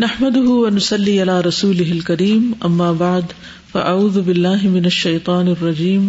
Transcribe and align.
نحمد 0.00 0.36
ونسلی 0.36 1.14
علی 1.22 1.32
رسول 1.46 1.80
الکریم 1.80 2.44
اما 2.66 2.92
بعد 3.00 3.32
فاعوذ 3.72 4.16
باللہ 4.18 4.62
من 4.76 4.88
الشیطان 4.90 5.48
الرجیم 5.48 6.08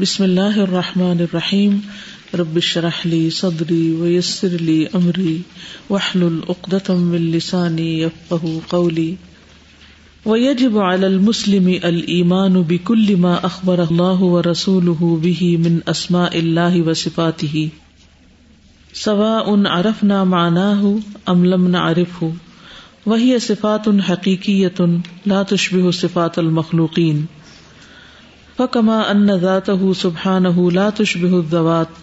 بسم 0.00 0.22
اللہ 0.22 0.58
الرحمن 0.62 1.22
الرحیم 1.26 1.76
رب 2.40 2.58
شرح 2.70 2.98
لی 3.04 3.20
صدری 3.36 3.80
ویسر 4.00 4.56
لی 4.60 4.76
امری 5.00 5.36
وحلل 5.90 6.40
اقدتم 6.48 7.06
من 7.12 7.30
لسانی 7.36 7.88
یفقہ 8.02 8.58
قولی 8.68 9.08
ویجب 10.26 10.82
علی 10.90 11.06
المسلم 11.06 11.72
الایمان 11.82 12.62
بکل 12.68 13.14
ما 13.20 13.38
اخبر 13.44 13.88
اللہ 13.88 14.28
ورسوله 14.28 15.16
به 15.24 15.56
من 15.64 15.82
اسماء 15.88 16.28
اللہ 16.36 16.84
وصفاته. 16.86 17.66
سواء 19.00 19.60
عرفنا 19.74 20.24
معناه 20.38 20.96
ام 21.26 21.52
لم 21.52 21.76
نعرفه. 21.76 22.38
وہی 23.06 23.38
صفات 23.38 23.88
ان 23.88 24.00
حقیقیت 24.00 24.80
لا 25.26 25.42
تشبه 25.42 25.90
صفات 25.90 26.38
المخلوقین 26.38 27.24
فکما 28.56 28.98
ان 29.14 29.32
ذاته 29.36 29.88
سبحانه 30.00 30.66
لا 30.70 30.84
تشبه 30.90 31.38
الذوات 31.38 31.98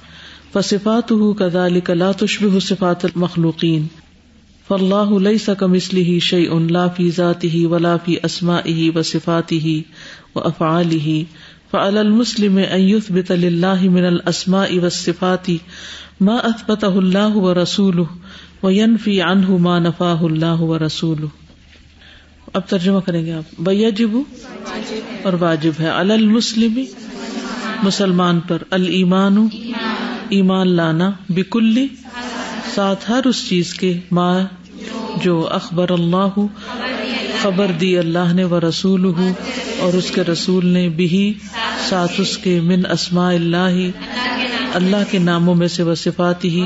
فصفاته 0.53 1.34
كذلك 1.34 1.89
لا 1.89 2.12
تشبه 2.12 2.59
صفات 2.59 3.05
المخلوقین 3.05 3.85
فالله 4.70 5.20
ليس 5.20 5.49
كمثله 5.52 6.20
شيء 6.20 6.59
لا 6.59 6.88
في 6.88 7.09
ذاته 7.09 7.67
ولا 7.67 7.97
في 7.97 8.25
اسمائه 8.25 8.97
وصفاته 8.97 9.84
وافعاله 10.36 11.25
فعلى 11.72 12.02
المسلم 12.02 12.58
ان 12.58 12.81
يثبت 12.81 13.31
لله 13.31 13.89
من 13.89 14.08
الاسماء 14.08 14.80
والصفات 14.80 15.47
ما 16.22 16.38
اثبته 16.44 16.98
الله 17.00 17.41
ورسوله 17.44 18.96
فی 19.04 19.20
ما 19.59 19.78
نفا 19.80 20.14
اللہ 20.22 20.62
و 20.62 20.80
رسول 20.80 21.26
اب 22.54 22.62
ترجمہ 22.70 23.00
کریں 23.00 23.26
گے 23.26 23.32
آپ. 23.32 23.54
بیا 23.59 23.90
جبو 23.90 24.23
اور 25.23 25.34
واجب 25.34 25.80
ہے. 25.80 25.89
المسلم 25.89 26.80
مسلمان 27.84 28.39
پر. 28.39 28.64
المان 28.72 29.38
ایمان 30.30 30.67
لانا. 30.67 31.11
بکلی 31.30 31.88
ساتھ 32.76 33.09
ہر 33.11 33.26
اس 33.26 33.48
چیز 33.50 33.73
کے 33.73 33.94
ماں 34.11 34.39
جو 35.23 35.48
اخبر 35.52 35.92
اللہ، 35.92 36.39
خبر 37.42 37.72
دی 37.81 37.98
اللہ 37.98 38.33
نے 38.33 38.44
و 38.44 38.59
رسول 38.59 39.06
اور 39.80 39.94
اس 39.94 40.11
کے 40.11 40.23
رسول 40.23 40.66
نے 40.66 40.89
بھی 40.89 41.33
ساتھ 41.89 42.22
اس 42.22 42.38
کے 42.38 42.59
من 42.61 42.86
اسماء 42.92 43.33
اللہ 43.33 43.78
اللہ 44.73 44.98
کے 45.12 45.20
ناموں 45.20 45.56
میں 45.56 45.67
سے 45.67 45.84
وہ 45.84 45.95
صفات 45.95 46.45
ہی 46.45 46.66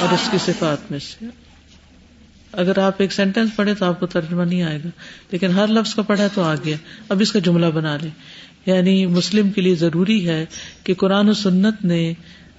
اور 0.00 0.14
اس 0.14 0.28
کی 0.30 0.38
صفات 0.44 0.90
میں 0.90 0.98
سے۔ 0.98 1.24
اگر 2.52 2.78
آپ 2.78 2.94
ایک 2.98 3.12
سینٹینس 3.12 3.50
پڑھے 3.56 3.74
تو 3.74 3.84
آپ 3.84 4.00
کو 4.00 4.06
ترجمہ 4.06 4.42
نہیں 4.42 4.62
آئے 4.62 4.78
گا۔ 4.84 4.88
لیکن 5.30 5.50
ہر 5.50 5.66
لفظ 5.66 5.94
کا 5.94 6.02
پڑھا 6.02 6.26
تو 6.34 6.42
آ 6.42 6.54
گیا 6.54 6.76
اب 7.08 7.20
اس 7.20 7.32
کا 7.32 7.38
جملہ 7.38 7.66
بنا 7.66 7.96
لے 8.02 8.08
یعنی 8.66 9.06
مسلم 9.06 9.50
کے 9.50 9.60
لیے 9.60 9.74
ضروری 9.74 10.28
ہے 10.28 10.46
کہ 10.84 10.94
قرآن 10.94 11.28
و 11.28 11.32
سنت 11.32 11.84
نے 11.84 12.12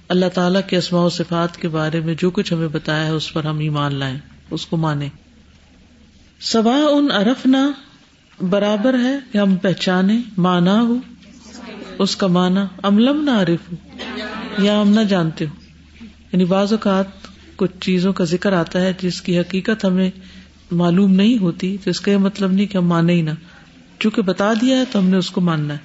اللہ 0.08 0.26
تعالیٰ 0.26 0.60
کے 0.66 0.76
اسماء 0.76 1.02
و 1.02 1.08
صفات 1.08 1.56
کے 1.56 1.68
بارے 1.68 2.00
میں 2.00 2.14
جو 2.18 2.30
کچھ 2.30 2.52
ہمیں 2.52 2.68
بتایا 2.68 3.06
ہے 3.06 3.10
اس 3.10 3.32
پر 3.32 3.44
ہم 3.44 3.58
ایمان 3.58 3.94
لائیں۔ 3.94 4.18
اس 4.50 4.66
کو 4.66 4.76
مانیں۔ 4.76 5.08
سوا 6.40 6.86
ان 6.90 7.08
ارفنا 7.10 7.70
برابر 8.40 8.98
ہے 8.98 9.18
کہ 9.32 9.38
ہم 9.38 9.56
پہچانے 9.56 10.18
مانا 10.38 10.80
ہو، 10.80 10.96
اس 11.98 12.16
کا 12.16 12.26
مانا 12.26 12.66
املم 12.82 13.22
نہ 13.24 13.30
عارف 13.30 13.72
ہو 13.72 13.95
یا 14.58 14.80
ہم 14.80 14.88
نہ 14.88 15.00
جانتے 15.00 15.46
ہو 15.46 15.54
یعنی 16.32 16.44
بعض 16.44 16.72
اوقات 16.72 17.06
کچھ 17.56 17.70
چیزوں 17.80 18.12
کا 18.12 18.24
ذکر 18.24 18.52
آتا 18.52 18.80
ہے 18.80 18.92
جس 19.02 19.22
کی 19.22 19.38
حقیقت 19.38 19.84
ہمیں 19.84 20.10
معلوم 20.70 21.12
نہیں 21.12 21.38
ہوتی، 21.38 21.76
تو 21.84 21.90
اس 21.90 22.00
کا 22.00 22.10
یہ 22.10 22.16
مطلب 22.16 22.52
نہیں 22.52 22.66
کہ 22.66 22.76
ہم 22.76 22.86
مانے 22.86 23.12
ہی 23.12 23.22
نہ۔ 23.22 23.30
چونکہ 23.98 24.22
بتا 24.22 24.52
دیا 24.52 24.78
ہے 24.78 24.84
تو 24.92 24.98
ہم 24.98 25.08
نے 25.08 25.16
اس 25.16 25.30
کو 25.30 25.40
ماننا 25.40 25.74
ہے۔ 25.74 25.78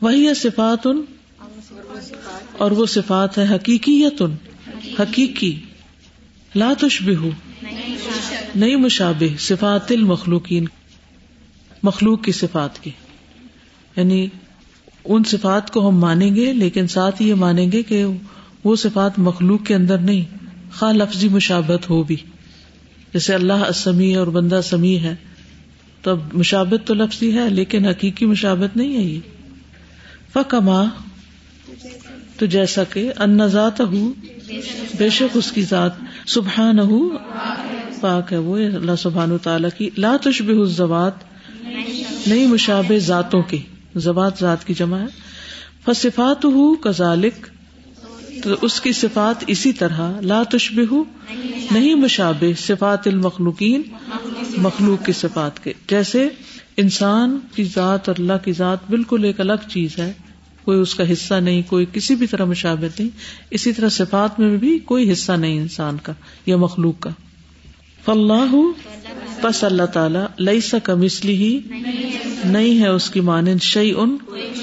وہی 0.00 0.26
ہے 0.28 0.34
صفات 0.34 0.86
ان 0.86 1.02
اور 2.58 2.70
وہ 2.70 2.86
صفات 2.86 3.38
ہے 3.38 3.54
حقیقیت 3.54 4.22
ان 4.22 4.34
حقیقی۔ 4.98 5.60
لاتش 6.54 7.02
بھی 7.02 7.16
ہو 7.16 7.30
نہیں 8.54 8.76
مشابہ، 8.76 9.36
صفات 9.38 9.92
المخلوقین، 9.92 10.64
مخلوق 11.82 12.24
کی 12.24 12.32
صفات 12.32 12.82
کی۔ 12.82 12.90
یعنی 13.96 14.28
ان 15.08 15.24
صفات 15.24 15.70
کو 15.70 15.88
ہم 15.88 15.98
مانیں 15.98 16.34
گے، 16.36 16.52
لیکن 16.52 16.86
ساتھ 16.86 17.22
یہ 17.22 17.34
مانیں 17.34 17.72
گے 17.72 17.82
کہ 17.82 18.04
وہ 18.64 18.76
صفات 18.76 19.18
مخلوق 19.18 19.66
کے 19.66 19.74
اندر 19.74 19.98
نہیں، 19.98 20.24
خواہ 20.78 20.92
لفظی 20.92 21.28
مشابت 21.28 21.90
ہو 21.90 22.02
بھی۔ 22.02 22.16
جیسے 23.12 23.34
اللہ 23.34 23.52
اسمی 23.52 24.14
اور 24.14 24.26
بندہ 24.26 24.60
سمی 24.64 24.98
ہے، 24.98 25.14
تو 26.02 26.10
اب 26.10 26.18
مشابت 26.32 26.86
تو 26.86 26.94
لفظی 26.94 27.34
ہے، 27.34 27.50
لیکن 27.50 27.84
حقیقی 27.84 28.26
مشابت 28.26 28.76
نہیں 28.76 28.96
ہے 28.96 29.02
یہ۔ 29.02 29.20
فکما، 30.32 30.84
تو 32.36 32.46
جیسا 32.46 32.84
کہ 32.84 33.12
ان 33.18 33.48
ذات 33.48 33.80
ہو 33.80 34.12
بے 34.98 35.10
شک 35.10 35.36
اس 35.36 35.52
کی 35.52 35.62
ذات 35.62 35.90
سبحان 36.26 36.78
ہو 36.78 37.08
پاک 38.00 38.32
ہے 38.32 38.38
وہ، 38.38 38.56
اللہ 38.56 38.96
سبحان 38.98 39.36
تعالیٰ 39.42 39.70
کی۔ 39.78 39.90
لا 39.96 40.16
تشبہ 40.20 40.60
الزوات، 40.60 41.12
نہیں 42.26 42.46
مشابہ 42.46 42.98
ذاتوں 42.98 43.42
کی 43.42 43.58
زبات 43.98 44.32
ذات 44.40 44.66
کی 44.66 44.74
جمع 44.74 44.98
ہے۔ 44.98 45.38
فصفات 45.84 46.44
ہو 46.44 46.74
کزالک 46.74 47.46
تو 48.42 48.50
اس 48.62 48.80
کی 48.80 48.92
صفات 48.92 49.44
اسی 49.46 49.72
طرح، 49.72 50.20
لا 50.20 50.42
تشبہ 50.42 51.02
نہیں 51.70 51.94
مشابہ، 51.94 52.60
صفات 52.60 53.06
المخلوقین، 53.06 53.82
مخلوق 54.56 55.06
کی 55.06 55.12
صفات 55.12 55.64
کے۔ 55.64 55.72
جیسے 55.88 56.28
انسان 56.76 57.38
کی 57.54 57.64
ذات 57.64 58.08
اور 58.08 58.16
اللہ 58.18 58.32
کی 58.44 58.52
ذات 58.52 58.78
بالکل 58.90 59.24
ایک 59.24 59.40
الگ 59.40 59.68
چیز 59.68 59.98
ہے، 59.98 60.12
کوئی 60.64 60.80
اس 60.80 60.94
کا 60.94 61.12
حصہ 61.12 61.34
نہیں، 61.34 61.62
کوئی 61.66 61.86
کسی 61.92 62.14
بھی 62.14 62.26
طرح 62.26 62.44
مشابت 62.44 63.00
نہیں۔ 63.00 63.10
اسی 63.50 63.72
طرح 63.72 63.88
صفات 63.88 64.40
میں 64.40 64.56
بھی 64.56 64.78
کوئی 64.78 65.12
حصہ 65.12 65.32
نہیں 65.32 65.58
انسان 65.58 65.96
کا 66.02 66.12
یا 66.46 66.56
مخلوق 66.56 67.00
کا۔ 67.00 67.10
فلاح 68.04 68.54
پس 69.40 69.64
اللہ 69.64 69.86
تعالی 69.92 70.18
لئی 70.38 70.60
سا 70.60 70.78
کا 70.78 70.94
مسلی 70.94 71.36
ہی، 71.36 71.58
نہیں 72.44 72.80
ہے 72.80 72.88
اس 72.88 73.10
کی 73.10 73.20
مانند 73.20 73.62
شعی 73.62 73.92
ان 73.96 74.16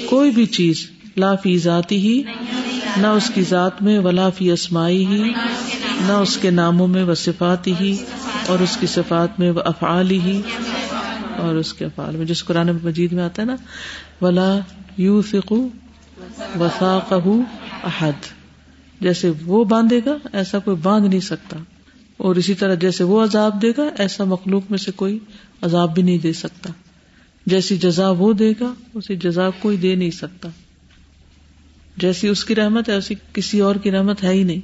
کوئی 0.08 0.30
بھی 0.30 0.46
چیز، 0.46 0.90
لا 1.16 1.34
فی 1.34 1.58
ذاتی 1.58 1.96
ہی، 1.96 2.22
نہ 2.96 3.06
اس 3.06 3.30
کی 3.34 3.42
ذات 3.42 3.82
میں، 3.82 3.98
ولا 3.98 4.30
فی 4.30 4.50
اسمائی 4.50 5.06
ہی، 5.06 5.22
نہ 6.06 6.12
اس 6.12 6.36
کے 6.36 6.50
ناموں 6.50 6.86
میں 6.88 7.04
وہ 7.04 7.14
صفات 7.14 7.66
ہی، 7.80 7.96
اور 8.46 8.58
اس 8.58 8.76
کی 8.76 8.86
صفات 8.86 9.40
میں 9.40 9.50
وہ 9.50 9.60
افعال 9.64 10.10
ہی، 10.10 10.40
اور 11.36 11.54
اس 11.54 11.74
کے 11.74 11.84
افعال 11.84 12.16
میں۔ 12.16 12.26
جس 12.26 12.44
قرآن 12.44 12.70
مجید 12.84 13.12
میں 13.12 13.24
آتا 13.24 13.42
ہے 13.42 13.46
نا، 13.46 13.56
ولا 14.20 14.58
یو 14.98 15.20
فکو 15.20 15.68
وساق 16.60 17.12
احد۔ 17.12 18.26
جیسے 19.00 19.30
وہ 19.44 19.64
باندھے 19.64 20.00
گا، 20.06 20.16
ایسا 20.32 20.58
کوئی 20.58 20.76
باندھ 20.76 21.08
نہیں 21.08 21.20
سکتا۔ 21.20 21.56
اور 22.16 22.36
اسی 22.36 22.54
طرح 22.54 22.74
جیسے 22.74 23.04
وہ 23.04 23.22
عذاب 23.22 23.62
دے 23.62 23.70
گا، 23.78 23.90
ایسا 23.98 24.24
مخلوق 24.24 24.62
میں 24.70 24.78
سے 24.78 24.92
کوئی 24.92 25.18
عذاب 25.62 25.94
بھی 25.94 26.02
نہیں 26.02 26.18
دے 26.18 26.32
سکتا۔ 26.32 26.70
جیسی 27.46 27.76
جزا 27.76 28.10
وہ 28.10 28.32
دے 28.32 28.52
گا، 28.60 28.74
اسی 28.94 29.16
جزا 29.16 29.50
کوئی 29.50 29.76
دے 29.76 29.94
نہیں 29.94 30.10
سکتا۔ 30.10 30.48
جیسی 31.96 32.28
اس 32.28 32.44
کی 32.44 32.54
رحمت 32.54 32.88
ہے، 32.88 32.94
ایسی 32.94 33.14
کسی 33.32 33.60
اور 33.60 33.76
کی 33.76 33.90
رحمت 33.90 34.24
ہے 34.24 34.32
ہی 34.32 34.42
نہیں۔ 34.42 34.60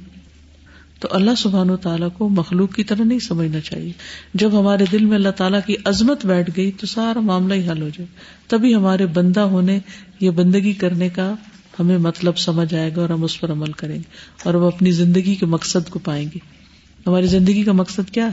تو 0.99 1.07
اللہ 1.11 1.31
سبحان 1.37 1.69
و 1.69 1.77
تعالیٰ 1.77 2.07
کو 2.17 2.29
مخلوق 2.29 2.73
کی 2.73 2.83
طرح 2.83 3.03
نہیں 3.03 3.19
سمجھنا 3.19 3.59
چاہیے۔ 3.59 3.91
جب 4.33 4.59
ہمارے 4.59 4.85
دل 4.91 5.05
میں 5.05 5.15
اللہ 5.15 5.29
تعالیٰ 5.29 5.59
کی 5.65 5.75
عظمت 5.85 6.25
بیٹھ 6.25 6.49
گئی 6.57 6.71
تو 6.71 6.87
سارا 6.87 7.19
معاملہ 7.19 7.53
ہی 7.53 7.69
حل 7.69 7.81
ہو 7.81 7.87
جائے۔ 7.87 8.05
تبھی 8.47 8.75
ہمارے 8.75 9.05
بندہ 9.05 9.39
ہونے 9.39 9.79
یا 10.19 10.31
بندگی 10.31 10.73
کرنے 10.73 11.09
کا 11.09 11.35
ہمیں 11.79 11.97
مطلب 11.97 12.37
سمجھ 12.37 12.73
آئے 12.73 12.91
گا 12.95 13.01
اور 13.01 13.09
ہم 13.09 13.23
اس 13.23 13.41
پر 13.41 13.51
عمل 13.51 13.71
کریں 13.71 13.95
گے 13.95 14.09
اور 14.43 14.53
ہم 14.53 14.63
اپنی 14.63 14.91
زندگی 14.91 15.35
کے 15.35 15.45
مقصد 15.45 15.89
کو 15.89 15.99
پائیں 15.99 16.29
گے۔ 16.35 16.62
ہماری 17.07 17.27
زندگی 17.27 17.63
کا 17.63 17.71
مقصد 17.71 18.11
کیا 18.11 18.25
ہے؟ 18.25 18.31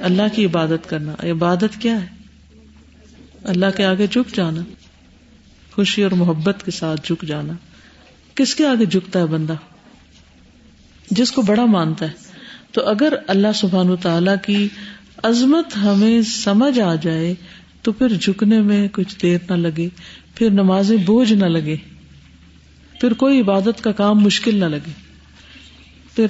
اللہ 0.00 0.22
کی 0.34 0.44
عبادت 0.44 0.88
کرنا۔ 0.88 1.12
عبادت 1.30 1.80
کیا 1.80 2.00
ہے؟ 2.00 2.06
اللہ 3.44 3.66
کے 3.76 3.84
آگے 3.84 4.06
جھک 4.06 4.34
جانا۔ 4.34 4.60
خوشی 5.72 6.02
اور 6.02 6.10
محبت 6.10 6.64
کے 6.64 6.70
ساتھ 6.70 7.00
جھک 7.06 7.22
جانا۔ 7.22 7.52
کس 8.34 8.54
کے 8.54 8.66
آگے 8.66 8.84
جھکتا 8.84 9.20
ہے 9.20 9.26
بندہ؟ 9.26 9.54
جس 11.10 11.32
کو 11.32 11.42
بڑا 11.42 11.64
مانتا 11.64 12.04
ہے۔ 12.04 12.12
تو 12.72 12.88
اگر 12.88 13.12
اللہ 13.26 13.48
سبحان 13.54 13.96
تعالی 13.96 14.30
کی 14.42 14.68
عظمت 15.22 15.76
ہمیں 15.76 16.22
سمجھ 16.22 16.80
آ 16.80 16.94
جائے، 16.94 17.34
تو 17.82 17.92
پھر 17.92 18.08
جھکنے 18.08 18.60
میں 18.60 18.88
کچھ 18.88 19.16
دیر 19.22 19.38
نہ 19.50 19.54
لگے۔ 19.54 19.88
پھر 20.34 20.50
نماز 20.50 20.92
بوجھ 21.06 21.32
نہ 21.32 21.44
لگے۔ 21.44 21.76
پھر 23.00 23.12
کوئی 23.12 23.40
عبادت 23.40 23.84
کا 23.84 23.92
کام 23.92 24.20
مشکل 24.20 24.60
نہ 24.60 24.64
لگے۔ 24.64 24.90
پھر 26.14 26.26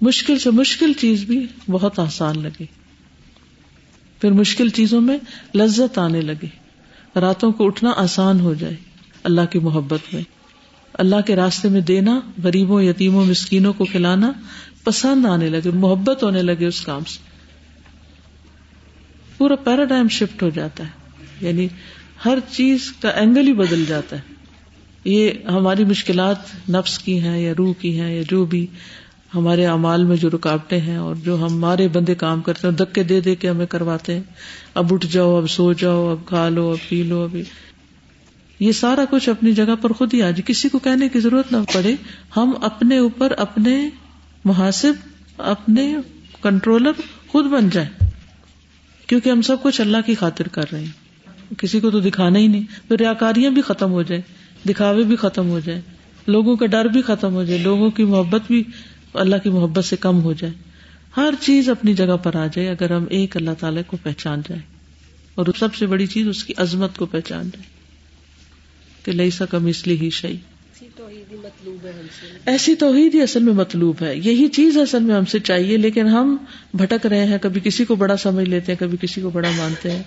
مشکل 0.00 0.38
سے 0.38 0.50
مشکل 0.50 0.92
چیز 0.92 1.24
بھی 1.24 1.46
بہت 1.70 1.98
آسان 1.98 2.42
لگے 2.42 2.64
پھر 4.20 4.32
مشکل 4.32 4.68
چیزوں 4.68 5.00
میں 5.00 5.18
لذت 5.54 5.98
آنے 5.98 6.20
لگے 6.20 6.46
راتوں 7.20 7.52
کو 7.52 7.66
اٹھنا 7.66 7.92
آسان 7.96 8.40
ہو 8.40 8.54
جائے۔ 8.54 8.76
اللہ 9.24 9.40
کی 9.50 9.58
محبت 9.58 10.00
میں۔ 10.12 10.22
اللہ 10.92 11.20
کے 11.26 11.36
راستے 11.36 11.68
میں 11.68 11.80
دینا، 11.80 12.20
غریبوں، 12.44 12.82
یتیموں، 12.82 13.26
مسکینوں 13.26 13.72
کو 13.72 13.84
کھلانا 13.84 14.32
پسند 14.84 15.26
آنے 15.26 15.48
لگے، 15.48 15.70
محبت 15.70 16.22
ہونے 16.22 16.42
لگے 16.42 16.66
اس 16.66 16.80
کام 16.80 17.04
سے۔ 17.04 17.18
پورا 19.38 19.56
پیراڈائم 19.56 20.08
شفٹ 20.08 20.42
ہو 20.42 20.50
جاتا 20.50 20.84
ہے۔ 20.84 20.90
یعنی 21.40 21.68
ہر 22.24 22.38
چیز 22.52 22.92
کا 23.00 23.08
اینگل 23.08 23.46
ہی 23.46 23.52
بدل 23.52 23.84
جاتا 23.88 24.16
ہے۔ 24.16 24.34
یہ 25.04 25.30
ہماری 25.48 25.84
مشکلات 25.84 26.70
نفس 26.70 26.98
کی 26.98 27.20
ہیں 27.20 27.38
یا 27.38 27.52
روح 27.58 27.74
کی 27.78 28.00
ہیں 28.00 28.16
یا 28.16 28.22
جو 28.28 28.44
بھی 28.44 28.66
ہمارے 29.34 29.66
اعمال 29.66 30.04
میں 30.04 30.16
جو 30.16 30.30
رکاوٹیں 30.30 30.80
ہیں 30.80 30.96
اور 30.96 31.14
جو 31.14 31.46
ہمارے 31.46 31.88
بندے 31.88 32.14
کام 32.14 32.40
کرتے 32.40 32.68
ہیں 32.68 32.74
دکے 32.74 33.02
دے 33.02 33.20
دے 33.20 33.34
کے 33.34 33.50
ہمیں 33.50 33.66
کرواتے 33.66 34.14
ہیں۔ 34.14 34.22
اب 34.74 34.94
اٹھ 34.94 35.06
جاؤ، 35.06 35.36
اب 35.36 35.50
سو 35.50 35.72
جاؤ، 35.72 36.10
اب 36.10 36.26
کھا 36.26 36.48
لو، 36.48 36.70
اب 36.70 36.88
پی 36.88 37.02
لو، 37.02 37.22
ابھی۔ 37.22 37.42
یہ 38.60 38.72
سارا 38.72 39.04
کچھ 39.10 39.28
اپنی 39.28 39.52
جگہ 39.52 39.76
پر 39.82 39.92
خود 39.92 40.14
ہی 40.14 40.22
آ 40.22 40.30
جائے۔ 40.30 40.42
کسی 40.46 40.68
کو 40.68 40.78
کہنے 40.78 41.08
کی 41.08 41.20
ضرورت 41.20 41.52
نہ 41.52 41.56
پڑے۔ 41.74 41.94
ہم 42.36 42.52
اپنے 42.62 42.98
اوپر 42.98 43.30
اپنے 43.30 43.88
محاسب، 44.44 44.92
اپنے 45.38 45.96
کنٹرولر 46.42 46.90
خود 47.28 47.46
بن 47.46 47.68
جائیں۔ 47.68 48.04
کیونکہ 49.06 49.30
ہم 49.30 49.42
سب 49.42 49.62
کچھ 49.62 49.80
اللہ 49.80 49.96
کی 50.06 50.14
خاطر 50.14 50.48
کر 50.48 50.64
رہے 50.72 50.80
ہیں۔ 50.80 51.54
کسی 51.58 51.80
کو 51.80 51.90
تو 51.90 52.00
دکھانا 52.00 52.38
ہی 52.38 52.46
نہیں۔ 52.46 52.88
پھر 52.88 52.96
ریاکاریاں 52.96 53.50
بھی 53.50 53.62
ختم 53.62 53.92
ہو 53.92 54.02
جائیں۔ 54.02 54.22
دکھاوے 54.68 55.02
بھی 55.02 55.16
ختم 55.16 55.48
ہو 55.48 55.60
جائیں۔ 55.60 55.80
لوگوں 56.26 56.56
کا 56.56 56.66
ڈر 56.66 56.84
بھی 56.84 57.02
ختم 57.02 57.34
ہو 57.34 57.44
جائے۔ 57.44 57.58
لوگوں 57.58 57.90
کی 57.90 58.04
محبت 58.04 58.40
بھی 58.46 58.64
اللہ 59.14 59.36
کی 59.36 59.50
محبت 59.50 59.84
سے 59.84 59.96
کم 59.96 60.22
ہو 60.22 60.32
جائے۔ 60.32 60.52
ہر 61.16 61.34
چیز 61.40 61.68
اپنی 61.68 61.94
جگہ 61.94 62.16
پر 62.16 62.36
آ 62.36 62.46
جائے 62.46 62.68
اگر 62.68 62.90
ہم 62.90 63.04
ایک 63.10 63.36
اللہ 63.36 63.50
تعالی 63.60 63.80
کو 63.86 63.96
پہچان 64.02 64.40
جائے 64.48 64.60
اور 65.34 65.46
سب 65.58 65.74
سے 65.74 65.86
بڑی 65.86 66.06
چیز 66.06 66.28
اس 66.28 66.44
کی 66.44 66.54
عظمت 66.56 66.96
کو 66.96 67.06
پہچان 67.06 67.42
جائے۔ 67.42 67.80
کہ 69.04 69.12
لئی 69.12 69.30
سا 69.30 69.46
کم 69.46 69.66
اس 69.66 69.86
لیے 69.86 69.96
ہی 69.96 70.10
شہی 70.10 70.36
ایسی 72.46 72.74
توحید 72.74 73.14
ہی 73.14 73.22
اصل 73.22 73.42
میں 73.42 73.52
مطلوب 73.52 73.96
ہے۔ 74.02 74.16
یہی 74.16 74.48
چیز 74.48 74.78
اصل 74.78 75.02
میں 75.02 75.14
ہم 75.14 75.24
سے 75.24 75.38
چاہیے 75.38 75.76
لیکن 75.76 76.06
ہم 76.06 76.36
بھٹک 76.74 77.06
رہے 77.06 77.24
ہیں 77.24 77.38
کبھی 77.42 77.60
کسی 77.64 77.84
کو 77.84 77.94
بڑا 77.94 78.16
سمجھ 78.16 78.48
لیتے 78.48 78.72
ہیں 78.72 78.78
کبھی 78.78 78.98
کسی 79.00 79.20
کو 79.20 79.30
بڑا 79.30 79.50
مانتے 79.56 79.90
ہیں۔ 79.90 80.02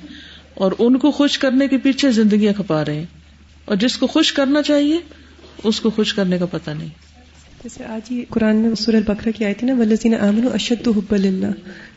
اور 0.53 0.71
ان 0.79 0.97
کو 0.97 1.11
خوش 1.11 1.37
کرنے 1.37 1.67
کے 1.67 1.77
پیچھے 1.77 2.11
زندگیاں 2.11 2.53
کھپا 2.53 2.85
رہے 2.85 2.95
ہیں۔ 2.95 3.05
اور 3.65 3.75
جس 3.75 3.97
کو 3.97 4.07
خوش 4.07 4.33
کرنا 4.33 4.61
چاہیے 4.61 4.99
اس 5.63 5.79
کو 5.79 5.89
خوش 5.89 6.13
کرنے 6.13 6.37
کا 6.37 6.45
پتہ 6.45 6.71
نہیں۔ 6.71 6.89
جیسے 7.63 7.83
آج 7.83 8.11
ہی 8.11 8.23
قرآن 8.29 8.55
میں 8.55 8.75
سور 8.75 8.93
البقرہ 8.93 9.29
کی 9.35 9.45
آئی 9.45 9.53
تھی 9.53 9.67
نا 9.67 9.73
ولزین 9.73 10.13
امن 10.13 10.47
اشد 10.53 10.87
حب 10.87 11.11
اللہ 11.11 11.47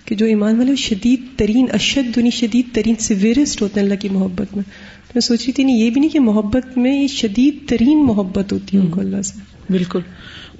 کہ 0.04 0.14
جو 0.14 0.26
ایمان 0.26 0.58
والے 0.58 0.76
شدید 0.76 1.20
ترین 1.36 1.66
اشد 1.72 2.16
دنی 2.16 2.30
شدید 2.30 2.74
ترین 2.74 2.94
سیویرسٹ 2.98 3.62
ہوتے 3.62 3.80
ہیں 3.80 3.86
اللہ 3.86 4.00
کی 4.00 4.08
محبت 4.08 4.56
میں۔ 4.56 4.64
تو 5.06 5.12
میں 5.14 5.20
سوچ 5.20 5.44
رہی 5.44 5.52
تھی 5.52 5.64
نہیں 5.64 5.78
یہ 5.78 5.90
بھی 5.90 6.00
نہیں 6.00 6.10
کہ 6.10 6.20
محبت 6.20 6.78
میں 6.78 7.02
یہ 7.02 7.06
شدید 7.06 7.68
ترین 7.68 8.04
محبت 8.04 8.52
ہوتی 8.52 8.76
ہے 8.76 8.82
ان 8.82 8.90
کو 8.90 9.00
اللہ 9.00 9.22
سے۔ 9.22 9.40
بالکل۔ 9.70 10.00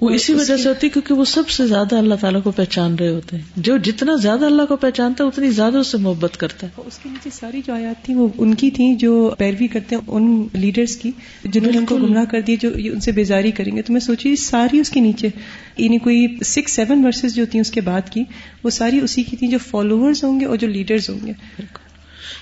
وہ 0.01 0.09
اسی 0.09 0.33
وجہ 0.33 0.57
سے 0.57 0.69
ہوتی 0.69 0.87
ہے 0.87 0.91
کیونکہ 0.91 1.13
وہ 1.13 1.25
سب 1.25 1.49
سے 1.49 1.67
زیادہ 1.67 1.95
اللہ 1.95 2.15
تعالیٰ 2.21 2.43
کو 2.43 2.51
پہچان 2.51 2.95
رہے 2.95 3.09
ہوتے 3.09 3.35
ہیں۔ 3.35 3.43
جو 3.55 3.77
جتنا 3.77 4.15
زیادہ 4.15 4.45
اللہ 4.45 4.61
کو 4.69 4.75
پہچانتا 4.75 5.23
ہے 5.23 5.29
اتنی 5.29 5.49
زیادہ 5.51 5.77
اس 5.77 5.87
سے 5.87 5.97
محبت 5.97 6.37
کرتا 6.37 6.67
ہے۔ 6.67 6.81
اس 6.85 6.97
کے 7.03 7.09
نیچے 7.09 7.29
ساری 7.33 7.61
جو 7.67 7.73
آیات 7.73 8.05
تھی 8.05 8.13
وہ 8.13 8.27
ان 8.37 8.53
کی 8.53 8.71
تھی 8.71 8.95
جو 8.95 9.35
پیروی 9.37 9.67
کرتے 9.67 9.95
ہیں 9.95 10.01
ان 10.07 10.47
لیڈرز 10.53 10.95
کی 10.97 11.11
جنہوں 11.43 11.71
نے 11.71 11.77
ان 11.77 11.85
کو 11.85 11.97
گمراہ 11.97 12.25
کر 12.25 12.41
دی 12.41 12.55
جو 12.55 12.69
ان 12.75 12.99
سے 12.99 13.11
بیزاری 13.11 13.51
کریں 13.51 13.75
گے۔ 13.75 13.81
تو 13.81 13.93
میں 13.93 14.01
سوچی 14.01 14.35
ساری 14.35 14.79
اس 14.79 14.89
کے 14.89 14.99
نیچے 14.99 15.29
یعنی 15.77 15.97
کوئی 15.97 16.27
سکس 16.45 16.71
سیون 16.71 17.05
ورسز 17.05 17.35
جو 17.35 17.45
تھی 17.51 17.59
اس 17.59 17.71
کے 17.71 17.81
بعد 17.81 18.09
کی 18.11 18.23
وہ 18.63 18.69
ساری 18.69 18.99
اسی 18.99 19.23
کی 19.23 19.35
تھی 19.35 19.47
جو 19.47 19.57
فالوورز 19.67 20.23
ہوں 20.23 20.39
گے 20.39 20.45
اور 20.45 20.57
جو 20.57 20.67
لیڈرز 20.67 21.09
ہوں 21.09 21.27
گے۔ 21.27 21.31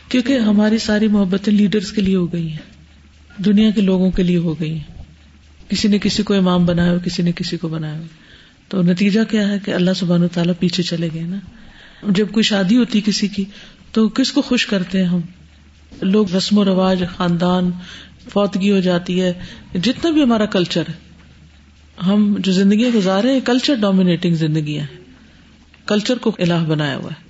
کیونکہ 0.10 0.38
ہماری 0.38 0.78
ساری 0.78 1.08
محبتیں 1.08 1.54
لیڈرز 1.54 1.92
کے 1.92 2.02
لیے 2.02 2.16
ہو 2.16 2.34
گئی 2.34 2.52
ہیں۔ 2.52 3.42
دنیا 3.42 3.70
کے 3.72 3.82
لوگوں 3.82 4.12
کے 4.12 4.24
لیے 4.24 4.38
ہو 4.38 4.60
گئی 4.60 4.74
ہیں۔ 4.74 4.95
کسی 5.70 5.88
نے 5.88 5.98
کسی 6.00 6.24
کو 6.24 6.34
امام 6.34 6.66
بنایا 6.66 6.92
ہو 6.92 6.98
کسی 7.06 7.24
نے 7.24 7.32
کسی 7.36 7.58
کو 7.58 7.68
بنایا 7.68 8.00
ہو 8.00 8.04
تو 8.68 8.82
نتیجہ 8.82 9.20
کیا 9.30 9.48
ہے 9.48 9.60
کہ 9.66 9.72
اللہ 9.72 9.92
سبحان 9.96 10.24
و 10.24 10.28
تعالیٰ 10.28 10.54
پیچھے 10.60 10.84
چلے 10.84 11.10
گئے 11.14 11.22
نا 11.22 11.40
جب 12.10 12.32
کوئی 12.32 12.44
شادی 12.44 12.78
ہوتی 12.78 13.02
کسی 13.06 13.28
کی 13.28 13.46
تو 13.92 14.10
کس 14.10 14.32
کو 14.32 14.42
خوش 14.42 14.66
کرتے 14.66 14.98
ہیں 14.98 15.06
ہم 15.06 15.20
لوگ 16.02 16.36
رسم 16.36 16.58
و 16.58 16.66
رواج، 16.66 17.04
خاندان، 17.18 17.72
فوتگی 18.30 18.72
ہو 18.72 18.80
جاتی 18.80 19.22
ہے، 19.22 19.34
جتنا 19.84 20.12
بھی 20.12 20.24
ہمارا 20.24 20.46
کلچر 20.46 20.84
ہے۔ 20.90 20.94
ہم 22.06 22.36
جو 22.40 22.52
زندگیاں 22.52 22.90
گزارے 22.96 23.32
ہیں 23.32 23.40
کلچر 23.40 23.76
ڈومینیٹنگ 23.76 24.36
زندگیاں 24.36 24.84
ہیں۔ 24.84 24.98
کلچر 25.86 26.18
کو 26.18 26.32
الہ 26.40 26.66
بنایا 26.68 26.98
ہوا 26.98 27.10
ہے۔ 27.12 27.26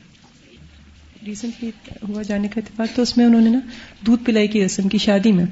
ریسنٹلی 1.25 1.71
ہوا 2.07 2.21
جانے 2.21 2.47
کا 2.47 2.61
اتفاق 2.65 2.95
تو 2.95 3.01
اس 3.01 3.17
میں 3.17 3.25
انہوں 3.25 3.41
نے 3.41 3.49
نا 3.49 3.59
دودھ 4.05 4.23
پلائی 4.23 4.47
کی 4.47 4.65
رسم 4.65 4.89
کی 4.89 4.97
شادی 4.97 5.31
میں۔ 5.31 5.45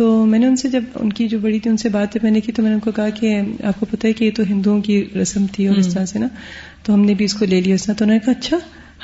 تو 0.00 0.26
میں 0.26 0.38
نے 0.38 0.46
ان 0.46 0.56
سے 0.56 0.68
جب 0.68 0.84
ان 0.94 1.12
کی 1.12 1.28
جو 1.28 1.38
بڑی 1.38 1.58
تھی 1.58 1.70
ان 1.70 1.76
سے 1.76 1.88
بات 1.88 2.16
میں 2.22 2.30
نے 2.30 2.40
کی 2.40 2.52
تو 2.52 2.62
میں 2.62 2.70
نے 2.70 2.74
ان 2.74 2.80
کو 2.80 2.90
کہا 2.90 3.08
کہ 3.08 3.40
آپ 3.64 3.80
کو 3.80 3.86
پتا 3.90 4.08
ہے 4.08 4.12
کہ 4.12 4.24
یہ 4.24 4.30
تو 4.34 4.42
ہندوؤں 4.50 4.80
کی 4.80 5.04
رسم 5.22 5.46
تھی 5.52 5.68
اور 5.68 5.76
اس 5.76 5.94
طرح 5.94 6.06
سے 6.06 6.18
نا۔ 6.18 6.26
تو 6.82 6.94
ہم 6.94 7.00
نے 7.00 7.14
بھی 7.14 7.24
اس 7.24 7.34
کو 7.34 7.44
لے 7.44 7.60
لیا 7.60 7.74
اس 7.74 7.84
طرح۔ 7.84 7.94
تو 7.94 8.04
انہوں 8.04 8.18
نے 8.18 8.24
کہا 8.24 8.32
اچھا 8.38 8.58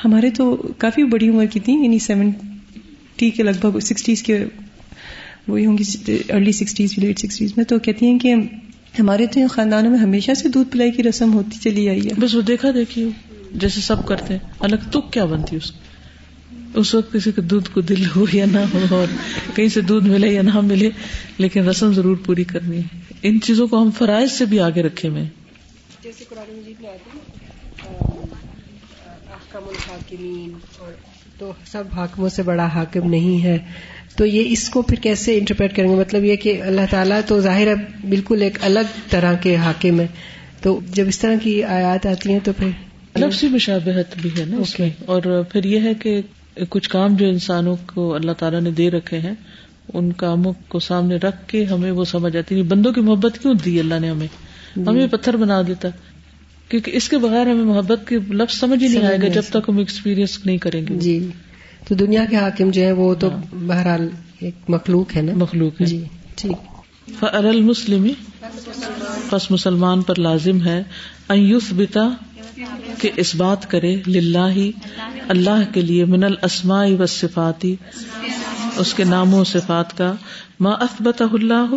ہمارے 0.05 0.29
تو 0.29 0.55
کافی 0.77 1.03
بڑی 1.03 1.29
عمر 1.29 1.45
کی 1.45 1.59
تھی 1.59 1.73
یعنی 1.73 1.99
سیونٹی 1.99 3.29
کے 3.29 3.43
لگ 3.43 3.51
بھگ 3.61 3.79
سکسٹیز 3.79 4.23
کے 4.23 4.45
وہی 5.47 5.65
ہوں 5.65 5.77
گی 5.77 6.17
ارلی 6.29 6.51
سکسٹیز 6.51 6.97
لیٹ 6.97 7.19
سکسٹیز 7.19 7.53
میں۔ 7.57 7.65
تو 7.65 7.79
کہتی 7.79 8.05
ہیں 8.05 8.19
کہ 8.19 8.33
ہمارے 8.99 9.25
تو 9.25 9.47
خاندانوں 9.47 9.91
میں 9.91 9.99
ہمیشہ 9.99 10.31
سے 10.33 10.49
دودھ 10.49 10.71
پلائی 10.71 10.91
کی 10.91 11.03
رسم 11.03 11.33
ہوتی 11.33 11.57
چلی 11.61 11.89
آئی 11.89 12.05
ہے۔ 12.05 12.11
بس 12.19 12.35
وہ 12.35 12.41
دیکھا 12.41 12.71
دیکھی 12.75 13.09
جیسے 13.55 13.81
سب 13.81 14.07
کرتے 14.07 14.33
ہیں 14.33 14.39
الگ 14.59 14.89
تو 14.91 15.01
کیا 15.01 15.25
بنتی 15.25 15.55
اس 15.55 15.71
کو؟ 15.71 15.86
اس 16.73 16.95
وقت 16.95 17.13
کسی 17.13 17.31
کے 17.31 17.41
دودھ 17.41 17.69
کو 17.73 17.81
دل 17.81 18.03
ہو 18.15 18.25
یا 18.33 18.45
نہ 18.51 18.59
ہو 18.73 18.95
اور 18.95 19.07
کہیں 19.55 19.67
سے 19.67 19.81
دودھ 19.81 20.07
ملے 20.07 20.27
یا 20.27 20.41
نہ 20.41 20.61
ملے 20.61 20.89
لیکن 21.37 21.67
رسم 21.67 21.93
ضرور 21.93 22.17
پوری 22.25 22.43
کرنی 22.43 22.77
ہے۔ 22.77 23.01
ان 23.21 23.41
چیزوں 23.41 23.67
کو 23.67 23.81
ہم 23.81 23.89
فرائض 23.91 24.31
سے 24.31 24.45
بھی 24.45 24.59
آگے 24.59 24.83
رکھے 24.83 25.09
میں۔ 25.09 25.25
جیسے 26.03 26.23
قرآن 26.29 26.55
مجید 26.57 26.81
میں 26.81 26.89
اور 30.79 30.91
تو 31.37 31.51
سب 31.65 31.83
حاکموں 31.93 32.29
سے 32.29 32.43
بڑا 32.43 32.65
حاکم 32.65 33.09
نہیں 33.09 33.43
ہے۔ 33.43 33.57
تو 34.17 34.25
یہ 34.25 34.43
اس 34.47 34.69
کو 34.69 34.81
پھر 34.81 34.95
کیسے 34.95 35.37
انٹرپریٹ 35.37 35.75
کریں 35.75 35.89
گے؟ 35.89 35.95
مطلب 35.95 36.23
یہ 36.23 36.35
کہ 36.35 36.61
اللہ 36.61 36.81
تعالیٰ 36.89 37.19
تو 37.27 37.41
ظاہر 37.41 37.67
ہے 37.67 38.07
بالکل 38.09 38.41
ایک 38.41 38.57
الگ 38.61 38.79
طرح 39.09 39.33
کے 39.33 39.55
حاکم 39.55 39.99
ہے 39.99 40.07
تو 40.61 40.79
جب 40.93 41.07
اس 41.07 41.19
طرح 41.19 41.35
کی 41.43 41.63
آیات 41.63 42.05
آتی 42.05 42.31
ہیں 42.31 42.39
تو 42.43 42.51
پھر 42.53 42.67
نفسی 43.19 43.47
مشابہت 43.47 44.17
بھی 44.21 44.29
ہے 44.39 44.45
نا 44.45 44.57
اس 44.57 44.79
میں۔ 44.79 44.89
اور 45.05 45.43
پھر 45.51 45.63
یہ 45.63 45.79
ہے 45.79 45.93
کہ 45.93 46.21
کچھ 46.69 46.89
کام 46.89 47.15
جو 47.15 47.27
انسانوں 47.27 47.75
کو 47.93 48.15
اللہ 48.15 48.31
تعالیٰ 48.31 48.61
نے 48.61 48.71
دے 48.71 48.91
رکھے 48.91 49.19
ہیں 49.19 49.33
ان 49.93 50.11
کاموں 50.11 50.53
کو 50.67 50.79
سامنے 50.79 51.15
رکھ 51.15 51.47
کے 51.47 51.65
ہمیں 51.65 51.91
وہ 51.91 52.05
سمجھ 52.05 52.37
آتی 52.37 52.61
بندوں 52.61 52.93
کی 52.93 53.01
محبت 53.01 53.39
کیوں 53.41 53.53
دی 53.53 53.79
اللہ 53.79 53.99
نے 53.99 54.09
ہمیں؟ 54.09 54.27
ہمیں 54.87 55.07
پتھر 55.07 55.37
بنا 55.37 55.61
دیتا۔ 55.67 55.87
کیونکہ 56.69 56.91
اس 56.95 57.09
کے 57.09 57.17
بغیر 57.17 57.41
ہمیں 57.41 57.63
محبت 57.63 58.07
کے 58.07 58.17
لفظ 58.29 58.59
سمجھ 58.59 58.83
ہی 58.83 58.87
نہیں 58.87 59.07
آئے 59.07 59.17
گا 59.21 59.27
جب 59.27 59.41
تک 59.49 59.69
ہم 59.69 59.77
ایکسپیرئنس 59.77 60.45
نہیں 60.45 60.57
کریں 60.57 60.87
گے۔ 60.87 60.95
جی۔ 60.95 61.29
تو 61.87 61.95
دنیا 61.95 62.25
کے 62.29 62.35
حاکم 62.35 62.69
جو 62.69 62.81
ہے 62.81 62.91
وہ 62.91 63.13
تو 63.13 63.29
ہاں۔ 63.31 63.55
بہرحال 63.55 64.09
ایک 64.39 64.53
مخلوق 64.67 65.15
ہے 65.15 65.21
نا؟ 65.21 65.31
مخلوق 65.35 65.81
ہے۔ 65.81 65.85
جی 65.85 66.03
ٹھیک۔ 66.35 66.77
المسلم 67.21 68.07
بس 69.31 69.51
مسلمان 69.51 70.01
پر 70.01 70.19
لازم 70.19 70.65
ہے 70.65 70.83
ایوس 71.29 71.63
بتا 71.71 72.09
کہ 72.99 73.11
اس 73.15 73.35
بات 73.35 73.69
کرے، 73.71 73.95
للہ 74.07 74.47
ہی 74.55 74.71
اللہ 75.27 75.73
کے 75.73 75.81
لیے 75.81 76.05
من 76.05 76.23
الاسماء 76.23 76.85
و 76.99 77.05
صفاتی 77.05 77.75
اس 78.77 78.93
کے 78.93 79.03
ناموں 79.03 79.43
صفات 79.43 79.97
کا 79.97 80.13
ما 80.59 80.69
اثبت 80.69 81.21
اللہ، 81.21 81.75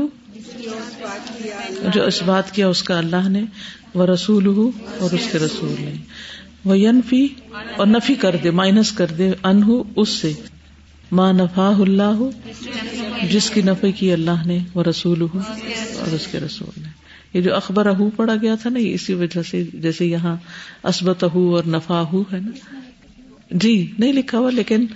جو 1.95 2.05
اس 2.05 2.23
بات 2.23 2.53
کیا 2.53 2.69
اس 2.69 2.83
کا 2.83 2.99
اللہ 2.99 3.29
نے 3.29 3.43
وہ 3.95 4.07
رسول 4.07 4.47
ہو 4.47 4.71
اور 4.99 5.11
اس 5.11 5.29
کے 5.33 5.39
رسول 5.39 5.75
نے۔ 5.79 5.93
وہ 6.65 6.79
ینفی 6.79 7.27
اور 7.77 7.87
نفی 7.87 8.15
کر 8.15 8.37
دے، 8.37 8.51
مائنس 8.51 8.93
کر 8.93 9.07
دے 9.07 9.31
ان 9.45 9.63
اس 9.97 10.09
سے۔ 10.09 10.33
ماں 11.13 11.33
نفا 11.33 11.71
اللہ، 11.79 12.23
جس 13.31 13.51
کی 13.51 13.63
نفی 13.63 13.93
کی 13.93 14.13
اللہ 14.13 14.47
نے 14.47 14.59
وہ 14.75 14.83
رسول 14.83 15.21
ہو 15.21 15.39
اور 15.99 16.15
اس 16.15 16.27
کے 16.27 16.41
رسول 16.41 16.83
نے۔ 16.83 17.00
یہ 17.35 17.41
جو 17.41 17.57
اخبر 17.57 17.87
اہو 17.87 18.11
پڑا 18.11 18.35
گیا 18.43 18.55
تھا 18.55 18.71
نا 18.71 18.79
اسی 18.79 19.15
وجہ 19.15 19.43
سے 19.43 19.65
جیسے 19.75 20.07
یہاں 20.07 20.37
اسبت 20.85 21.25
اہو 21.25 21.57
اور 21.57 21.65
نفا 21.65 22.03
ہو 22.13 22.23
ہے 22.33 22.39
نا۔ 22.41 22.81
جی 23.51 23.91
نہیں 23.99 24.13
لکھا 24.13 24.39
ہوا، 24.39 24.51
لیکن 24.51 24.87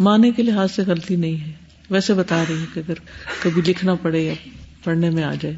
معنی 0.00 0.30
کے 0.30 0.42
لحاظ 0.42 0.72
سے 0.72 0.82
غلطی 0.86 1.16
نہیں 1.16 1.46
ہے۔ 1.46 1.52
ویسے 1.90 2.14
بتا 2.14 2.44
رہی 2.48 2.60
ہے 2.60 2.64
کہ 2.74 2.80
اگر 2.80 2.94
کبھی 3.42 3.62
لکھنا 3.66 3.94
پڑے 3.94 4.22
یا 4.22 4.34
پڑھنے 4.84 5.10
میں 5.10 5.22
آ 5.22 5.34
جائے۔ 5.40 5.54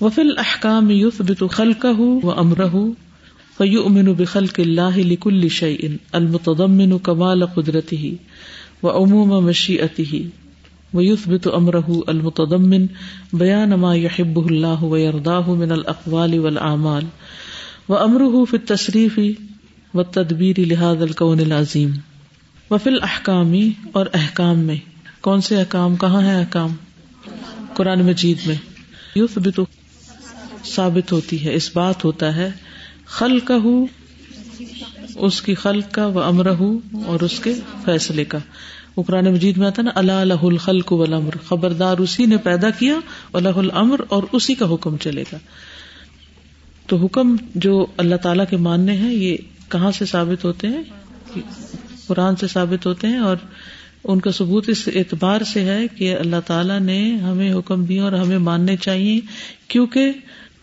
وفل 0.00 0.38
احکام 0.38 0.90
یوف 0.90 1.20
بت 1.20 1.42
خلق 1.50 1.86
و 2.00 2.38
امر 2.38 2.60
فیو 3.58 3.84
امن 3.84 4.12
بخل 4.12 4.46
اللہ 4.58 4.98
لکل 4.98 5.48
شعین 5.48 5.96
المتدمن 6.12 6.98
کمال 6.98 7.46
قدرتی 7.46 7.96
ہی 7.96 8.16
و 8.82 8.90
عموم 8.90 9.44
مشیعتی 9.44 10.28
ہی 10.94 10.98
ويثبت 10.98 11.48
امره 11.54 11.92
المتضمن 12.06 12.86
بيان 13.32 13.70
ما 13.70 13.94
يحبه 13.94 14.46
الله 14.46 14.82
ويرضاه 14.82 15.54
من 15.54 15.72
الاقوال 15.72 16.38
والاعمال 16.38 17.04
وامره 17.88 18.44
في 18.44 18.56
التصريف 18.56 19.18
والتدبير 19.94 20.60
لهذا 20.60 21.04
الكون 21.04 21.40
العظيم. 21.40 21.90
وفي 22.70 22.90
الاحکام 22.90 23.54
اور 23.92 24.06
احکام 24.14 24.58
میں. 24.58 24.76
کون 25.20 25.40
سے 25.40 25.56
احکام 25.56 25.96
کہاں 25.96 26.22
ہے 26.22 26.38
احکام 26.38 26.70
قرآن 27.74 28.02
مجید 28.02 28.36
میں. 28.46 28.54
یثبت 29.16 29.60
ثابت 30.64 31.12
ہوتی 31.12 31.44
ہے، 31.44 31.54
اس 31.54 31.76
بات 31.76 32.04
ہوتا 32.04 32.36
ہے 32.36 32.50
خلقہ 33.06 33.52
اس 35.16 35.42
کی 35.42 35.54
خلق 35.54 35.94
کا 35.94 36.06
وہ 36.06 36.22
امرہ 36.22 36.62
اور 37.06 37.20
اس 37.20 37.40
کے 37.40 37.54
فیصلے 37.84 38.24
کا. 38.24 38.38
وہ 38.96 39.02
قرآن 39.02 39.24
مجید 39.24 39.56
میں 39.56 39.66
آتا 39.66 39.82
نا 39.82 39.90
اللہ 39.94 40.12
الہ 40.12 40.42
الخلق 40.42 40.92
والامر۔ 40.92 41.30
خبردار 41.48 41.98
اسی 41.98 42.26
نے 42.26 42.36
پیدا 42.36 42.70
کیا 42.70 42.94
اللہ 43.32 43.48
الامر 43.48 44.00
اور 44.08 44.22
اسی 44.32 44.54
کا 44.54 44.74
حکم 44.74 44.96
چلے 44.96 45.24
گا۔ 45.32 45.38
تو 46.86 46.96
حکم 46.96 47.36
جو 47.54 47.86
اللہ 47.96 48.16
تعالیٰ 48.16 48.44
کے 48.50 48.56
ماننے 48.56 48.92
ہیں، 48.92 49.14
یہ 49.14 49.36
کہاں 49.68 49.90
سے 49.90 50.04
ثابت 50.04 50.44
ہوتے 50.44 50.68
ہیں؟ 50.68 50.82
قرآن 52.06 52.36
سے 52.36 52.46
ثابت 52.46 52.86
ہوتے 52.86 53.06
ہیں 53.06 53.18
اور 53.18 53.36
ان 54.04 54.20
کا 54.20 54.30
ثبوت 54.30 54.68
اس 54.68 54.88
اعتبار 54.94 55.40
سے 55.40 55.64
ہے 55.64 55.88
کہ 55.88 56.16
اللہ 56.16 56.36
تعالیٰ 56.46 56.80
نے 56.80 57.16
ہمیں 57.16 57.54
حکم 57.54 57.84
دیا 57.84 58.04
اور 58.04 58.12
ہمیں 58.12 58.38
ماننے 58.38 58.76
چاہیے 58.76 59.20
کیونکہ 59.68 60.12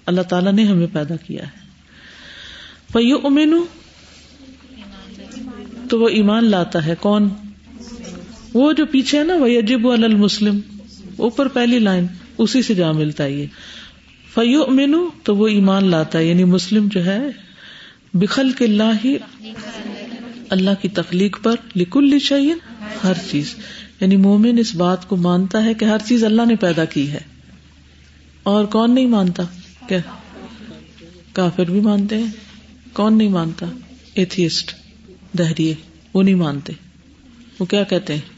اللہ 0.05 0.21
تعالیٰ 0.21 0.53
نے 0.53 0.63
ہمیں 0.63 0.87
پیدا 0.93 1.15
کیا 1.15 1.43
ہے۔ 1.43 1.59
فیو 2.93 3.17
امین 3.23 3.61
تو 5.89 5.99
وہ 5.99 6.09
ایمان 6.09 6.45
لاتا 6.45 6.85
ہے۔ 6.85 6.93
کون؟ 6.99 7.29
وہ 8.53 8.73
جو 8.73 8.85
پیچھے 8.85 9.19
ہے 9.19 9.23
نا 9.23 9.35
وہ 9.35 9.47
عجیب 9.47 9.87
المسلم، 9.87 10.59
اوپر 11.17 11.47
پہلی 11.47 11.79
لائن، 11.79 12.05
اسی 12.37 12.61
سے 12.61 12.73
جا 12.73 12.91
ملتا 12.91 13.23
ہے 13.23 13.31
یہ۔ 13.31 13.45
فیو 14.33 14.63
امین 14.63 14.95
تو 15.23 15.35
وہ 15.35 15.47
ایمان 15.47 15.85
لاتا 15.85 16.19
ہے 16.19 16.25
یعنی 16.25 16.43
مسلم 16.43 16.87
جو 16.91 17.05
ہے 17.05 17.19
بخل 18.13 18.51
کے 18.51 18.65
اللہ 18.65 19.05
ہی 19.05 19.17
اللہ 20.49 20.69
کی 20.81 20.87
تخلیق 20.87 21.43
پر 21.43 21.55
لکل 21.75 22.19
چاہیے 22.19 22.53
ہر 23.03 23.13
چیز۔ 23.31 23.55
یعنی 24.01 24.15
مومن 24.15 24.57
اس 24.57 24.75
بات 24.75 25.09
کو 25.09 25.15
مانتا 25.15 25.65
ہے 25.65 25.73
کہ 25.73 25.85
ہر 25.85 25.97
چیز 26.05 26.23
اللہ 26.23 26.41
نے 26.47 26.55
پیدا 26.55 26.85
کی 26.85 27.11
ہے۔ 27.11 27.19
اور 28.43 28.65
کون 28.65 28.95
نہیں 28.95 29.07
مانتا؟ 29.07 29.43
کیا؟ 29.87 29.97
کافر 31.33 31.63
بھی 31.63 31.79
مانتے 31.79 32.17
ہیں۔ 32.17 32.31
کون 32.93 33.17
نہیں 33.17 33.29
مانتا؟ 33.29 33.65
ایتھیسٹ، 34.13 34.75
دہریے، 35.37 35.75
وہ 36.13 36.23
نہیں 36.23 36.35
مانتے۔ 36.35 36.73
وہ 37.59 37.65
کیا 37.65 37.83
کہتے 37.83 38.13
ہیں؟ 38.13 38.36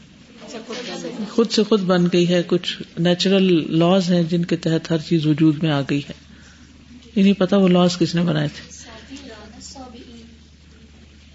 خود 1.30 1.50
سے 1.50 1.62
خود 1.62 1.80
بن 1.80 2.04
گئی 2.12 2.28
ہے، 2.28 2.42
کچھ 2.46 2.82
نیچرل 2.98 3.78
لاز 3.78 4.12
ہیں 4.12 4.22
جن 4.22 4.44
کے 4.44 4.56
تحت 4.56 4.90
ہر 4.90 4.98
چیز 4.98 5.26
وجود 5.26 5.62
میں 5.62 5.70
آ 5.70 5.80
گئی 5.90 5.98
ہے۔ 5.98 6.12
یہ 7.16 7.22
نہیں 7.22 7.32
پتا 7.32 7.56
وہ 7.56 7.68
لاز 7.68 7.98
کس 7.98 8.14
نے 8.14 8.22
بنائے 8.22 8.48
تھے۔ 8.48 8.70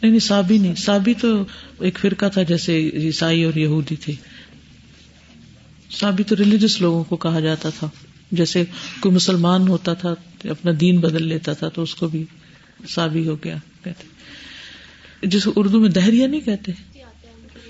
نہیں 0.01 0.12
نہیں، 0.12 0.19
سابی 0.19 0.57
نہیں۔ 0.57 0.75
سابی 0.75 1.13
تو 1.13 1.43
ایک 1.79 2.00
فرقہ 2.00 2.25
تھا 2.34 2.43
جیسے 2.43 2.89
عیسائی 2.93 3.43
اور 3.43 3.55
یہودی 3.55 3.95
تھے۔ 3.95 4.13
سابی 5.91 6.24
تو 6.24 6.36
ریلیجس 6.36 6.81
لوگوں 6.81 7.03
کو 7.03 7.15
کہا 7.15 7.39
جاتا 7.39 7.69
تھا۔ 7.69 7.89
جیسے 8.31 8.63
کوئی 9.00 9.15
مسلمان 9.15 9.67
ہوتا 9.67 9.93
تھا، 9.93 10.13
اپنا 10.43 10.72
دین 10.79 11.00
بدل 11.00 11.27
لیتا 11.27 11.53
تھا، 11.53 11.69
تو 11.69 11.81
اس 11.81 11.95
کو 11.95 12.07
بھی 12.07 12.25
سابی 12.89 13.27
ہو 13.27 13.36
گیا 13.43 13.55
کہتے۔ 13.84 14.07
جس 15.27 15.48
اردو 15.55 15.79
میں 15.79 15.89
دہریا 15.89 16.27
نہیں 16.27 16.41
کہتے۔ 16.41 16.72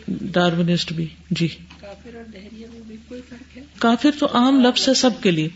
ڈارونسٹ 0.08 0.94
بھی 0.94 1.08
جی۔ 1.32 1.48
کافر 3.80 4.10
تو 4.20 4.26
عام 4.26 4.60
لفظ 4.60 4.90
ہے 4.90 4.94
سب 4.94 5.10
کے 5.22 5.32
لیے۔ 5.32 5.48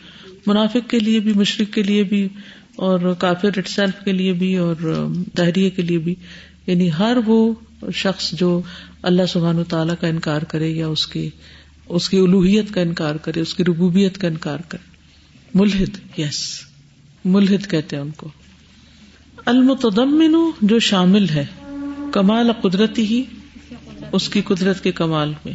منافق 0.45 0.89
کے 0.89 0.99
لیے 0.99 1.19
بھی 1.19 1.33
مشرق 1.33 1.73
کے 1.73 1.83
لیے 1.83 2.03
بھی 2.03 2.27
اور 2.75 3.13
کافر 3.19 3.49
اٹ 3.57 3.67
سیلف 3.67 4.05
کے 4.05 4.11
لیے 4.11 4.33
بھی 4.33 4.55
اور 4.55 4.75
دہریے 5.37 5.69
کے 5.69 5.81
لیے 5.81 5.97
بھی۔ 5.97 6.15
یعنی 6.67 6.89
ہر 6.99 7.17
وہ 7.25 7.53
شخص 7.93 8.31
جو 8.31 8.61
اللہ 9.01 9.25
سبحان 9.25 9.63
تعالیٰ 9.63 9.95
کا 10.01 10.07
انکار 10.07 10.41
کرے 10.41 10.67
یا 10.67 10.87
اس 10.87 11.07
کی 11.07 11.29
اس 11.89 12.09
کی 12.09 12.17
الوحیت 12.17 12.73
کا 12.73 12.81
انکار 12.81 13.15
کرے 13.15 13.39
اس 13.39 13.53
کی 13.53 13.63
ربوبیت 13.63 14.17
کا 14.17 14.27
انکار 14.27 14.57
کرے۔ 14.67 14.89
ملحد 15.53 16.19
یس 16.19 16.61
ملحد 17.25 17.69
کہتے 17.69 17.95
ہیں 17.95 18.03
ان 18.03 18.09
کو۔ 18.09 18.27
المتدمن 19.45 20.35
جو 20.61 20.79
شامل 20.79 21.29
ہے 21.29 21.45
کمال 22.13 22.51
قدرتی 22.61 23.05
ہی 23.05 23.23
اس 24.11 24.29
کی 24.29 24.41
قدرت 24.41 24.83
کے 24.83 24.91
کمال 24.91 25.33
میں، 25.45 25.53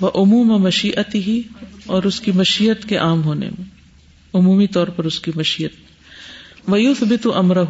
وہ 0.00 0.10
عموم 0.14 0.62
مشیت 0.62 1.14
ہی 1.14 1.42
اور 1.86 2.02
اس 2.02 2.20
کی 2.20 2.32
مشیت 2.32 2.84
کے 2.84 2.96
عام 2.96 3.24
ہونے 3.24 3.46
میں۔ 3.46 3.64
عمومی 4.34 4.66
طور 4.66 4.86
پر 4.86 5.04
اس 5.04 5.20
کی 5.20 5.30
مشیت۔ 5.34 5.72
ویوف 6.68 7.02
بھی 7.02 7.16
تو 7.16 7.38
امرہ 7.38 7.64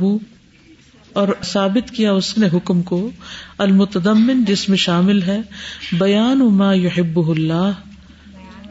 اور 1.13 1.29
ثابت 1.43 1.91
کیا 1.91 2.13
اس 2.13 2.39
نے 2.39 2.49
حکم 2.53 2.83
کو 2.83 3.11
المتدمن 3.59 4.45
جس 4.45 4.69
میں 4.69 4.77
شامل 4.77 5.23
ہے، 5.23 5.41
بیان 5.93 6.39
ما 6.39 6.75
یحب 6.75 7.31
اللہ۔ 7.31 7.73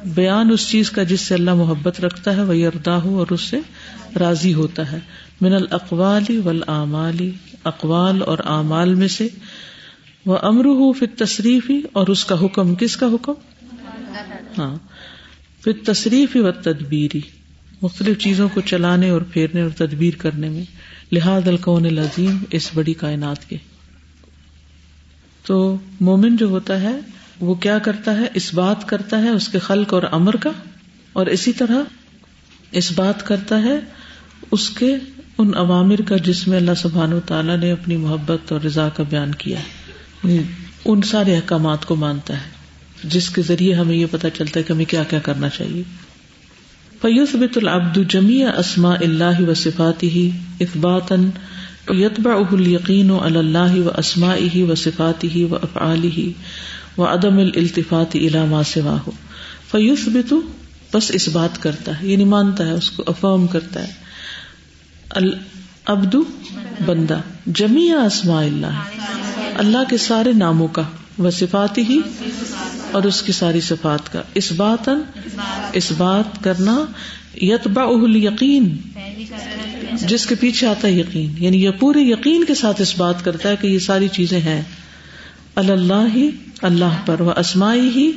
بیان 0.05 0.49
اس 0.53 0.69
چیز 0.69 0.91
کا 0.91 1.03
جس 1.03 1.21
سے 1.21 1.35
اللہ 1.35 1.53
محبت 1.53 2.01
رکھتا 2.01 2.35
ہے 2.35 2.43
وہ 2.43 2.53
اردا 2.53 3.01
ہو 3.03 3.19
اور 3.19 3.27
اس 3.29 3.41
سے 3.41 3.59
راضی 4.19 4.53
ہوتا 4.53 4.91
ہے۔ 4.91 4.99
من 5.41 5.53
الاقوالی 5.53 6.37
والآمالی 6.37 7.31
اقوال 7.63 8.21
اور 8.21 8.37
اعمال 8.45 8.95
میں 8.95 9.07
سے 9.07 9.27
وہ 10.27 10.37
امر 10.41 10.93
پھر 10.99 11.07
تصریفی 11.17 11.81
اور 11.93 12.07
اس 12.07 12.25
کا 12.25 12.45
حکم 12.45 12.75
کس 12.75 12.97
کا 12.97 13.05
حکم؟ 13.05 13.33
ہاں۔ 14.57 14.75
پھر 15.63 15.71
تصریفی 15.85 16.39
و 16.39 16.51
تدبیری 16.51 17.21
مختلف 17.81 18.17
چیزوں 18.17 18.49
کو 18.53 18.61
چلانے 18.61 19.09
اور 19.09 19.21
پھیرنے 19.21 19.61
اور 19.61 19.69
تدبیر 19.69 20.13
کرنے 20.17 20.49
میں۔ 20.49 20.63
لحاظ 21.11 21.47
القون 21.47 21.85
العظیم 21.85 22.37
اس 22.51 22.69
بڑی 22.73 22.93
کائنات 22.93 23.49
کے۔ 23.49 23.57
تو 25.45 25.77
مومن 25.99 26.37
جو 26.37 26.45
ہوتا 26.45 26.81
ہے، 26.81 26.99
وہ 27.39 27.55
کیا 27.55 27.79
کرتا 27.79 28.17
ہے؟ 28.17 28.25
اس 28.33 28.53
بات 28.53 28.87
کرتا 28.87 29.21
ہے، 29.21 29.29
اس 29.29 29.47
کے 29.47 29.59
خلق 29.59 29.93
اور 29.93 30.03
امر 30.11 30.35
کا۔ 30.35 30.51
اور 31.13 31.25
اسی 31.25 31.53
طرح 31.53 31.83
اس 32.71 32.91
بات 32.91 33.25
کرتا 33.25 33.61
ہے، 33.61 33.79
اس 34.51 34.69
کے 34.69 34.95
ان 35.37 35.51
عوامر 35.55 36.01
کا 36.07 36.17
جس 36.17 36.47
میں 36.47 36.57
اللہ 36.57 36.73
سبحان 36.77 37.13
و 37.13 37.19
تعالیٰ 37.19 37.57
نے 37.57 37.71
اپنی 37.71 37.97
محبت 37.97 38.51
اور 38.51 38.61
رضا 38.61 38.89
کا 38.89 39.03
بیان 39.09 39.35
کیا۔ 39.35 39.59
یعنی 39.59 39.76
ان 40.23 41.01
سارے 41.01 41.35
احکامات 41.35 41.85
کو 41.85 41.95
مانتا 41.95 42.33
ہے، 42.33 42.49
جس 43.03 43.29
کے 43.29 43.41
ذریعے 43.41 43.73
ہمیں 43.73 43.95
یہ 43.95 44.05
پتا 44.11 44.29
چلتا 44.29 44.59
ہے 44.59 44.63
کہ 44.63 44.73
ہمیں 44.73 44.85
کیا 44.85 45.03
کیا 45.03 45.19
کرنا 45.19 45.49
چاہیے۔ 45.49 45.83
فیوس 47.01 47.29
بت 47.33 47.57
العبد 47.57 47.97
جمی 48.09 48.43
اسما 48.43 48.93
اللہ 48.93 49.41
و 49.41 49.53
صفاتی 49.53 50.09
ہی 50.09 50.29
اقبات 50.59 51.11
یتبا 51.89 52.33
اہل 52.33 52.67
یقین 52.67 53.11
و 53.11 53.19
اللہ 53.23 53.79
و 53.85 53.89
اسما 53.97 54.35
ہی 54.35 54.61
و 54.61 54.75
صفاتی 54.75 55.29
ہی 55.35 55.43
و 55.43 55.55
افعالی 55.55 56.11
ہی 56.11 56.31
و 56.97 57.03
عدم 57.03 57.37
الالتفات 57.37 58.15
علامہ 58.15 58.63
سوا 58.65 58.97
ہو 59.07 59.11
فیوس 59.71 60.07
بت 60.07 60.33
بس 60.93 61.11
اس 61.13 61.27
بات 61.27 61.61
کرتا 61.61 62.01
ہے 62.01 62.07
یعنی 62.07 62.23
مانتا 62.23 62.65
ہے، 62.65 62.71
اس 62.71 62.91
کو 62.91 63.03
افرم 63.07 63.47
کرتا 63.47 63.87
ہے۔ 63.87 63.91
العبد 65.09 66.15
بندہ 66.85 67.19
جمی 67.45 67.91
اسما 67.91 68.41
اللہ 68.41 68.83
اللہ 69.57 69.77
کے 69.89 69.97
سارے 69.97 70.33
ناموں 70.33 70.67
کا 70.67 70.81
و 71.19 71.29
صفاتی 71.29 71.81
ہی 71.81 72.01
اور 72.91 73.03
اس 73.03 73.21
کی 73.21 73.31
ساری 73.31 73.61
صفات 73.61 74.13
کا۔ 74.13 74.21
اس 74.33 74.51
بات 74.51 74.89
اس 75.73 75.91
بات 75.97 76.43
کرنا 76.43 76.85
یتبا 77.41 77.83
یقین 78.17 78.77
جس 79.93 80.25
کے 80.25 80.35
پیچھے 80.35 80.67
آتا 80.67 80.87
ہے 80.87 80.93
یقین۔ 80.93 81.33
یعنی 81.37 81.63
یہ 81.63 81.69
پورے 81.79 81.99
یقین 81.99 82.43
کے 82.43 82.53
ساتھ 82.55 82.81
اس 82.81 82.97
بات 82.97 83.25
کرتا 83.25 83.49
ہے 83.49 83.55
کہ 83.61 83.67
یہ 83.67 83.79
ساری 83.79 84.07
چیزیں 84.07 84.39
ہیں۔ 84.39 84.61
اللہ 85.55 86.05
ہی، 86.15 86.29
اللہ 86.61 87.01
پر، 87.05 87.21
وہ 87.21 87.31
اسمائی 87.37 87.89
ہی 87.95 88.11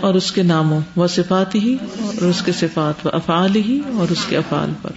اور 0.00 0.14
اس 0.14 0.32
کے 0.32 0.42
ناموں۔ 0.42 0.80
و 0.96 1.06
صفات 1.06 1.54
ہی 1.54 1.76
اور 1.98 2.22
اس 2.22 2.42
کے 2.44 2.52
صفات۔ 2.52 3.06
و 3.06 3.10
افعال 3.12 3.56
ہی 3.56 3.80
اور 3.94 4.12
اس 4.12 4.24
کے 4.28 4.36
افعال 4.36 4.70
پر۔ 4.82 4.90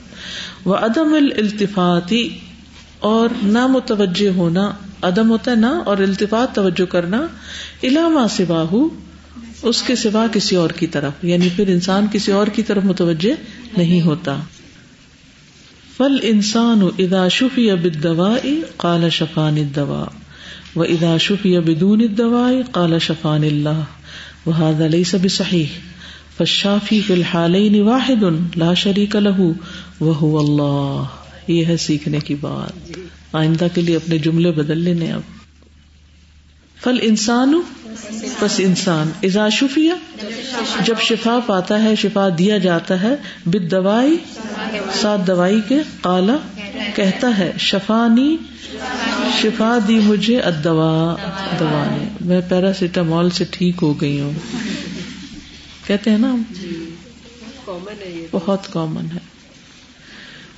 وہ 0.66 0.76
عدم 0.76 1.14
التفاتی 1.14 2.30
اور 3.02 3.30
نہ 3.44 3.68
متوجہ 3.68 4.30
ہونا، 4.30 4.72
عدم 5.02 5.30
ہوتا 5.30 5.52
ہے 5.52 5.56
نا 5.56 5.72
اور 5.86 5.98
التفاط 5.98 6.56
توجہ 6.56 6.86
کرنا 6.86 7.26
علامہ 7.84 8.28
سوا 8.30 8.62
ہو 8.72 8.88
اس 9.62 9.82
کے 9.82 9.96
سوا 9.96 10.26
کسی 10.32 10.56
اور 10.56 10.70
کی 10.70 10.88
طرف 10.88 11.24
یعنی 11.24 11.50
پھر 11.56 11.68
انسان 11.68 12.08
کسی 12.12 12.32
اور 12.32 12.48
کی 12.48 12.64
طرف 12.64 12.84
متوجہ 12.84 13.34
نہیں 13.78 14.02
ہوتا۔ 14.02 14.36
فل 15.98 16.18
انسان 16.22 16.82
ادا 16.98 17.28
شفی 17.28 17.70
اب 17.72 17.86
دوا 18.04 18.36
کالا 18.78 19.10
شفان 19.10 19.58
دوا 19.76 20.04
و 20.76 20.82
ادا 20.82 21.18
شفی 21.18 21.60
بدون 21.60 22.06
دوا 22.18 22.50
کالا 22.72 22.98
شفان 22.98 23.44
اللہ 23.44 23.82
وہ 24.46 24.54
علیہ 24.60 25.04
سب 25.04 25.28
صحیح 25.30 25.80
فشافی 26.38 27.02
فی 27.02 27.14
الحال 27.14 27.80
واحد 27.82 28.24
لا 28.56 28.74
شریک 28.74 29.16
لہو 29.16 29.52
وہ 30.00 30.40
اللہ 30.40 31.21
یہ 31.48 31.66
ہے 31.66 31.78
سیکھنے 31.78 32.20
کی 32.20 32.36
بات۔ 32.36 33.00
آئندہ 33.34 33.68
کے 33.74 33.82
لیے 33.82 33.96
اپنے 33.96 34.18
جملے 34.18 34.52
بدل 34.52 34.78
لینے 34.78 35.12
اب۔ 35.12 35.22
فل 36.82 36.98
انسان 37.02 37.62
بس 38.42 38.60
انسان۔ 38.60 39.10
ازا 39.24 39.50
شفیہ 39.50 39.92
جب 40.86 40.96
شفا 41.02 41.40
پاتا 41.48 41.84
ہے 41.84 41.96
شفا 41.96 42.30
دیا 42.38 42.58
جاتا 42.58 43.02
ہے۔ 43.02 43.16
بد 43.46 43.72
دوائی 43.72 44.18
سات 45.02 45.28
دوائی 45.28 45.62
کے۔ 45.68 45.80
کالا 46.02 46.38
کہتا 46.96 47.38
ہے 47.38 47.52
شفانی 47.58 48.38
شفا 49.42 49.78
دی 49.88 49.96
مجھے 49.96 50.40
ادوا 50.40 51.16
دوا 51.60 51.86
نے۔ 51.92 52.08
میں 52.22 52.42
پیراسیٹامال 52.50 53.30
سے 53.30 53.44
ٹھیک 53.52 53.76
ہو 53.82 54.02
گئی 54.02 54.22
ہوں۔ 54.22 54.34
کہتے 55.88 56.10
ہیں 56.10 56.18
نا 56.18 56.36
بہت 58.32 58.74
کامن 58.74 59.06
ہے۔ 59.14 59.31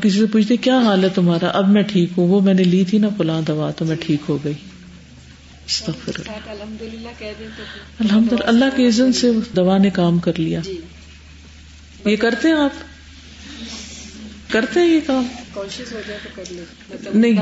کسی 0.03 0.19
سے 0.19 0.25
پوچھتے 0.25 0.55
کیا 0.57 0.79
حال 0.79 1.03
ہے 1.03 1.09
تمہارا؟ 1.09 1.47
اب 1.47 1.69
میں 1.69 1.83
ٹھیک 1.83 2.09
ہوں۔ 2.17 2.27
وہ 2.27 2.41
میں 2.41 2.53
نے 2.53 2.63
لی 2.63 2.83
تھی 2.83 2.97
نا 2.97 3.07
فلاں 3.17 3.41
دوا 3.41 3.71
تو 3.71 3.85
میں 3.85 3.95
ٹھیک 3.99 4.21
ہو 4.29 4.37
گئی۔ 4.43 4.53
الحمد 7.99 8.33
للہ 8.33 8.43
اللہ 8.43 8.65
کے 8.75 8.87
عزن 8.87 9.13
سے 9.13 9.31
دوا 9.55 9.77
نے 9.77 9.89
کام 9.89 10.19
کر 10.19 10.39
لیا۔ 10.39 10.59
جی۔ 10.63 10.79
یہ 12.05 12.15
کرتے 12.15 12.47
ہیں 12.47 12.55
آپ؟ 12.55 12.69
کرتے 14.51 14.79
ہیں 14.79 14.87
یہ 14.87 14.99
کام؟ 15.05 15.27
مطلب 16.89 17.15
نہیں۔ 17.15 17.33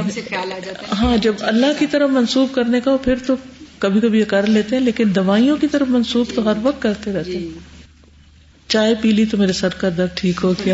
ہاں 0.93 1.17
جب 1.17 1.33
اللہ 1.39 1.65
کی 1.79 1.87
طرف 1.87 2.09
منسوخ 2.09 2.55
کرنے 2.55 2.79
کا 2.79 2.97
پھر 2.97 3.15
تو 3.27 3.35
کبھی 3.79 3.99
کبھی 3.99 4.19
یہ 4.19 4.25
کر 4.25 4.47
لیتے 4.47 4.75
ہیں 4.77 4.83
لیکن 4.83 5.15
دوائیوں 5.15 5.57
کی 5.57 5.67
طرف 5.67 5.87
منسوخ 5.87 6.27
تو 6.35 6.51
ہر 6.51 6.57
وقت 6.61 6.81
کرتے 6.81 7.13
رہتے 7.13 7.31
ہیں۔ 7.31 7.39
جی۔ 7.39 7.57
چائے 8.71 8.95
پی 9.01 9.11
لی 9.11 9.25
تو 9.25 9.37
میرے 9.37 9.53
سر 9.53 9.69
کا 9.69 9.89
درد 9.97 10.09
ٹھیک 10.15 10.39
ہو 10.43 10.53
گیا، 10.65 10.73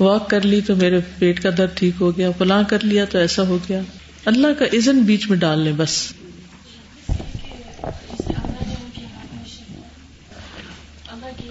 واک 0.00 0.30
کر 0.30 0.40
لی 0.40 0.60
تو 0.60 0.76
میرے 0.76 1.00
پیٹ 1.18 1.42
کا 1.42 1.50
درد 1.58 1.70
ٹھیک 1.74 1.94
ہو 2.00 2.16
گیا، 2.16 2.30
فلاں 2.38 2.62
کر 2.68 2.78
لیا 2.82 3.04
تو 3.04 3.18
ایسا 3.18 3.42
ہو 3.42 3.58
گیا۔ 3.68 3.80
اللہ 4.24 4.46
کا 4.58 4.64
عزن 4.64 5.00
بیچ 5.00 5.30
میں 5.30 5.38
ڈال 5.38 5.58
لیں 5.58 5.72
بس۔ 5.76 6.12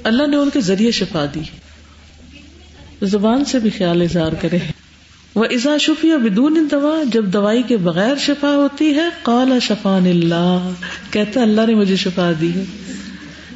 اللہ 0.03 0.27
نے 0.27 0.37
ان 0.37 0.49
کے 0.53 0.61
ذریعے 0.61 0.91
شفا 0.91 1.25
دی۔ 1.35 1.39
زبان 3.01 3.45
سے 3.45 3.59
بھی 3.59 3.69
خیال 3.69 4.01
اظہار 4.01 4.31
کرے۔ 4.41 4.57
وہ 5.35 5.45
ازا 5.45 5.77
شفیہ 5.77 6.15
بدون 6.15 6.67
دوا، 6.71 7.03
جب 7.13 7.25
دوائی 7.25 7.63
کے 7.63 7.77
بغیر 7.77 8.15
شفا 8.15 8.55
ہوتی 8.55 8.95
ہے، 8.95 9.09
قال 9.23 9.59
شفان 9.61 10.05
اللہ۔ 10.05 10.69
کہتا 11.11 11.41
اللہ 11.41 11.61
نے 11.67 11.75
مجھے 11.75 11.95
شفا 11.95 12.31
دی 12.41 12.51
ہے۔ 12.55 12.63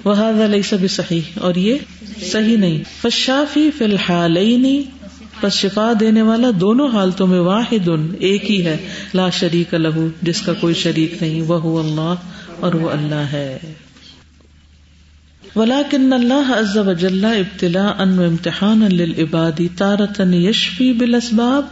وہ 0.08 0.62
سب 0.66 0.78
صحیح 0.90 1.22
اور 1.36 1.56
یہ 1.56 1.76
صحیح 2.32 2.58
نہیں۔ 2.58 2.84
فشافی 3.02 3.72
فی 3.78 3.86
الحال 3.86 4.38
بس 5.44 5.54
شفا 5.54 5.94
دینے 6.00 6.22
والا 6.22 6.48
دونوں 6.62 6.90
حالتوں 6.90 7.28
میں 7.28 7.40
واحد 7.40 7.90
ایک 8.20 8.52
ہی 8.52 8.66
ہے، 8.66 8.78
لا 9.14 9.30
شریک 9.30 9.74
لہو، 9.74 10.08
جس 10.22 10.42
کا 10.42 10.54
کوئی 10.54 10.74
شریک 10.74 11.14
نہیں 11.22 11.42
وہ 11.42 11.80
اللہ، 11.80 12.14
اور 12.60 12.74
وہ 12.74 12.90
اللہ 12.90 13.16
ہے۔ 13.16 13.58
ولاکن 15.56 16.14
اللہ 16.14 16.54
عز 16.54 16.78
وجل 16.78 17.26
ابتلا 17.26 17.88
ان 17.88 18.20
امتحان 18.20 18.80
للعباد 18.80 19.62
تارتن 19.78 20.34
یشفی 20.34 20.94
بالاسباب 20.94 21.66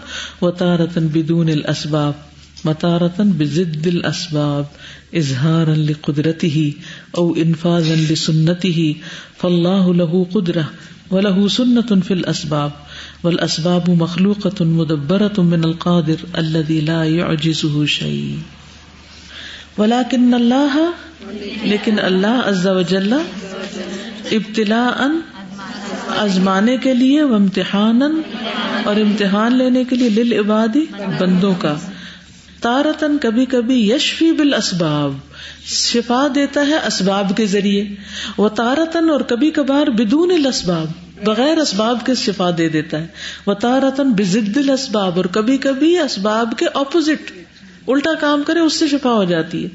و 0.43 0.51
تارتن 0.51 1.07
بدون 1.07 1.49
الاسباب۔ 1.49 2.13
متارتن 2.65 3.31
بزد 3.31 3.87
الاسباب، 3.87 4.63
اظہارا 5.13 5.73
لقدرته 5.77 6.65
او 7.11 7.27
انفاظ 7.45 7.91
علی 7.91 8.15
سنتی 8.15 8.71
ہی 8.73 8.93
فلاح 9.41 9.83
انفاذا 9.83 9.85
لسنته 9.85 9.85
فالله 9.85 9.93
له 9.93 10.19
قدرة 10.33 10.63
وله 11.11 11.47
سنة 11.47 11.97
في 12.07 12.13
الاسباب، 12.13 12.71
والاسباب 13.23 13.89
مخلوقة 13.89 14.65
مدبرة 14.69 15.43
من 15.43 15.63
القادر 15.63 16.23
الذي 16.33 16.79
لا 16.81 17.03
يعجزه 17.03 17.85
شيء 17.85 18.35
ولاکن 19.77 20.33
اللہ، 20.33 20.77
لیکن 21.63 21.99
اللہ 22.03 22.41
عز 22.45 22.67
و 22.67 22.81
جل 22.81 23.13
ابتلا 24.31 24.83
ان 24.99 25.19
ازمانے 26.17 26.77
کے 26.77 26.93
لیے 26.93 27.23
وہ 27.23 27.35
امتحان 27.35 28.01
اور 28.83 28.95
امتحان 28.95 29.55
لینے 29.55 29.83
کے 29.83 29.95
لیے 29.95 30.09
لل 30.09 30.33
عبادی 30.39 30.85
بندوں 31.19 31.53
کا۔ 31.59 31.75
تارتن 32.65 33.17
کبھی 33.21 33.45
کبھی 33.45 33.89
یشفی 33.89 34.31
بال 34.31 34.53
اسباب 34.53 35.13
شفا 35.65 36.27
دیتا 36.35 36.67
ہے 36.67 36.77
اسباب 36.87 37.31
کے 37.37 37.45
ذریعے 37.45 37.83
وہ 38.37 38.49
تارتن 38.49 39.09
اور 39.09 39.21
کبھی 39.21 39.51
کبھار 39.51 39.87
بدون 39.87 40.31
الاسباب، 40.31 40.87
بغیر 41.23 41.57
اسباب 41.57 42.05
کے 42.05 42.15
شفا 42.15 42.49
دے 42.57 42.69
دیتا 42.69 43.01
ہے 43.01 43.07
وہ 43.45 43.53
تارتن 43.53 44.13
بزد 44.13 44.57
الاسباب 44.57 45.17
اور 45.17 45.25
کبھی 45.25 45.57
کبھی 45.57 45.99
اسباب 45.99 46.53
کے 46.57 46.65
اپوزٹ 46.73 47.31
الٹا 47.87 48.13
کام 48.13 48.43
کرے 48.43 48.59
اس 48.59 48.79
سے 48.79 48.87
شفا 48.87 49.11
ہو 49.11 49.23
جاتی 49.23 49.63
ہے۔ 49.63 49.69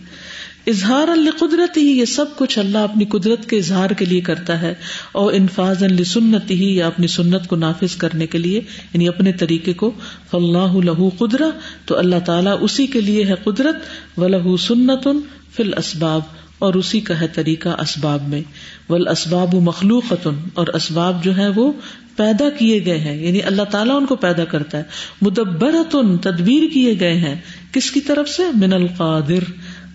اظہار 0.66 1.08
القدرت 1.08 1.76
ہی 1.76 1.82
یہ 1.82 2.04
سب 2.04 2.24
کچھ 2.36 2.58
اللہ 2.58 2.78
اپنی 2.78 3.04
قدرت 3.04 3.50
کے 3.50 3.56
اظہار 3.56 3.90
کے 3.90 4.04
لیے 4.04 4.20
کرتا 4.20 4.60
ہے، 4.62 4.74
اور 5.12 5.32
انفاظ 5.32 5.82
سنت 6.06 6.50
ہی 6.50 6.76
یا 6.76 6.86
اپنی 6.86 7.06
سنت 7.06 7.46
کو 7.46 7.56
نافذ 7.56 7.96
کرنے 7.96 8.26
کے 8.26 8.38
لیے 8.38 8.58
یعنی 8.92 9.08
اپنے 9.08 9.32
طریقے 9.32 9.72
کو۔ 9.72 9.90
فلاح 10.30 10.72
لہو 10.84 11.08
قدرا 11.08 11.48
تو 11.86 11.98
اللہ 11.98 12.16
تعالیٰ 12.24 12.56
اسی 12.60 12.86
کے 12.86 13.00
لیے 13.00 13.24
ہے 13.24 13.34
قدرت۔ 13.44 13.76
و 14.18 14.28
لہو 14.28 14.56
سنت 14.56 15.08
فل 15.56 15.74
اسباب 15.78 16.20
اور 16.58 16.74
اسی 16.74 17.00
کا 17.00 17.20
ہے 17.20 17.28
طریقہ 17.28 17.68
اسباب 17.68 18.28
میں۔ 18.28 18.42
ول 18.88 19.08
اسباب 19.08 19.54
مخلوق 19.54 20.12
اور 20.54 20.66
اسباب 20.66 21.24
جو 21.24 21.36
ہے 21.36 21.48
وہ 21.48 21.72
پیدا 22.16 22.48
کیے 22.50 22.84
گئے 22.84 22.98
ہیں۔ 22.98 23.26
یعنی 23.26 23.42
اللہ 23.42 23.62
تعالیٰ 23.62 23.96
ان 23.96 24.06
کو 24.06 24.16
پیدا 24.16 24.44
کرتا 24.44 24.78
ہے۔ 24.78 24.82
مدبرتن 25.22 26.18
تدبیر 26.18 26.72
کیے 26.74 27.00
گئے 27.00 27.14
ہیں۔ 27.14 27.34
کس 27.72 27.90
کی 27.90 28.00
طرف 28.00 28.28
سے؟ 28.28 28.42
من 28.54 28.72
القادر۔ 28.72 29.44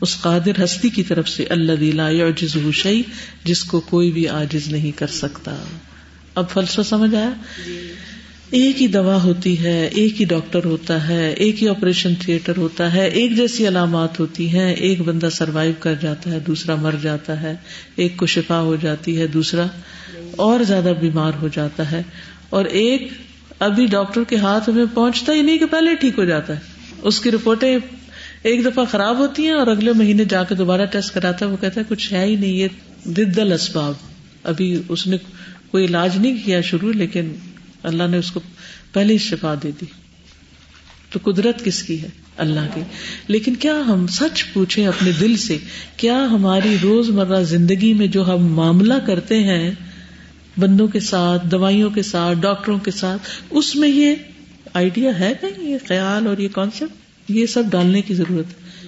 اس 0.01 0.21
قادر 0.21 0.63
ہستی 0.63 0.89
کی 0.89 1.03
طرف 1.03 1.29
سے 1.29 1.45
اللہ 1.49 1.71
دلا 1.71 2.09
یعجز 2.09 2.57
شعی 2.73 3.01
جس 3.43 3.63
کو 3.63 3.79
کوئی 3.79 4.11
بھی 4.11 4.27
آجز 4.27 4.67
نہیں 4.67 4.91
کر 4.91 5.07
سکتا۔ 5.07 5.55
اب 6.35 6.49
فلسفہ 6.49 6.81
سمجھ 6.81 7.15
آیا؟ 7.15 7.29
ایک 8.51 8.81
ہی 8.81 8.87
دوا 8.87 9.23
ہوتی 9.23 9.63
ہے، 9.63 9.87
ایک 9.87 10.19
ہی 10.19 10.25
ڈاکٹر 10.25 10.65
ہوتا 10.65 11.07
ہے، 11.07 11.33
ایک 11.33 11.63
ہی 11.63 11.69
آپریشن 11.69 12.13
تھیٹر 12.15 12.57
ہوتا 12.57 12.93
ہے، 12.93 13.07
ایک 13.07 13.35
جیسی 13.37 13.67
علامات 13.67 14.19
ہوتی 14.19 14.49
ہیں، 14.49 14.75
ایک 14.75 15.01
بندہ 15.01 15.29
سروائو 15.31 15.71
کر 15.79 15.93
جاتا 16.01 16.31
ہے، 16.31 16.39
دوسرا 16.39 16.75
مر 16.75 16.95
جاتا 17.01 17.41
ہے، 17.41 17.55
ایک 17.95 18.17
کو 18.17 18.25
شفا 18.25 18.61
ہو 18.61 18.75
جاتی 18.81 19.19
ہے، 19.19 19.27
دوسرا 19.27 19.67
اور 20.31 20.63
زیادہ 20.63 20.93
بیمار 21.01 21.31
ہو 21.41 21.47
جاتا 21.47 21.91
ہے۔ 21.91 22.01
اور 22.49 22.65
ایک 22.65 23.07
ابھی 23.59 23.85
ڈاکٹر 23.85 24.21
کے 24.23 24.35
ہاتھ 24.35 24.69
میں 24.69 24.85
پہنچتا 24.93 25.33
ہی 25.33 25.41
نہیں 25.41 25.57
کہ 25.57 25.65
پہلے 25.65 25.95
ٹھیک 25.95 26.13
ہو 26.17 26.25
جاتا 26.25 26.53
ہے۔ 26.53 26.59
اس 27.01 27.19
کی 27.19 27.31
رپورٹیں 27.31 27.77
ایک 28.45 28.65
دفعہ 28.65 28.85
خراب 28.85 29.17
ہوتی 29.17 29.43
ہیں 29.43 29.51
اور 29.51 29.67
اگلے 29.67 29.93
مہینے 29.93 30.25
جا 30.25 30.43
کے 30.43 30.55
دوبارہ 30.55 30.85
ٹیسٹ 30.85 31.13
کراتا 31.13 31.45
ہے، 31.45 31.51
وہ 31.51 31.57
کہتا 31.61 31.81
ہے، 31.81 31.85
کچھ 31.89 32.13
ہے 32.13 32.25
ہی 32.25 32.35
نہیں، 32.35 32.53
یہ 32.53 32.67
ددل 33.05 33.51
اسباب۔ 33.51 33.93
ابھی 34.43 34.81
اس 34.89 35.07
نے 35.07 35.17
کوئی 35.71 35.85
علاج 35.85 36.17
نہیں 36.17 36.37
کیا 36.45 36.61
شروع، 36.61 36.93
لیکن 36.93 37.35
اللہ 37.83 38.03
نے 38.07 38.17
اس 38.17 38.31
کو 38.31 38.39
پہلے 38.93 39.13
ہی 39.13 39.17
شفا 39.17 39.55
دے 39.63 39.71
دی۔ 39.81 39.85
تو 41.11 41.31
قدرت 41.31 41.65
کس 41.65 41.83
کی 41.83 42.01
ہے؟ 42.01 42.07
اللہ 42.37 42.59
کی۔ 42.73 42.81
لیکن 43.27 43.55
کیا 43.55 43.79
ہم 43.87 44.07
سچ 44.07 44.53
پوچھیں 44.53 44.87
اپنے 44.87 45.11
دل 45.19 45.37
سے، 45.37 45.57
کیا 45.97 46.25
ہماری 46.31 46.77
روز 46.83 47.09
مرہ 47.09 47.43
زندگی 47.43 47.93
میں 47.93 48.07
جو 48.07 48.33
ہم 48.33 48.45
معاملہ 48.45 48.93
کرتے 49.05 49.43
ہیں، 49.43 49.71
بندوں 50.57 50.87
کے 50.87 50.99
ساتھ، 50.99 51.47
دوائیوں 51.47 51.89
کے 51.89 52.01
ساتھ، 52.01 52.37
ڈاکٹروں 52.37 52.79
کے 52.79 52.91
ساتھ، 52.91 53.21
اس 53.49 53.75
میں 53.75 53.89
یہ 53.89 54.15
آئیڈیا 54.73 55.19
ہے 55.19 55.33
کہیں، 55.41 55.69
یہ 55.69 55.77
خیال 55.87 56.27
اور 56.27 56.37
یہ 56.37 56.47
کانسیپٹ 56.47 57.04
یہ 57.27 57.45
سب 57.45 57.63
ڈالنے 57.69 58.01
کی 58.01 58.13
ضرورت 58.13 58.45
ہے۔ 58.45 58.87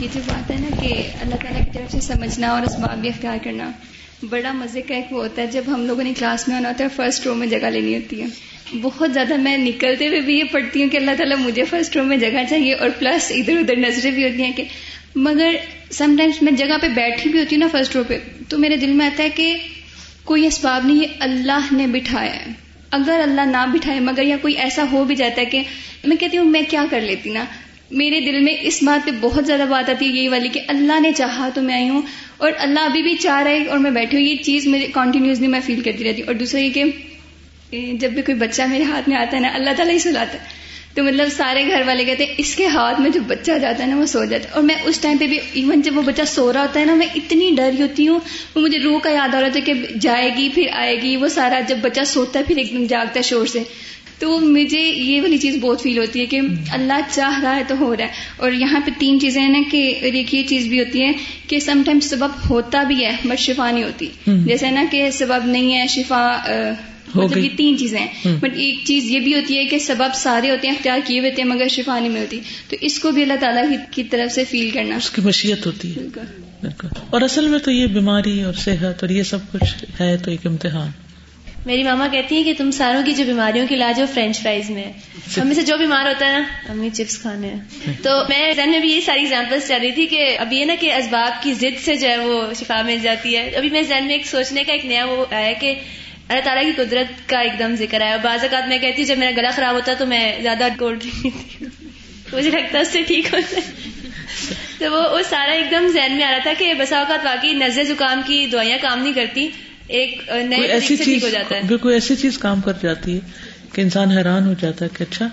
یہ 0.00 0.08
جو 0.14 0.20
بات 0.26 0.50
ہے 0.50 0.56
نا 0.60 0.82
کہ 0.82 0.94
اللہ 1.20 1.34
تعالیٰ 1.34 1.64
کی 1.64 1.70
طرف 1.74 1.92
سے 1.92 2.00
سمجھنا 2.00 2.48
اور 2.48 2.62
اسباب 2.62 3.00
بھی 3.00 3.08
اختیار 3.08 3.38
کرنا، 3.44 3.70
بڑا 4.30 4.52
مزے 4.52 4.82
کا 4.82 4.94
ایک 4.94 5.12
وہ 5.12 5.22
ہوتا 5.22 5.42
ہے 5.42 5.46
جب 5.46 5.62
ہم 5.66 5.86
لوگوں 5.86 6.04
نے 6.04 6.12
کلاس 6.18 6.48
میں 6.48 6.56
آنا 6.56 6.68
ہوتا 6.68 6.84
ہے 6.84 6.88
فرسٹ 6.96 7.26
رو 7.26 7.34
میں 7.34 7.46
جگہ 7.46 7.66
لینی 7.66 7.94
ہوتی 7.94 8.22
ہے۔ 8.22 8.26
بہت 8.82 9.12
زیادہ 9.12 9.36
میں 9.36 9.58
نکلتے 9.58 10.08
ہوئے 10.08 10.20
بھی 10.20 10.38
یہ 10.38 10.44
پڑھتی 10.44 10.82
ہوں 10.82 10.90
کہ 10.90 10.96
اللہ 10.96 11.10
تعالیٰ 11.18 11.38
مجھے 11.38 11.64
فرسٹ 11.64 11.96
رو 11.96 12.04
میں 12.04 12.16
جگہ 12.16 12.44
چاہیے 12.50 12.74
اور 12.74 12.88
پلس 12.98 13.30
ادھر 13.30 13.58
ادھر 13.58 13.76
نظریں 13.76 14.10
بھی 14.10 14.24
ہوتی 14.24 14.42
ہیں 14.42 14.52
کہ 14.52 14.64
مگر 15.16 15.54
سم 15.90 16.14
ٹائمس 16.18 16.42
میں 16.42 16.52
جگہ 16.52 16.78
پہ 16.80 16.88
بیٹھی 16.88 17.30
بھی 17.30 17.38
ہوتی 17.38 17.56
ہوں 17.56 17.60
نا 17.60 17.68
فرسٹ 17.72 17.96
رو 17.96 18.02
پہ، 18.08 18.18
تو 18.48 18.58
میرے 18.58 18.76
دل 18.76 18.92
میں 18.92 19.06
آتا 19.06 19.22
ہے 19.22 19.30
کہ 19.30 19.56
کوئی 20.24 20.46
اسباب 20.46 20.86
نہیں، 20.86 20.96
یہ 20.96 21.06
اللہ 21.20 21.72
نے 21.72 21.86
بٹھایا 21.86 22.34
ہے۔ 22.34 22.63
اگر 22.94 23.20
اللہ 23.22 23.44
نہ 23.46 23.64
بٹھائے، 23.72 24.00
مگر 24.00 24.22
یا 24.22 24.36
کوئی 24.42 24.56
ایسا 24.56 24.84
ہو 24.92 25.04
بھی 25.04 25.14
جاتا 25.14 25.40
ہے 25.40 25.46
کہ 25.46 25.62
میں 26.04 26.16
کہتی 26.16 26.38
ہوں، 26.38 26.44
میں 26.46 26.62
کیا 26.68 26.84
کر 26.90 27.00
لیتی 27.00 27.30
نا؟ 27.30 27.44
میرے 27.92 28.20
دل 28.20 28.40
میں 28.40 28.54
اس 28.60 28.82
بات 28.82 29.06
پہ 29.06 29.10
بہت 29.20 29.46
زیادہ 29.46 29.64
بات 29.68 29.90
آتی 29.90 30.06
ہے، 30.06 30.10
یہی 30.12 30.28
والی 30.28 30.48
کہ 30.48 30.60
اللہ 30.68 31.00
نے 31.00 31.12
چاہا 31.12 31.48
تو 31.54 31.62
میں 31.62 31.74
آئی 31.74 31.88
ہوں، 31.88 32.02
اور 32.36 32.52
اللہ 32.58 32.80
ابھی 32.80 33.02
بھی 33.02 33.14
چاہ 33.16 33.42
رہا 33.42 33.50
ہے 33.50 33.64
اور 33.64 33.78
میں 33.78 33.90
بیٹھی 33.90 34.18
ہوں، 34.18 34.24
یہ 34.24 34.42
چیز 34.42 34.66
مجھے 34.66 34.86
کنٹینیوسلی 34.94 35.46
میں 35.46 35.60
فیل 35.66 35.80
کرتی 35.80 36.04
رہتی۔ 36.04 36.22
ہوں 36.22 36.26
اور 36.26 36.34
دوسرا 36.34 36.60
یہ 36.60 36.70
کہ 36.70 37.92
جب 38.00 38.10
بھی 38.10 38.22
کوئی 38.22 38.38
بچہ 38.38 38.62
میرے 38.62 38.84
ہاتھ 38.84 39.08
میں 39.08 39.16
آتا 39.16 39.36
ہے 39.36 39.42
نا، 39.42 39.48
اللہ 39.54 39.70
تعالیٰ 39.76 39.94
ہی 39.94 39.98
سلاتا 39.98 40.32
ہے۔ 40.32 40.53
تو 40.94 41.04
مطلب 41.04 41.28
سارے 41.36 41.66
گھر 41.66 41.82
والے 41.86 42.04
کہتے 42.04 42.24
ہیں 42.24 42.34
اس 42.38 42.54
کے 42.56 42.66
ہاتھ 42.66 43.00
میں 43.00 43.10
جو 43.10 43.20
بچہ 43.26 43.58
جاتا 43.58 43.82
ہے 43.82 43.88
نا 43.88 43.96
وہ 43.96 44.06
سو 44.06 44.24
جاتا 44.24 44.48
ہے۔ 44.48 44.54
اور 44.54 44.62
میں 44.62 44.74
اس 44.84 44.98
ٹائم 44.98 45.16
پہ 45.16 45.26
بھی 45.26 45.38
ایون 45.52 45.80
جب 45.82 45.96
وہ 45.96 46.02
بچہ 46.02 46.22
سو 46.26 46.52
رہا 46.52 46.62
ہوتا 46.62 46.80
ہے 46.80 46.84
نا 46.84 46.94
میں 46.94 47.06
اتنی 47.14 47.50
ڈر 47.56 47.70
ہوتی 47.78 48.08
ہوں۔ 48.08 48.18
وہ 48.54 48.60
مجھے 48.60 48.78
روح 48.78 48.98
کا 48.98 49.10
یاد 49.10 49.34
آ 49.34 49.40
رہا 49.40 49.48
تھا 49.48 49.60
کہ 49.60 49.72
جائے 50.00 50.30
گی 50.36 50.48
پھر 50.54 50.66
آئے 50.72 51.02
گی۔ 51.02 51.16
وہ 51.16 51.28
سارا 51.28 51.60
جب 51.68 51.78
بچہ 51.82 52.00
سوتا 52.06 52.38
ہے 52.38 52.44
پھر 52.44 52.56
ایک 52.56 52.72
دم 52.72 52.84
جاگتا 52.84 53.12
ہے 53.16 53.22
شور 53.22 53.46
سے۔ 53.46 53.58
تو 54.18 54.38
مجھے 54.38 54.80
یہ 54.80 55.22
والی 55.22 55.38
چیز 55.38 55.56
بہت 55.60 55.82
فیل 55.82 55.98
ہوتی 55.98 56.20
ہے 56.20 56.26
کہ 56.26 56.40
اللہ 56.72 57.00
چاہ 57.10 57.42
رہا 57.42 57.56
ہے 57.56 57.62
تو 57.68 57.74
ہو 57.80 57.96
رہا 57.96 58.04
ہے۔ 58.04 58.10
اور 58.36 58.52
یہاں 58.52 58.80
پہ 58.86 58.90
تین 58.98 59.20
چیزیں 59.20 59.42
ہیں 59.42 59.48
نا 59.48 59.58
کہ 59.70 59.94
ایک 60.00 60.34
یہ 60.34 60.42
چیز 60.42 60.66
بھی 60.66 60.78
ہوتی 60.78 61.02
ہے 61.02 61.12
کہ 61.48 61.60
سم 61.60 61.82
ٹائم 61.86 62.00
سبب 62.00 62.50
ہوتا 62.50 62.82
بھی 62.82 63.04
ہے 63.04 63.16
بٹ 63.24 63.38
شفا 63.38 63.70
نہیں 63.70 63.84
ہوتی۔ 63.84 64.08
جیسے 64.26 64.70
نا 64.70 64.84
کہ 64.90 65.10
سبب 65.10 65.46
نہیں 65.46 65.78
ہے 65.78 65.86
شفا 65.88 66.32
مطلب 67.14 67.38
یہ 67.44 67.48
تین 67.56 67.78
چیزیں 67.78 67.98
ہیں۔ 67.98 68.36
بٹ 68.40 68.50
ایک 68.54 68.78
چیز 68.84 69.04
یہ 69.10 69.20
بھی 69.20 69.34
ہوتی 69.34 69.58
ہے 69.58 69.64
کہ 69.64 69.78
سبب 69.78 70.14
سارے 70.14 70.50
ہوتے 70.50 70.68
ہیں 70.68 70.74
اختیار 70.74 70.98
کیے 71.04 71.20
ہوتے 71.20 71.42
ہیں 71.42 71.48
مگر 71.48 71.68
شفا 71.68 71.98
نہیں 71.98 72.08
ملتی۔ 72.08 72.40
تو 72.68 72.76
اس 72.80 72.98
کو 72.98 73.10
بھی 73.10 73.22
اللہ 73.22 73.34
تعالیٰ 73.40 73.64
کی 73.90 74.04
طرف 74.04 74.32
سے 74.32 74.44
فیل 74.44 74.70
کرنا۔ 74.70 74.96
اس 74.96 75.10
کی 75.10 75.22
مشیت 75.22 75.66
ہوتی 75.66 75.96
ہے۔ 75.96 76.00
اور 77.10 77.20
اصل 77.20 77.48
میں 77.48 77.58
تو 77.58 77.70
یہ 77.70 77.86
بیماری 77.86 78.42
اور 78.42 78.52
صحت 78.52 79.02
اور 79.02 79.08
یہ 79.08 79.22
سب 79.22 79.38
کچھ 79.52 79.84
ہے 80.00 80.16
تو 80.16 80.30
ایک 80.30 80.46
امتحان۔ 80.46 80.90
میری 81.66 81.82
ماما 81.82 82.08
کہتی 82.12 82.34
ہیں 82.36 82.44
کہ 82.44 82.54
تم 82.58 82.70
ساروں 82.70 83.02
کی 83.06 83.12
جو 83.12 83.24
بیماریوں 83.24 83.66
کی 83.66 83.74
علاج 83.74 83.94
ہے 83.96 84.02
وہ 84.02 84.14
فرینچ 84.14 84.40
فرائز 84.40 84.70
میں 84.70 84.84
ہے 84.84 84.92
امی 85.40 85.54
سے 85.54 85.62
جو 85.62 85.76
بیمار 85.76 86.06
ہوتا 86.06 86.26
ہے 86.26 86.32
نا 86.32 86.44
امی 86.68 86.88
چپس 86.92 87.18
کھانے 87.18 87.48
ہیں۔ 87.48 87.60
تو 88.02 88.10
میں 88.28 88.52
ذہن 88.56 88.70
میں 88.70 88.80
بھی 88.80 88.90
یہی 88.92 89.00
ساری 89.00 89.20
اگزامپلس 89.20 89.68
چل 89.68 89.78
رہی 89.82 89.92
تھی 89.92 90.06
کہ 90.06 90.36
اب 90.38 90.52
یہ 90.52 90.64
نا 90.64 90.74
کہ 90.80 90.92
اسباب 90.92 91.42
کی 91.42 91.52
ضد 91.52 91.84
سے 91.84 91.94
جو 91.96 92.08
ہے 92.08 92.16
وہ 92.16 92.42
شفا 92.60 92.82
مل 92.82 92.96
جاتی 93.02 93.36
ہے۔ 93.36 93.48
ابھی 93.48 93.70
میں 93.70 93.82
ذہن 93.82 94.06
میں 94.06 94.14
ایک 94.14 94.26
سوچنے 94.26 94.64
کا 94.64 94.72
ایک 94.72 94.86
نیا 94.86 95.04
وہ 95.04 95.24
آیا 95.30 95.52
کہ 95.52 95.74
اللہ 96.28 96.40
تعالیٰ 96.44 96.64
کی 96.64 96.84
قدرت 96.84 97.28
کا 97.28 97.38
ایک 97.38 97.52
دم 97.58 97.74
ذکر 97.78 98.00
آیا 98.00 98.16
بعض 98.16 98.40
اوقات 98.40 98.68
میں 98.68 98.78
کہتی 98.78 99.02
ہوں 99.02 99.08
جب 99.08 99.18
میرا 99.18 99.30
گلا 99.36 99.50
خراب 99.50 99.74
ہوتا 99.74 99.92
تو 99.98 100.06
میں 100.06 100.42
زیادہ 100.42 100.68
کولڈ 100.78 101.02
ڈرنک 101.02 101.22
پیتی 101.22 101.64
ہوں۔ 101.64 101.84
مجھے 102.32 102.50
لگتا 102.50 102.76
ہے 102.76 102.82
اس 102.82 102.88
سے 102.88 103.02
ٹھیک 103.02 103.34
ہوتا 103.34 103.56
ہے۔ 103.56 103.62
تو 104.78 104.92
وہ 104.92 105.22
سارا 105.28 105.52
ایک 105.52 105.70
دم 105.70 105.86
ذہن 105.94 106.12
میں 106.12 106.24
آ 106.24 106.30
رہا 106.30 106.38
تھا 106.38 106.52
کہ 106.58 106.74
بسا 106.74 106.98
اوقات 106.98 107.18
واقعی 107.24 107.52
نزلے 107.52 107.84
زکام 107.84 108.20
کی 108.26 108.46
دوائیاں 108.46 108.78
کام 108.82 108.98
نہیں 109.02 109.12
کرتی۔ 109.12 109.48
ایک 109.88 110.22
نئے 110.48 110.60
ایسی 110.60 110.96
چیز 110.96 111.24
ہو 111.24 111.28
جاتا 111.28 111.56
ہے۔ 111.56 111.76
کوئی 111.76 111.94
ایسی 111.94 112.16
چیز 112.16 112.38
کام 112.38 112.60
کر 112.60 112.72
جاتی 112.82 113.14
ہے 113.14 113.20
کہ 113.72 113.80
انسان 113.80 114.10
حیران 114.10 114.46
ہو 114.46 114.54
جاتا 114.60 114.84
ہے 114.84 114.90
کہ 114.98 115.02
اچھا 115.02 115.28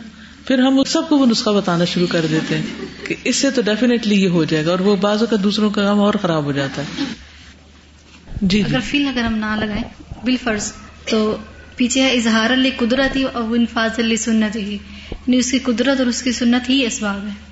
پھر 0.47 0.60
ہم 0.60 0.84
سب 0.84 1.10
کو 1.10 1.17
وہ 1.17 1.25
نسخہ 1.25 1.49
بتانا 1.49 1.86
شروع 1.86 2.08
کر 2.08 2.25
دیتے 2.32 2.58
ہیں 2.58 2.86
کہ 3.08 3.15
اس 3.23 3.36
سے 3.36 3.51
تو 3.51 3.62
ڈیفینیٹلی 3.62 4.23
یہ 4.23 4.27
ہو 4.27 4.43
جائے 4.43 4.65
گا 4.65 4.71
اور 4.71 4.80
وہ 4.80 4.95
بازو 4.95 5.25
کا 5.25 5.36
دوسروں 5.43 5.69
کا 5.69 5.84
کام 5.84 5.99
اور 5.99 6.13
خراب 6.13 6.43
ہو 6.43 6.51
جاتا 6.51 6.82
ہے۔ 6.82 7.04
جی۔ 8.41 8.63
اگر 8.67 8.80
فیل 8.80 9.08
اگر 9.08 9.21
ہم 9.21 9.38
نہ 9.38 9.65
لگائیں۔ 9.65 10.11
بال 10.23 10.38
فرض 10.43 10.73
تو 11.10 11.38
پیچھے 11.75 12.01
ہے 12.01 12.12
اظہار 12.12 12.53
علی 12.53 12.69
قدرت 12.77 13.15
ہی 13.15 13.23
اور 13.23 13.43
انفاظ 13.43 13.99
علی 13.99 14.15
سنت 14.15 14.55
ہی 14.55 14.73
یعنی 15.12 15.38
اس 15.38 15.51
کی 15.51 15.60
قدرت 15.60 15.99
اور 15.99 16.07
اس 16.07 16.21
کی 16.21 16.31
سنت 16.31 16.69
ہی 16.69 16.86
اسباب 16.86 17.25
ہے 17.25 17.51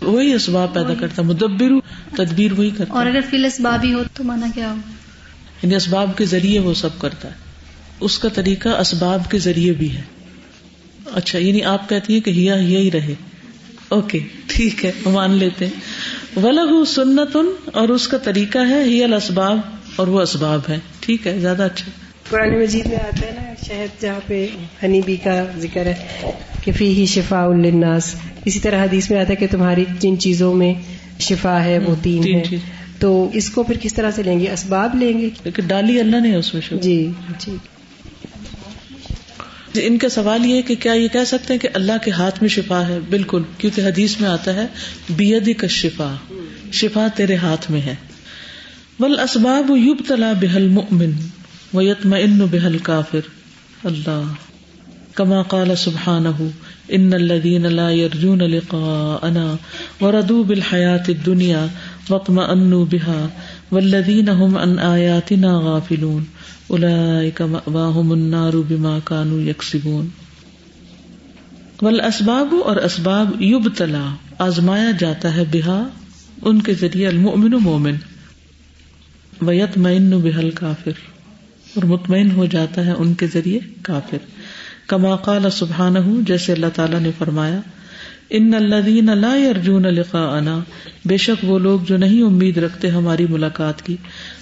وہی 0.00 0.32
اسباب 0.32 0.74
پیدا 0.74 0.94
کرتا 0.94 1.22
مدبر 1.22 1.70
تدبیر 2.16 2.52
وہی 2.52 2.70
کرتا۔ 2.70 2.94
اور 2.94 3.06
اگر 3.06 3.20
فیل 3.30 3.44
اسباب 3.44 3.84
ہی 3.84 3.92
ہو 3.92 4.02
تو 4.14 4.24
مانا 4.24 4.46
کیا 4.54 4.70
ہو؟ 4.70 4.76
یعنی 5.62 5.74
اسباب 5.74 6.16
کے 6.16 6.24
ذریعے 6.24 6.58
وہ 6.58 6.74
سب 6.74 6.98
کرتا 6.98 7.28
ہے۔ 7.28 7.34
اس 8.00 8.18
کا 8.18 8.28
طریقہ 8.28 8.68
اسباب 8.68 9.30
کے 9.30 9.38
ذریعے 9.38 9.72
بھی 9.72 9.96
ہے۔ 9.96 10.00
اچھا 11.12 11.38
یعنی 11.38 11.62
آپ 11.62 11.88
کہتی 11.88 12.12
ہیں 12.12 12.20
کہ 12.20 12.30
ہیا 12.30 12.56
ہی 12.56 12.90
رہے۔ 12.90 13.14
اوکے 13.88 14.18
ٹھیک 14.46 14.84
ہے 14.84 14.92
مان 15.06 15.30
لیتے 15.30 15.68
ولہ 16.36 16.84
سنت 16.84 17.36
اور 17.72 17.88
اس 17.88 18.08
کا 18.08 18.18
طریقہ 18.18 18.58
ہے 18.58 18.82
ہی 18.84 19.04
الاسباب 19.04 19.60
اور 19.96 20.06
وہ 20.08 20.20
اسباب 20.20 20.60
ہے 20.68 20.78
ٹھیک 21.08 21.26
ہے 21.26 21.38
زیادہ 21.40 21.62
اچھا۔ 21.62 21.90
قرآن 22.30 22.58
مجید 22.58 22.86
میں 22.86 22.96
آتا 22.96 23.26
ہے 23.26 23.30
نا 23.34 23.52
شہد 23.66 24.02
جہاں 24.02 24.20
پہ 24.26 24.46
ہنی 24.82 25.00
بی 25.06 25.16
کا 25.16 25.44
ذکر 25.58 25.86
ہے 25.86 25.94
کہ 26.64 26.72
فی 26.72 26.88
ہی 26.88 27.06
شفا 27.06 27.42
الناس 27.44 28.14
اسی 28.44 28.60
طرح 28.60 28.84
حدیث 28.84 29.10
میں 29.10 29.18
آتا 29.18 29.30
ہے 29.30 29.36
کہ 29.36 29.46
تمہاری 29.50 29.84
جن 29.98 30.18
چیزوں 30.18 30.54
میں 30.54 30.74
شفا 31.20 31.64
ہے 31.64 31.78
وہ 31.78 31.94
تین, 32.02 32.24
ہے 32.24 32.56
تو 32.98 33.30
اس 33.32 33.50
کو 33.50 33.62
پھر 33.62 33.76
کس 33.80 33.94
طرح 33.94 34.10
سے 34.10 34.22
لیں 34.22 34.40
گے؟ 34.40 34.50
اسباب 34.50 34.94
لیں 34.94 35.20
گے؟ 35.20 35.30
لیکن 35.44 35.66
ڈالی 35.66 36.00
اللہ 36.00 36.20
نے 36.20 36.34
اس 36.34 36.54
میں 36.54 36.78
جی 36.82 37.10
جی۔ 37.38 37.56
ان 39.74 39.98
کا 39.98 40.08
سوال 40.08 40.46
یہ 40.46 40.62
کہ 40.62 40.74
کیا 40.74 40.92
یہ 40.92 41.08
کہہ 41.08 41.24
سکتے 41.24 41.54
ہیں 41.54 41.60
کہ 41.60 41.68
اللہ 41.74 42.04
کے 42.04 42.10
ہاتھ 42.10 42.42
میں 42.42 42.48
شفا 42.48 42.88
ہے؟ 42.88 42.98
بالکل 43.10 43.42
کیونکہ 43.58 43.80
حدیث 43.80 44.20
میں 44.20 44.28
آتا 44.28 44.54
ہے 44.54 44.66
بیدی 45.10 45.52
کا 45.52 45.66
شفا 45.66 46.14
شفا 46.72 47.06
تیرے 47.14 47.36
ہاتھ 47.36 47.70
میں 47.70 47.80
ہے۔ 47.80 47.94
بل 49.00 49.20
اسباب 49.20 49.76
یوب 49.76 49.98
تلا 50.08 50.32
بحل 50.40 50.68
مؤمن 50.68 51.10
و 51.74 51.82
یتم 51.82 52.12
ان 52.12 52.38
بحل 52.50 52.78
کافر 52.78 53.20
اللہ. 53.84 54.22
کما 55.14 55.42
قال 55.42 55.76
سبحانہ 55.76 56.48
ان 56.88 57.12
الذين 57.12 57.62
لا 57.62 57.90
يرجون 57.90 58.38
لقاءنا 58.38 59.56
وردوا 60.00 60.44
بالحياة 60.44 61.02
الدنيا 61.08 61.66
وقم 62.10 62.38
انو 62.38 62.84
بحا 62.84 63.28
ولدین 63.72 64.28
ان 64.28 64.78
آیاتنا 64.78 65.58
غافلون. 65.58 66.24
اولئک 66.66 67.42
مأواہم 67.42 68.12
النار 68.12 68.52
بما 68.68 68.98
کانوا 69.04 69.40
یکسبون. 69.40 70.08
والاسباب 71.82 72.54
اور 72.64 72.76
اسباب 72.76 73.42
یبتلا، 73.42 74.14
آزمایا 74.38 74.90
جاتا 74.90 75.36
ہے 75.36 75.44
بہا، 75.52 75.88
ان 76.42 76.62
کے 76.62 76.74
ذریعے 76.74 77.08
المؤمن 77.08 77.50
مومن. 77.50 77.94
ویتمئن 79.42 80.10
بحل 80.10 80.50
کافر 80.50 80.90
اور 81.74 81.84
مطمئن 81.84 82.30
ہو 82.30 82.46
جاتا 82.46 82.86
ہے 82.86 82.92
ان 82.92 83.14
کے 83.14 83.26
ذریعے 83.26 83.58
کافر۔ 83.82 84.16
کما 84.86 85.16
قال 85.16 85.50
سبحانہ 85.50 85.98
جیسے 86.26 86.52
اللہ 86.52 86.66
تعالیٰ 86.74 87.00
نے 87.00 87.10
فرمایا، 87.18 87.60
ان 88.30 88.54
الذین 88.54 89.06
لا 89.06 89.36
يرجون 89.36 89.82
لقاءنا۔ 89.82 90.60
بے 91.04 91.16
شک 91.16 91.44
وہ 91.44 91.58
لوگ 91.58 91.80
جو 91.80 91.96
نہیں 91.96 92.22
امید 92.22 92.58
رکھتے 92.58 92.88
ہماری 92.88 93.26
ملاقات 93.30 93.82
کی۔ 93.82 93.96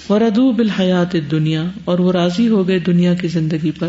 وردو 0.08 0.52
بالحیات 0.52 1.14
الدنیا۔ 1.14 1.62
اور 1.84 1.98
وہ 1.98 2.12
راضی 2.12 2.48
ہو 2.48 2.68
گئے 2.68 2.78
دنیا 2.78 3.14
کی 3.14 3.28
زندگی 3.28 3.70
پر۔ 3.70 3.88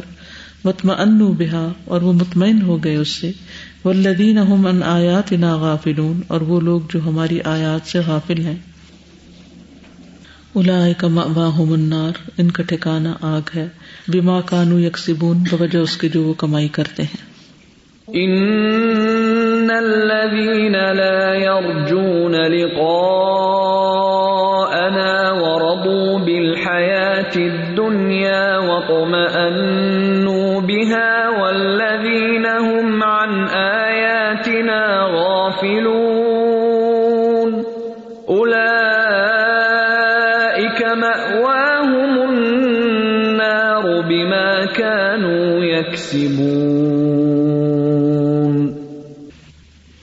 مطمئن 0.63 1.17
بها۔ 1.17 1.73
اور 1.85 2.01
وہ 2.01 2.13
مطمئن 2.13 2.61
ہو 2.61 2.83
گئے 2.83 2.95
اس 2.95 3.09
سے۔ 3.09 3.31
والذین 3.85 4.37
هم 4.37 4.67
عن 4.67 4.83
آیاتنا 4.83 5.55
غافلون۔ 5.55 6.21
اور 6.27 6.41
وہ 6.41 6.61
لوگ 6.61 6.81
جو 6.93 6.99
ہماری 7.05 7.39
آیات 7.41 7.89
سے 7.89 7.99
غافل 8.07 8.45
ہیں۔ 8.45 8.55
اولئک 10.57 11.05
مأواہم 11.05 11.73
النار، 11.73 12.29
ان 12.37 12.51
کا 12.51 12.63
ٹھکانا 12.63 13.13
آگ 13.21 13.41
ہے۔ 13.55 13.67
بیما 14.07 14.41
کانو 14.41 14.79
یکسبون، 14.79 15.37
بوجہ 15.37 15.77
اس 15.77 15.97
کے 15.97 16.09
جو 16.09 16.23
وہ 16.23 16.33
کمائی 16.33 16.67
کرتے 16.67 17.03
ہیں۔ 17.03 17.27
ان 18.07 19.71
الذين 19.71 20.71
لا 20.71 21.33
يرجون 21.33 22.31
لقاءنا 22.31 22.93
ورضوا 25.33 26.17
بالحياة 26.17 27.53
الدنيا 27.53 28.59
واطمأنوا 28.59 29.76
يكسبون 46.07 47.55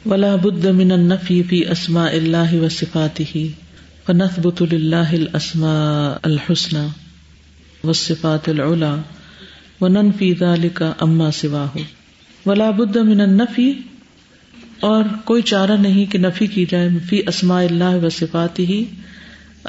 ولا 0.05 0.35
بد 0.37 0.67
من 0.73 0.90
النفی 0.93 1.43
فی 1.43 1.61
اسماء 1.71 2.11
اللہ 2.12 2.55
و 2.57 2.69
فنثبت 4.07 4.61
لله 4.64 5.14
الاسماء 5.14 6.19
الحسنى 6.25 6.83
والصفات 7.85 8.49
العلى 8.49 8.93
وننفي 9.81 10.29
ذلك 10.35 10.83
اما 11.03 11.31
سواه 11.33 11.87
ولا 12.47 12.69
بد 12.73 12.97
من 13.07 13.21
النفی 13.23 13.69
اور 14.83 15.03
کوئی 15.25 15.43
چارہ 15.45 15.77
نہیں 15.81 16.12
کہ 16.12 16.19
نفی 16.21 16.47
کی 16.55 16.64
جائے 16.71 16.88
فی 17.09 17.21
اسماء 17.29 17.62
اللہ 17.64 17.99
و 18.03 18.09
صفاته 18.12 18.81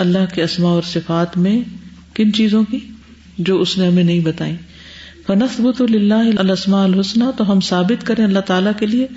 اللہ 0.04 0.24
کے 0.36 0.43
اسماء 0.43 0.71
اور 0.71 0.86
صفات 0.91 1.38
میں 1.45 1.58
کن 2.15 2.34
چیزوں 2.34 2.63
کی 2.71 2.80
جو 3.39 3.60
اس 3.62 3.78
نے 3.78 3.88
ہمیں 3.88 4.04
نہیں 4.04 4.24
بتائی 4.26 4.56
فنثبت 5.27 5.81
للہ 5.81 6.39
الاسماء 6.39 6.83
الحسنى 6.83 7.25
تو 7.38 7.51
ہم 7.51 7.59
ثابت 7.59 8.05
کریں 8.05 8.25
اللہ 8.25 8.39
تعالیٰ 8.39 8.71
کے 8.79 8.85
لیے 8.85 9.07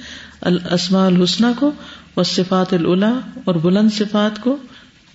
الاسماء 0.40 1.06
الحسنہ 1.06 1.46
کو 1.58 1.72
و 2.16 2.22
صفات 2.22 2.72
الا 2.72 3.18
اور 3.44 3.54
بلند 3.54 3.90
صفات 3.92 4.40
کو۔ 4.40 4.56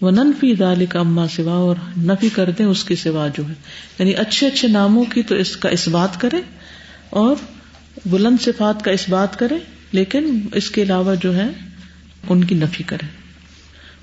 وہ 0.01 0.12
ننفی 0.12 0.56
دال 0.56 0.86
کا 0.86 0.99
اما 0.99 1.27
سوا، 1.27 1.53
اور 1.53 1.75
نفی 1.97 2.29
کر 2.29 2.49
دیں 2.49 2.65
اس 2.65 2.84
کی 2.84 2.95
سوا 2.95 3.27
جو 3.27 3.49
ہے۔ 3.49 3.53
یعنی 3.99 4.13
اچھے 4.13 4.47
اچھے 4.47 4.67
ناموں 4.67 5.03
کی 5.03 5.23
تو 5.23 5.36
اس 5.36 5.58
کا 5.58 5.69
اس 5.69 5.88
بات 5.88 6.21
کرے 6.21 6.41
اور 7.10 7.36
بلند 8.06 8.41
صفات 8.41 8.84
کا 8.84 8.91
اس 8.91 9.10
بات 9.10 9.39
کرے 9.39 9.56
لیکن 9.91 10.41
اس 10.53 10.71
کے 10.71 10.84
علاوہ 10.84 11.15
جو 11.15 11.36
ہے 11.36 11.47
ان 12.29 12.43
کی 12.43 12.56
نفی 12.56 12.84
کرے 12.84 13.06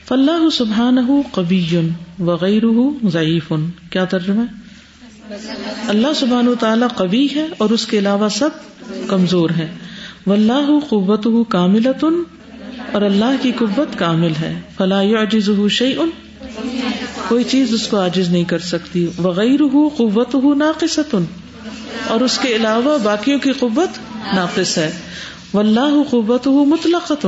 فلاح 0.09 0.57
سبحان 0.57 1.23
قبی 1.33 1.77
وغیرہ 2.19 3.09
ضعیف۔ 3.09 3.53
کیا 3.91 4.05
ترجمہ 4.05 4.43
اللہ 5.89 6.13
سبحان 6.17 6.49
و 6.49 6.55
تعالیٰ 6.55 6.89
قبی 6.97 7.29
ہے 7.37 7.47
اور 7.59 7.71
اس 7.71 7.87
کے 7.87 7.99
علاوہ 7.99 8.29
سب 8.29 8.49
کمزور 9.07 9.51
ہے 9.51 9.69
واللہ 10.27 10.79
قوت 10.89 11.27
کامل 11.49 11.87
اور 12.93 13.03
اللہ 13.03 13.43
کی 13.43 13.53
قوت 13.59 13.99
کامل 13.99 14.33
ہے۔ 14.41 14.61
فلاح 14.77 15.05
عجز 15.05 15.51
شعی 15.71 15.95
ان 15.99 16.11
کوئی 17.29 17.45
چیز 17.45 17.75
اس 17.75 17.87
کو 17.87 18.01
عاجز 18.01 18.29
نہیں 18.29 18.45
کر 18.45 18.59
سکتی۔ 18.59 19.07
وغیر 19.19 19.61
قوت 19.97 20.37
ناقص 20.57 20.99
اور 22.09 22.21
اس 22.21 22.39
کے 22.39 22.57
علاوہ 22.57 22.99
باقیوں 22.99 23.39
کی 23.39 23.53
قوت 23.53 23.99
ناقص 24.35 24.79
ہے۔ 24.79 24.91
واللہ 25.55 26.03
قوت 26.11 26.49
مطلق 26.49 27.27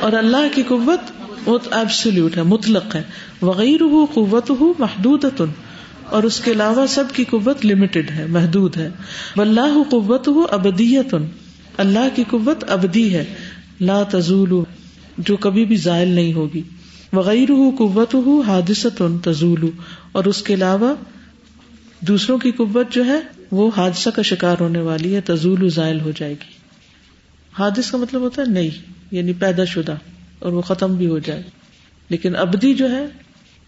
اور 0.00 0.12
اللہ 0.12 0.54
کی 0.54 0.62
قوت 0.62 1.00
ایبسلوٹ 1.70 2.36
ہے، 2.36 2.42
مطلق 2.42 2.94
ہے۔ 2.94 3.02
وغیر 3.42 3.82
قوت 4.14 4.50
ہو 4.50 4.72
محدود 4.78 5.24
اور 6.10 6.22
اس 6.22 6.40
کے 6.40 6.50
علاوہ 6.52 6.86
سب 6.86 7.04
کی 7.12 7.24
قوت 7.24 7.66
لمیٹڈ 7.66 8.10
ہے، 8.10 8.26
محدود 8.26 8.76
ہے۔ 8.76 8.88
واللہ 9.36 9.82
قوت 9.90 10.28
ابدیت 10.50 11.14
اللہ 11.76 12.08
کی 12.14 12.24
قوت 12.30 12.64
ابدی 12.68 13.14
ہے۔ 13.14 13.24
لا 13.80 14.02
تزول، 14.02 14.62
جو 15.18 15.36
کبھی 15.36 15.64
بھی 15.64 15.76
زائل 15.76 16.08
نہیں 16.08 16.32
ہوگی۔ 16.32 16.62
وغیر 17.12 17.48
قوت 17.78 18.14
ہو 18.14 18.40
حادثت 18.40 19.02
تزول، 19.22 19.70
اور 20.12 20.24
اس 20.24 20.42
کے 20.42 20.54
علاوہ 20.54 20.94
دوسروں 22.00 22.38
کی 22.38 22.50
قوت 22.50 22.92
جو 22.92 23.04
ہے، 23.04 23.20
وہ 23.50 23.70
حادثہ 23.76 24.10
کا 24.10 24.22
شکار 24.22 24.56
ہونے 24.60 24.80
والی 24.80 25.14
ہے، 25.14 25.20
تزول 25.20 25.68
زائل 25.68 26.00
ہو 26.00 26.10
جائے 26.16 26.32
گی۔ 26.32 26.52
حادث 27.58 27.90
کا 27.90 27.98
مطلب 27.98 28.20
ہوتا 28.20 28.42
ہے 28.42 28.52
نئی 28.52 28.70
یعنی 29.10 29.32
پیدا 29.32 29.64
شدہ، 29.64 29.94
اور 30.38 30.52
وہ 30.52 30.62
ختم 30.62 30.96
بھی 30.96 31.06
ہو 31.06 31.18
جائے۔ 31.18 31.42
لیکن 32.08 32.36
ابدی 32.36 32.74
جو 32.74 32.90
ہے 32.90 33.06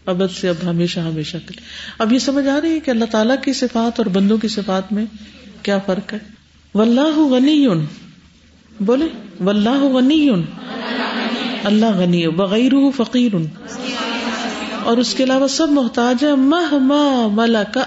ابد 0.06 0.38
سے 0.40 0.48
اب 0.48 0.70
ہمیشہ 0.70 1.00
ہمیشہ 1.00 1.36
کے 1.36 1.60
اب 1.98 2.12
یہ 2.12 2.18
سمجھ 2.18 2.48
آ 2.48 2.60
رہی 2.62 2.70
ہے 2.70 2.80
کہ 2.80 2.90
اللہ 2.90 3.04
تعالیٰ 3.04 3.36
کی 3.44 3.52
صفات 3.52 3.92
اور 4.00 4.06
بندوں 4.06 4.38
کی 4.38 4.48
صفات 4.48 4.92
میں 4.92 5.04
کیا 5.62 5.78
فرق 5.78 6.12
ہے؟ 6.12 6.18
واللہ 6.74 7.18
غنی۔ 7.18 7.66
بولے، 8.80 9.08
واللہ 9.40 9.82
غنی۔ 9.82 10.30
اللہ 11.64 11.86
غنی 11.86 12.28
بغیر 12.28 12.72
فقیر۔ 12.96 13.32
اور 14.82 14.96
اس 14.96 15.14
کے 15.14 15.24
علاوہ 15.24 15.48
سب 15.48 15.68
محتاج 15.70 16.24
ہے 16.24 16.34
مہ 16.34 17.28
ملا 17.32 17.62
کا 17.62 17.84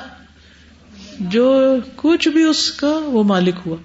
جو 1.20 1.76
کچھ 1.96 2.28
بھی 2.28 2.44
اس 2.44 2.72
کا 2.72 3.00
وہ 3.04 3.24
مالک 3.24 3.56
ہوا۔ 3.66 3.78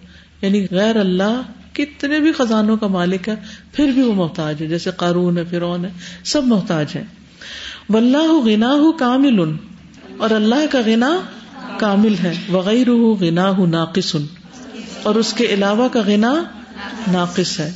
یعنی 0.42 0.66
غیر 0.70 0.96
اللہ، 0.96 1.42
کتنے 1.72 2.20
بھی 2.20 2.32
خزانوں 2.32 2.76
کا 2.76 2.86
مالک 2.86 3.28
ہے، 3.28 3.34
پھر 3.72 3.90
بھی 3.90 4.02
وہ 4.02 4.14
محتاج 4.14 4.62
ہے۔ 4.62 4.66
جیسے 4.66 4.90
قارون 4.96 5.38
ہے 5.38 5.44
فرون 5.44 5.84
ہے، 5.84 5.90
سب 6.24 6.46
محتاج 6.46 6.86
ہے 6.94 7.04
واللہ 7.90 8.32
غنا 8.44 8.74
کامل 8.98 9.54
اور 10.16 10.30
اللہ 10.30 10.66
کا 10.70 10.80
غنا 10.86 11.20
کامل 11.78 12.14
ہے 12.22 12.34
وغیر 12.52 12.90
غنا 13.20 13.52
ناقص 13.70 14.16
اور 15.02 15.14
اس 15.14 15.32
کے 15.32 15.46
علاوہ 15.46 15.88
کا 15.88 16.00
غنا 16.06 16.42
ناقص 17.12 17.60
ہے۔ 17.60 17.72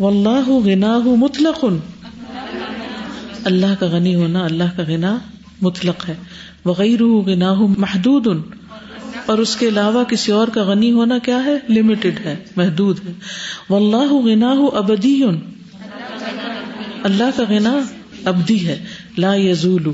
واللہ 0.00 0.48
غنا 0.48 0.98
مطلق۔ 1.04 1.64
اللہ 3.44 3.74
کا 3.80 3.86
غنی 3.86 4.14
ہونا، 4.14 4.44
اللہ 4.44 4.76
کا 4.76 4.82
غنا 4.88 5.18
مطلق 5.60 6.08
ہے۔ 6.08 6.14
وغیر 6.64 7.04
غنا 7.04 7.54
محدود 7.54 8.26
اور 9.26 9.38
اس 9.38 9.56
کے 9.56 9.68
علاوہ 9.68 10.04
کسی 10.04 10.32
اور 10.32 10.48
کا 10.48 10.62
غنی 10.62 10.92
ہونا 10.92 11.18
کیا 11.18 11.44
ہے؟ 11.44 11.72
لمیٹڈ 11.72 12.18
ہے، 12.24 12.36
محدود 12.56 12.98
ہے۔ 13.08 13.12
واللہ 13.70 14.12
غنا 14.12 14.50
ابدی۔ 14.50 15.22
اللہ 17.02 17.24
کا 17.36 17.42
غنا 17.48 17.78
ابدی 18.24 18.68
ہے۔ 18.68 18.84
لا 19.18 19.34
یزول 19.34 19.92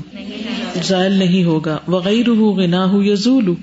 زائل 0.83 1.11
نہیں 1.11 1.43
ہوگا۔ 1.43 1.77
وغیر 1.87 2.29
غنا 2.31 2.87
یزول 2.93 3.53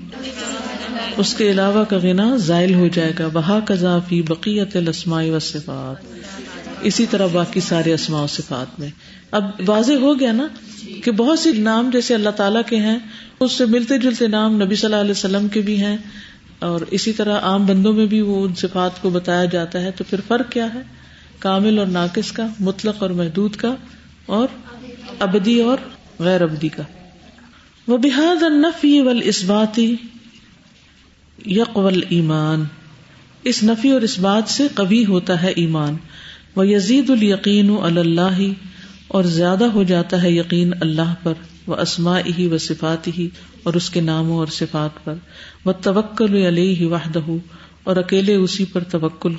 اس 1.17 1.33
کے 1.33 1.51
علاوہ 1.51 1.83
کا 1.83 1.97
غنا 1.97 2.35
زائل 2.35 2.73
ہو 2.73 2.87
جائے 2.87 3.13
گا۔ 3.19 3.27
بہا 3.33 3.59
کذافی 3.65 4.21
بقیت 4.21 4.75
الاسماء 4.75 5.23
و 5.23 5.39
صفات۔ 5.39 6.05
اسی 6.81 7.05
طرح 7.09 7.27
باقی 7.31 7.59
سارے 7.59 7.93
اسماء 7.93 8.23
و 8.23 8.27
صفات 8.27 8.79
میں۔ 8.79 8.89
اب 9.31 9.45
واضح 9.65 9.93
ہو 9.93 10.19
گیا 10.19 10.31
نا 10.31 10.47
کہ 11.03 11.11
بہت 11.11 11.39
سے 11.39 11.51
نام 11.51 11.89
جیسے 11.93 12.13
اللہ 12.13 12.29
تعالیٰ 12.29 12.61
کے 12.67 12.75
ہیں، 12.75 12.99
اس 13.39 13.51
سے 13.51 13.65
ملتے 13.65 13.97
جلتے 13.97 14.27
نام 14.27 14.61
نبی 14.61 14.75
صلی 14.75 14.85
اللہ 14.85 15.01
علیہ 15.01 15.11
وسلم 15.11 15.47
کے 15.47 15.61
بھی 15.61 15.81
ہیں۔ 15.81 15.97
اور 16.59 16.81
اسی 16.91 17.13
طرح 17.13 17.39
عام 17.39 17.65
بندوں 17.65 17.93
میں 17.93 18.05
بھی 18.05 18.21
وہ 18.21 18.45
ان 18.45 18.55
صفات 18.55 19.01
کو 19.01 19.09
بتایا 19.09 19.45
جاتا 19.45 19.81
ہے۔ 19.81 19.91
تو 19.91 20.03
پھر 20.09 20.19
فرق 20.27 20.51
کیا 20.51 20.73
ہے؟ 20.73 20.79
کامل 21.39 21.79
اور 21.79 21.87
ناقص 21.87 22.31
کا، 22.31 22.47
مطلق 22.59 22.95
اور 22.99 23.09
محدود 23.09 23.55
کا، 23.55 23.75
اور 24.25 24.47
ابدی 25.19 25.61
اور 25.61 25.77
غیر 26.19 26.41
ابدی 26.41 26.69
کا۔ 26.69 26.83
وہ 27.87 27.97
بحاد 27.97 28.43
النفی 28.43 29.01
ول 29.01 29.21
اسباتی 29.23 29.95
یقول 31.45 32.01
ایمان 32.09 32.63
اس 33.43 33.63
نفی 33.63 33.89
اور 33.89 34.01
اس 34.01 34.19
بات 34.19 34.49
سے 34.49 34.67
کبھی 34.75 35.05
ہوتا 35.05 35.41
ہے 35.41 35.51
ایمان۔ 35.55 35.95
وہ 36.55 36.67
یزید 36.67 37.09
القین 37.09 37.75
اللہ 37.83 38.39
اور 39.07 39.23
زیادہ 39.23 39.63
ہو 39.63 39.83
جاتا 39.83 40.23
ہے 40.23 40.31
یقین 40.31 40.73
اللہ 40.81 41.13
پر 41.23 41.33
وہ 41.67 41.75
اسما 41.75 42.19
ہی 42.19 42.47
و 42.47 42.57
صفات 42.57 43.07
ہی 43.07 43.29
اور 43.63 43.73
اس 43.73 43.89
کے 43.89 44.01
ناموں 44.01 44.37
اور 44.37 44.47
صفات 44.47 45.03
پر۔ 45.03 45.13
وہ 45.65 45.71
توکل 45.71 46.35
علیہ 46.35 46.85
واہدہ 46.85 47.19
اور 47.83 47.95
اکیلے 47.95 48.35
اسی 48.35 48.65
پر 48.65 48.83
توکل۔ 48.83 49.33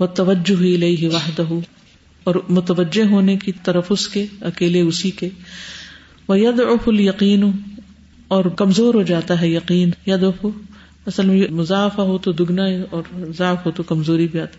و 0.00 0.06
توجہ 0.06 0.62
ہی 0.62 0.76
لئی 0.76 1.06
واہدہ 1.06 1.42
اور 2.24 2.34
متوجہ 2.48 3.02
ہونے 3.02 3.36
کی 3.36 3.52
طرف 3.62 3.86
اس 3.90 4.08
کے، 4.08 4.26
اکیلے 4.40 4.80
اسی 4.80 5.10
کے۔ 5.10 5.28
وہ 6.28 6.38
ید 6.38 6.60
اف 6.60 6.88
القین 6.88 7.50
اور 8.28 8.44
کمزور 8.44 8.94
ہو 8.94 9.02
جاتا 9.02 9.40
ہے 9.40 9.48
یقین۔ 9.48 9.90
ید 10.06 10.22
اف 10.22 10.46
اصل 11.06 11.26
میں 11.26 11.52
مضافہ 11.52 12.00
ہو 12.00 12.18
تو 12.18 12.32
دگنا 12.32 12.62
اور 12.90 13.02
ضعف 13.38 13.66
ہو 13.66 13.70
تو 13.70 13.82
کمزوری 13.82 14.28
بھی 14.28 14.40
آتا 14.40 14.58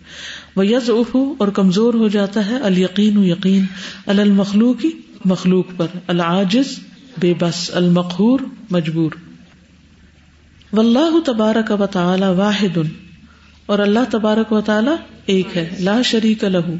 وہ 0.56 0.66
یز 0.66 0.90
اف 0.90 1.16
اور 1.38 1.48
کمزور 1.48 1.94
ہو 1.94 2.08
جاتا 2.08 2.46
ہے 2.46 2.56
القین 2.56 3.24
یقین۔ 3.24 3.64
المخلوق، 4.06 4.86
مخلوق 5.24 5.66
پر۔ 5.76 5.86
العاجز، 6.06 6.78
بے 7.18 7.34
بس۔ 7.40 7.70
المقہور، 7.74 8.40
مجبور۔ 8.70 9.10
و 10.72 10.80
اللہ 10.80 11.20
تبارک 11.26 11.80
و 11.80 11.86
تعالی 11.86 12.26
واحد۔ 12.26 12.78
اور 13.66 13.78
اللہ 13.78 14.00
تبارک 14.10 14.52
و 14.52 14.60
تعالی 14.60 14.90
ایک 15.26 15.56
ہے۔ 15.56 15.76
لا 15.80 16.02
شریک 16.02 16.44
لہو 16.44 16.74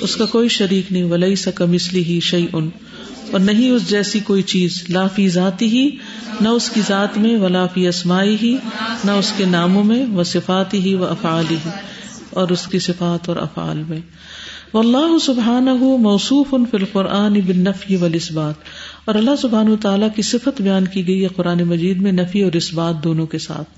اس 0.00 0.16
کا 0.16 0.26
کوئی 0.26 0.48
شریک 0.48 0.92
نہیں 0.92 1.04
ولی 1.04 1.36
سکم 1.36 1.72
اسلی 1.72 2.04
ہی 2.04 2.20
شعی 2.20 2.46
ان 2.52 2.68
اور 3.30 3.40
نہیں 3.40 3.70
اس 3.70 3.88
جیسی 3.90 4.20
کوئی 4.20 4.42
چیز، 4.42 4.84
لا 4.88 5.06
فی 5.06 5.28
ذاتی 5.28 5.66
ہی 5.66 5.90
نہ 6.40 6.48
اس 6.48 6.70
کی 6.70 6.80
ذات 6.88 7.18
میں، 7.18 7.36
ولا 7.36 7.66
فی 7.66 7.88
اسمائی 7.88 8.36
ہی 8.42 8.56
نہ 9.04 9.10
اس 9.10 9.32
کے 9.36 9.44
ناموں 9.44 9.84
میں، 9.84 10.06
و 10.06 10.24
صفاتی 10.24 10.78
ہی 10.78 10.94
و 10.94 11.04
افعالی 11.04 11.56
ہی 11.66 11.70
اور 12.30 12.48
اس 12.48 12.66
کی 12.66 12.78
صفات 12.78 13.28
اور 13.28 13.36
افعال 13.36 13.82
میں۔ 13.88 14.00
واللہ 14.72 15.18
سبحانہ 15.18 15.70
موصوف 16.00 16.50
فی 16.50 16.76
القرآن 16.76 17.40
بالنفی 17.40 17.96
والاسبات 17.96 18.54
اور 19.04 19.14
اللہ 19.14 19.36
سبحانہ 19.42 19.74
تعالیٰ 19.82 20.08
کی 20.16 20.22
صفت 20.22 20.60
بیان 20.62 20.84
کی 20.86 21.06
گئی 21.06 21.22
ہے 21.22 21.28
قرآن 21.28 21.62
مجید 21.62 22.00
میں، 22.00 22.12
نفی 22.12 22.42
اور 22.42 22.52
اسبات 22.52 23.04
دونوں 23.04 23.26
کے 23.26 23.38
ساتھ۔ 23.38 23.68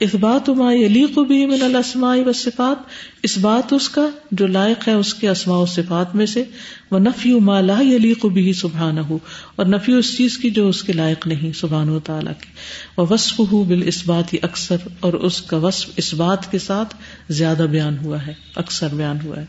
اس 0.00 0.14
بات 0.14 0.48
علیق 0.48 1.18
بھی 1.18 1.46
من 1.46 1.62
الاسماء 1.62 2.16
و 2.26 2.32
صفات 2.32 2.78
اس 3.22 3.38
بات 3.38 3.72
اس 3.72 3.88
کا 3.88 4.06
جو 4.30 4.46
لائق 4.46 4.88
ہے 4.88 4.92
اس 4.92 5.14
کے 5.14 5.28
اسماء 5.28 5.56
و 5.56 5.66
صفات 5.66 6.14
میں 6.14 6.26
سے 6.26 6.44
وہ 6.90 6.98
نفی 6.98 7.32
ما 7.40 7.60
لا 7.60 7.80
علیق 7.80 8.26
بھی 8.26 8.52
سبحان 8.52 8.98
ہو 8.98 9.18
اور 9.56 9.66
نفی 9.66 9.92
اس 9.92 10.16
چیز 10.16 10.38
کی 10.38 10.50
جو 10.50 10.68
اس 10.68 10.82
کے 10.82 10.92
لائق 10.92 11.26
نہیں 11.26 11.52
سبحان 11.52 11.88
و 11.88 11.98
تعالیٰ 12.00 12.32
کی۔ 12.40 12.48
وہ 12.96 13.06
وصف 13.10 13.40
ہو 13.52 13.64
بال 13.64 13.82
اس 13.86 14.06
بات 14.06 14.32
ہی 14.32 14.38
اکثر، 14.42 14.76
اور 15.00 15.12
اس 15.12 15.42
کا 15.42 15.56
وصف 15.56 15.90
اس 15.96 16.14
بات 16.14 16.50
کے 16.50 16.58
ساتھ 16.58 16.94
زیادہ 17.28 17.66
بیان 17.70 17.98
ہوا 17.98 18.26
ہے، 18.26 18.34
اکثر 18.56 18.94
بیان 18.94 19.16
ہوا 19.24 19.40
ہے۔ 19.40 19.44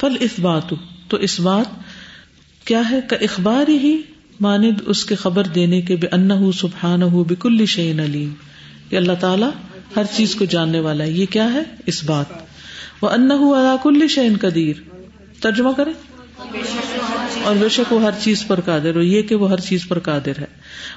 فل 0.00 0.16
اس 0.20 0.38
بات 0.38 0.72
تو 1.08 1.16
اس 1.16 1.40
بات 1.40 1.78
کیا 2.64 2.82
ہے؟ 2.90 3.00
کا 3.10 3.16
اخبار 3.20 3.68
ہی 3.68 3.96
ماند 4.40 4.80
اس 4.86 5.04
کے 5.04 5.14
خبر 5.14 5.44
دینے 5.44 5.80
کے 5.80 5.96
بے 5.96 6.06
ان 6.12 6.52
سبحان 6.52 7.02
ہو 7.02 7.24
بکل 7.24 7.66
شعین 7.66 8.00
علیم۔ 8.00 8.34
کہ 8.90 8.96
اللہ 8.96 9.12
تعالیٰ 9.20 9.50
ہر 9.96 10.02
چیز 10.16 10.34
کو 10.34 10.44
جاننے 10.44 10.80
والا 10.80 11.04
ہے۔ 11.04 11.10
یہ 11.10 11.26
کیا 11.26 11.52
ہے؟ 11.52 11.62
اس 11.86 12.04
بات۔ 12.04 12.26
وہ 13.02 13.08
اللہ 13.08 13.76
کل 13.82 14.08
شعین 14.08 14.36
قدیر 14.40 14.76
ترجمہ 15.40 15.70
کرے 15.76 15.90
اور 17.42 17.56
بے 17.56 17.68
شک 17.68 17.92
وہ 17.92 18.02
ہر 18.02 18.10
چیز 18.20 18.46
پر 18.46 18.60
قادر 18.60 18.96
ہو 18.96 19.00
یہ 19.00 19.22
کہ 19.22 19.34
وہ 19.34 19.50
ہر 19.50 19.60
چیز 19.60 19.88
پر 19.88 19.98
قادر 19.98 20.38
ہے۔ 20.38 20.44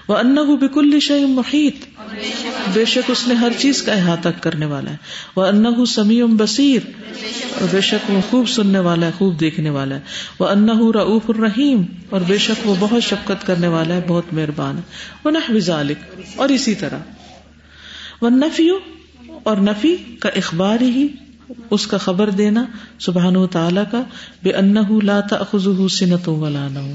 وہ 0.07 0.17
ان 0.17 0.35
بکل 0.35 0.99
شعیم 0.99 1.29
محیط 1.29 1.75
بے 2.73 2.85
شک 2.85 3.11
اس 3.11 3.27
نے 3.27 3.33
ہر 3.33 3.51
چیز 3.57 3.81
کا 3.83 3.93
احاطہ 3.93 4.29
کرنے 4.41 4.65
والا 4.65 4.91
ہے۔ 4.91 4.95
وہ 5.35 5.45
ان 5.45 5.85
سمیع 5.85 6.25
بصیر 6.29 6.81
اور 7.59 7.67
بے 7.71 7.81
شک 7.81 8.11
وہ 8.11 8.19
خوب 8.29 8.49
سننے 8.49 8.79
والا 8.79 9.05
ہے، 9.05 9.11
خوب 9.17 9.39
دیکھنے 9.39 9.69
والا 9.69 9.95
ہے۔ 9.95 10.01
وہ 10.39 10.47
ان 10.47 10.69
رعوف 10.69 11.29
الرحیم 11.29 11.81
اور 12.09 12.21
بے 12.27 12.37
شک 12.37 12.67
وہ 12.67 12.75
بہت 12.79 13.03
شفقت 13.03 13.47
کرنے 13.47 13.67
والا 13.67 13.95
ہے، 13.95 14.01
بہت 14.07 14.33
مہربان 14.33 14.77
ہے۔ 14.77 14.81
وہ 15.23 15.31
نہ 15.31 15.81
اور 16.35 16.49
اسی 16.49 16.75
طرح۔ 16.75 16.97
وہ 18.21 18.29
نفی 18.29 18.69
اور 19.43 19.57
نفی 19.57 19.95
کا 20.19 20.29
اخبار 20.35 20.81
ہی 20.81 21.07
اس 21.69 21.87
کا 21.87 21.97
خبر 21.97 22.29
دینا 22.29 22.65
سبحان 22.99 23.35
و 23.35 23.47
تعالی 23.47 23.81
کا 23.91 24.03
بے 24.43 24.51
ان 24.51 24.75
لا 25.03 25.19
تأخذه 25.19 25.85
سنتوں 25.89 26.39
ولا 26.39 26.67
نوم، 26.67 26.93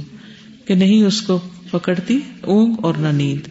کہ 0.64 0.74
نہیں 0.74 1.02
اس 1.02 1.22
کو 1.22 1.38
پکڑتی 1.70 2.18
اونگ 2.40 2.74
اور 2.82 2.94
نہ 2.94 3.08
نیند۔ 3.08 3.48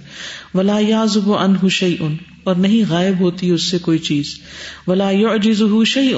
ولا 0.54 0.80
یازب 0.80 1.34
عنہ 1.34 1.68
شیء 1.68 2.06
اور 2.44 2.56
نہیں 2.56 2.92
غائب 2.92 3.20
ہوتی 3.20 3.50
اس 3.50 3.72
سے 3.72 3.78
کوئی 3.78 3.98
چیز۔ 3.98 4.40
ولا 4.88 5.10
یعجزه 5.10 5.84
شیء 5.86 6.18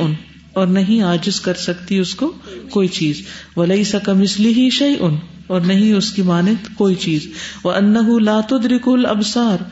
اور 0.54 0.68
نہیں 0.68 1.02
عاجز 1.02 1.42
کر 1.42 1.54
سکتی 1.54 1.98
اس 1.98 2.16
کو 2.16 2.34
کوئی 2.70 2.88
چیز۔ 2.88 3.22
ولیس 3.58 3.96
کمثلہ 4.04 4.70
شیء 4.70 5.06
اور 5.48 5.62
نہیں 5.62 5.94
اس 5.94 6.12
کی 6.12 6.22
مانند 6.22 6.78
کوئی 6.78 6.96
چیز۔ 6.96 7.28
وانه 7.64 8.18
لا 8.20 8.40
تدرك 8.50 8.88
الابصار 8.88 9.64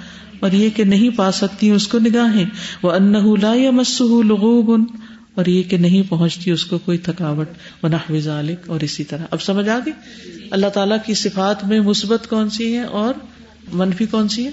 اور 0.44 0.52
یہ 0.52 0.70
کہ 0.70 0.84
نہیں 0.84 1.10
پا 1.10 1.32
سکتی 1.32 1.70
اس 1.70 1.88
کو 1.88 2.00
نگاہیں۔ 2.00 2.46
وہ 2.84 2.92
ان 2.92 3.14
لا 3.42 3.72
مسح 3.72 4.04
لغوب۔ 4.04 4.96
اور 5.36 5.46
یہ 5.46 5.64
کہ 5.64 5.78
نہیں 5.78 6.10
پہنچتی 6.10 6.52
اس 6.52 6.66
کو 6.66 6.78
کوئی 6.78 6.98
تھکاوٹ۔ 6.98 7.50
وہ 7.84 7.90
نحو 7.90 8.20
ذالک 8.20 8.70
اور 8.70 8.80
اسی 8.80 9.04
طرح۔ 9.04 9.26
اب 9.32 9.42
سمجھ 9.42 9.70
آ 9.70 9.80
گئی؟ 9.86 9.94
اللہ 10.52 10.68
تعالیٰ 10.68 10.98
کی 11.06 11.14
صفات 11.14 11.66
میں 11.66 11.80
مثبت 11.80 12.30
کون 12.30 12.50
سی 12.50 12.74
ہے 12.74 12.84
اور 12.84 13.14
منفی 13.74 14.06
کون 14.06 14.28
سی 14.28 14.46
ہے 14.46 14.52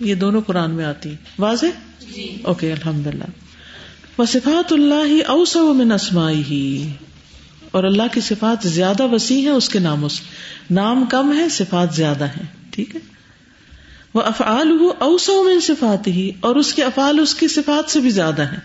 یہ 0.00 0.14
دونوں 0.14 0.40
قرآن 0.40 0.70
میں 0.70 0.84
آتی 0.84 1.08
ہیں۔ 1.08 1.16
واضح؟ 1.38 1.66
اوکے 2.42 2.72
الحمد 2.72 3.06
للہ 3.06 3.24
وہ 4.18 4.24
صفات 4.24 4.72
اللہ 4.72 5.22
اوسا 5.26 5.72
من 5.72 5.92
اسمائی 5.92 6.42
ہی 6.50 6.92
اور 7.70 7.84
اللہ 7.84 8.02
کی 8.12 8.20
صفات 8.20 8.68
زیادہ 8.68 9.02
وسیع 9.02 9.42
ہے 9.42 9.48
اس 9.48 9.68
کے 9.68 9.78
ناموں 9.78 10.08
سے۔ 10.08 10.22
نام 10.74 11.04
کم 11.04 11.32
ہے 11.38 11.48
صفات 11.48 11.94
زیادہ 11.94 12.24
ہے 12.24 12.42
ٹھیک 12.70 12.96
ہے؟ 12.96 13.09
وہ 14.14 14.22
افعال 14.22 14.70
ہو 14.80 14.92
اوسو 14.98 15.42
میں 15.42 15.60
صفات 15.60 16.06
ہی 16.06 16.30
اور 16.40 16.56
اس 16.56 16.74
کے 16.74 16.84
افعال 16.84 17.18
اس 17.18 17.34
کی 17.34 17.48
صفات 17.48 17.90
سے 17.90 18.00
بھی 18.00 18.10
زیادہ 18.10 18.42
ہیں۔ 18.42 18.60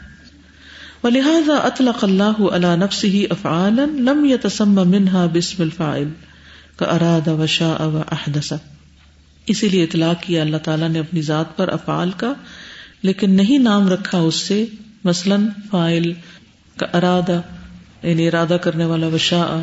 وہ 1.03 1.09
لہٰذا 1.09 1.57
اطلق 1.57 2.03
اللہ 2.03 2.41
علی 2.51 2.75
نفس 2.75 3.03
ہی 3.03 3.25
افعال 3.29 3.75
لم 3.75 4.25
یتسم 4.25 4.89
منہا 4.89 5.25
بسم 5.33 5.63
الفاعل 5.63 6.09
کا 6.75 6.85
اراد 6.85 7.27
و 7.27 7.45
شاء 7.47 7.85
و 7.85 8.01
احدث 8.11 8.53
اسی 9.45 9.69
لیے 9.69 9.83
اطلاق 9.83 10.23
کیا، 10.23 10.41
اللہ 10.41 10.57
تعالیٰ 10.57 10.89
نے 10.89 10.99
اپنی 10.99 11.21
ذات 11.21 11.57
پر 11.57 11.67
افعال 11.67 12.11
کا، 12.17 12.33
لیکن 13.01 13.31
نہیں 13.31 13.59
نام 13.59 13.87
رکھا 13.87 14.17
اس 14.17 14.35
سے، 14.35 14.65
مثلاً 15.03 15.47
فائل 15.71 16.13
کا 16.77 16.85
ارادہ 16.97 17.41
یعنی 18.03 18.27
ارادہ 18.27 18.53
کرنے 18.53 18.85
والا 18.85 19.07
وشا 19.07 19.61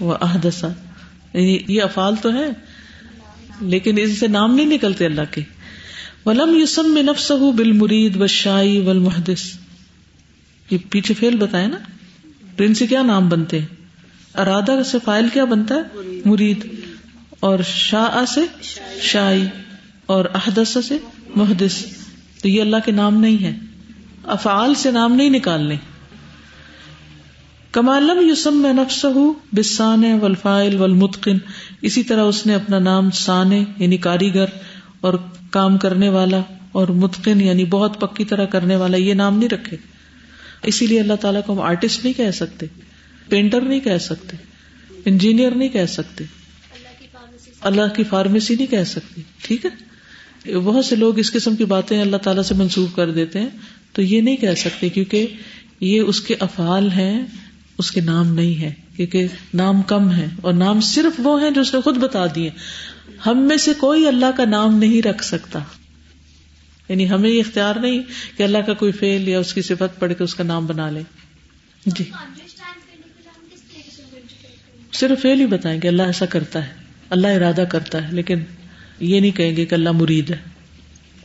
و 0.00 0.12
احدسا 0.12 0.68
یعنی 1.32 1.58
یہ 1.68 1.82
افعال 1.82 2.14
تو 2.22 2.32
ہے 2.32 2.46
لیکن 3.60 3.98
اس 3.98 4.20
سے 4.20 4.28
نام 4.28 4.54
نہیں 4.54 4.66
نکلتے 4.66 5.06
اللہ 5.06 5.20
کے۔ 5.30 5.40
ولم 6.26 6.54
یوسم 6.54 6.90
میں 6.94 7.02
نفس 7.02 7.30
ہو 7.30 7.52
بال 7.52 7.72
مرید 7.72 8.20
و 8.20 8.26
شائی 8.26 8.78
ول 8.78 8.98
محدث 8.98 9.42
یہ 10.70 10.78
پیچھے 10.90 11.14
فیل 11.14 11.36
بتائے 11.36 11.66
نا۔ 11.66 11.76
تو 12.56 12.64
ان 12.64 12.74
سے 12.74 12.86
کیا 12.86 13.02
نام 13.02 13.28
بنتے 13.28 13.58
ہیں؟ 13.58 13.66
ارادہ 14.34 14.82
سے 14.86 14.98
فائل 15.04 15.28
کیا 15.32 15.44
بنتا 15.44 15.74
ہے؟ 15.74 15.80
مرید۔ 16.24 16.66
اور 17.40 17.58
شاہ 17.66 18.24
سے 18.34 18.40
شائی 19.02 19.46
اور 20.06 20.24
احدث 20.34 20.76
سے 20.84 20.98
محدث۔ 21.36 21.84
تو 22.42 22.48
یہ 22.48 22.60
اللہ 22.60 22.76
کے 22.84 22.92
نام 22.92 23.20
نہیں 23.20 23.42
ہے۔ 23.42 23.58
افعال 24.24 24.74
سے 24.74 24.90
نام 24.90 25.12
نہیں 25.12 25.30
نکالنے۔ 25.30 25.76
کمالم 27.72 28.20
یوسم 28.28 28.56
میں 28.56 28.72
نفس 28.72 29.04
ہوں 29.04 29.32
بسان 29.52 30.04
ولفائل 30.22 30.74
ولمتقن 30.80 31.36
اسی 31.82 32.02
طرح 32.02 32.22
اس 32.22 32.46
نے 32.46 32.54
اپنا 32.54 32.78
نام 32.78 33.10
سانے 33.10 33.64
یعنی 33.78 33.96
کاریگر، 33.96 34.44
اور 35.00 35.14
کام 35.50 35.76
کرنے 35.78 36.08
والا، 36.08 36.40
اور 36.72 36.88
متقن 36.88 37.40
یعنی 37.40 37.64
بہت 37.64 38.00
پکی 38.00 38.24
طرح 38.24 38.46
کرنے 38.46 38.76
والا، 38.76 38.96
یہ 38.96 39.14
نام 39.14 39.38
نہیں 39.38 39.48
رکھے۔ 39.48 39.76
اسی 40.62 40.86
لیے 40.86 41.00
اللہ 41.00 41.20
تعالیٰ 41.20 41.40
کو 41.46 41.52
ہم 41.52 41.60
آرٹسٹ 41.60 42.04
نہیں 42.04 42.14
کہہ 42.16 42.30
سکتے، 42.30 42.66
پینٹر 43.28 43.60
نہیں 43.60 43.80
کہہ 43.80 43.98
سکتے، 43.98 44.36
انجینئر 45.04 45.50
نہیں 45.50 45.68
کہہ 45.68 45.86
سکتے۔ 45.88 46.24
اللہ 47.60 47.94
کی 47.96 48.04
فارمیسی 48.04 48.54
نہیں 48.54 48.66
کہہ 48.66 48.84
سکتی 48.84 49.22
ٹھیک 49.42 49.66
ہے؟ 49.66 50.54
بہت 50.54 50.84
سے 50.84 50.96
لوگ 50.96 51.18
اس 51.18 51.32
قسم 51.32 51.56
کی 51.56 51.64
باتیں 51.64 52.00
اللہ 52.00 52.16
تعالیٰ 52.16 52.42
سے 52.42 52.54
منسوخ 52.54 52.94
کر 52.96 53.10
دیتے 53.10 53.40
ہیں، 53.40 53.48
تو 53.92 54.02
یہ 54.02 54.20
نہیں 54.20 54.36
کہہ 54.36 54.54
سکتے 54.54 54.88
کیونکہ 54.88 55.26
یہ 55.80 56.00
اس 56.00 56.20
کے 56.20 56.34
افعال 56.40 56.90
ہیں 56.90 57.26
اس 57.80 57.90
کے 57.90 58.00
نام 58.00 58.34
نہیں 58.34 58.62
ہے 58.62 58.74
کیونکہ 58.96 59.26
نام 59.54 59.82
کم 59.82 60.12
ہے 60.12 60.26
اور 60.42 60.52
نام 60.52 60.80
صرف 60.80 61.12
وہ 61.18 61.42
ہیں 61.42 61.50
جو 61.50 61.60
اس 61.60 61.74
نے 61.74 61.80
خود 61.80 61.96
بتا 61.96 62.26
دیے۔ 62.34 62.50
ہم 63.26 63.48
میں 63.48 63.56
سے 63.56 63.74
کوئی 63.74 64.08
اللہ 64.08 64.26
کا 64.36 64.44
نام 64.44 64.78
نہیں 64.78 65.06
رکھ 65.06 65.24
سکتا۔ 65.24 65.58
یعنی 66.88 67.10
ہمیں 67.10 67.30
یہ 67.30 67.42
اختیار 67.46 67.74
نہیں 67.76 68.02
کہ 68.36 68.42
اللہ 68.42 68.58
کا 68.58 68.74
کوئی 68.74 68.92
فیل 68.92 69.28
یا 69.28 69.38
اس 69.38 69.54
کی 69.54 69.62
صفت 69.62 70.00
پڑھ 70.00 70.12
کے 70.18 70.24
اس 70.24 70.34
کا 70.34 70.44
نام 70.44 70.66
بنا 70.66 70.90
لے۔ 70.90 71.02
جی۔ 71.86 72.04
صرف 74.92 75.22
فیل 75.22 75.40
ہی 75.40 75.46
بتائیں 75.46 75.80
گے 75.82 75.88
اللہ 75.88 76.02
ایسا 76.02 76.26
کرتا 76.26 76.68
ہے، 76.68 76.72
اللہ 77.10 77.26
ارادہ 77.26 77.64
کرتا 77.70 78.08
ہے، 78.08 78.12
لیکن 78.12 78.38
یہ 79.00 79.20
نہیں 79.20 79.36
کہیں 79.36 79.56
گے 79.56 79.66
کہ 79.66 79.74
اللہ 79.74 79.92
مرید 79.92 80.30
ہے۔ 80.30 80.38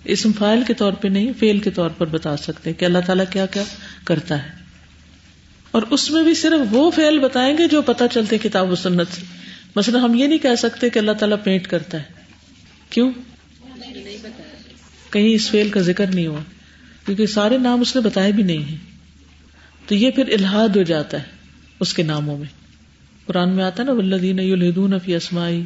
اسم 0.04 0.32
فائل 0.32 0.64
کے 0.68 0.74
طور 0.74 0.94
پہ 0.94 1.08
نہیں 1.08 1.32
فیل 1.40 1.60
کے 1.60 1.70
طور 1.70 1.90
پر 1.90 2.06
بتا 2.06 2.38
سکتے 2.38 2.74
کہ 2.74 2.86
اللہ 2.86 3.00
تعالیٰ 3.06 3.26
کیا 3.30 3.46
کیا 3.46 3.64
کرتا 4.04 4.44
ہے۔ 4.44 4.65
اور 5.76 5.84
اس 5.90 6.12
میں 6.12 6.24
بھی 6.24 6.34
صرف 6.34 6.68
وہ 6.72 6.92
فیل 6.92 7.20
بتائیں 7.20 7.58
گے 7.58 7.68
جو 7.68 7.82
پتا 7.82 8.08
چلتے 8.08 8.38
کتاب 8.38 8.72
و 8.72 8.76
سنت 8.76 9.08
سے۔ 9.12 9.22
مثلا 9.76 10.00
ہم 10.00 10.14
یہ 10.14 10.28
نہیں 10.28 10.38
کہہ 10.38 10.56
سکتے 10.58 10.90
کہ 10.90 11.00
اللہ 11.00 11.12
تعالیٰ 11.12 11.38
پینٹ 11.44 11.68
کرتا 11.68 11.98
ہے۔ 11.98 12.04
کیوں؟ 12.90 13.12
کہیں 15.12 15.34
اس 15.34 15.50
فیل 15.52 15.70
کا 15.70 15.82
ذکر 15.82 16.08
نہیں 16.08 16.28
ہوا۔ 16.28 16.40
کیونکہ 17.06 17.26
سارے 17.26 17.58
نام 17.58 17.82
اس 17.82 17.96
نے 17.96 18.02
بتائے 18.02 18.32
بھی 18.32 18.44
نہیں 18.44 18.58
ہیں۔ 18.58 18.78
تو 19.88 19.96
یہ 19.96 20.12
پھر 20.12 20.28
الحاد 20.28 20.70
ہو 20.70 20.84
جاتا 20.84 21.18
ہے 21.18 21.24
اس 21.80 21.94
کے 21.94 22.04
ناموں 22.04 22.38
میں۔ 22.38 22.48
قرآن 23.26 23.50
میں 23.50 23.64
آتا 23.64 23.84
ہے 23.84 23.88
نا 23.88 23.94
ولدین 23.94 25.00
فی 25.06 25.16
اسمائی 25.16 25.64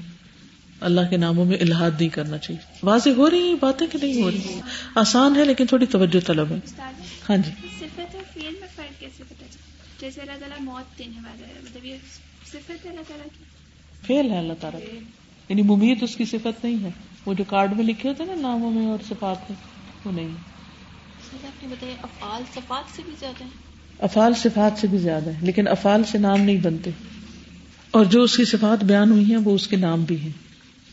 اللہ 0.82 1.02
کے 1.10 1.18
ناموں 1.18 1.46
میں 1.46 1.58
الحاد 1.62 1.92
نہیں 1.92 2.10
کرنا 2.10 2.38
چاہیے۔ 2.38 2.80
واضح 2.84 3.10
ہو 3.10 3.30
رہی 3.30 3.42
ہیں 3.42 3.56
باتیں 3.60 3.88
کہ 3.88 4.00
نہیں 4.02 4.22
ہو 4.22 4.32
رہی؟ 4.32 4.62
آسان 4.96 5.36
ہے 5.36 5.46
لیکن 5.46 5.66
تھوڑی 5.66 5.86
توجہ 5.86 6.20
طلب 6.26 6.52
ہے۔ 6.52 6.60
ہاں 7.30 7.38
جی۔ 7.38 7.52
فیل 14.08 14.32
ہے 14.32 14.38
اللہ 14.38 14.54
تعالیٰ 14.60 14.80
یعنی 15.50 15.62
ممید 15.62 16.04
اس 16.04 16.16
کی 16.16 16.26
صفت 16.26 16.66
نہیں 16.66 16.84
ہے۔ 16.84 16.90
وہ 17.26 17.34
جو 17.34 17.44
کارڈ 17.48 17.76
میں 17.76 17.84
لکھے 17.86 18.10
ہوتے 18.10 18.26
نا 18.26 18.36
ناموں 18.36 18.72
میں 18.72 18.86
اور 18.86 18.98
صفات 19.10 19.52
میں 19.52 19.58
وہ 20.06 20.12
نہیں 20.12 20.28
افعال 22.02 22.44
صفات 22.54 22.96
سے 22.96 23.02
بھی 23.06 23.14
زیادہ 23.20 23.44
افعال 24.00 24.34
صفات 24.34 24.80
سے 24.80 24.88
بھی 24.88 24.98
زیادہ 24.98 25.30
ہے 25.30 25.38
لیکن 25.42 25.68
افعال 25.68 26.04
سے 26.04 26.18
نام 26.18 26.42
نہیں 26.42 26.58
بنتے۔ 26.58 26.90
اور 27.92 28.06
جو 28.06 28.24
اس 28.24 28.38
کی 28.38 28.46
صفات 28.46 28.84
بیان 28.84 29.12
ہوئی 29.12 29.26
ہیں 29.26 29.38
وہ 29.38 29.56
اس 29.56 29.68
کے 29.68 29.76
نام 29.76 30.04
بھی 30.04 30.20
ہیں۔ 30.22 30.32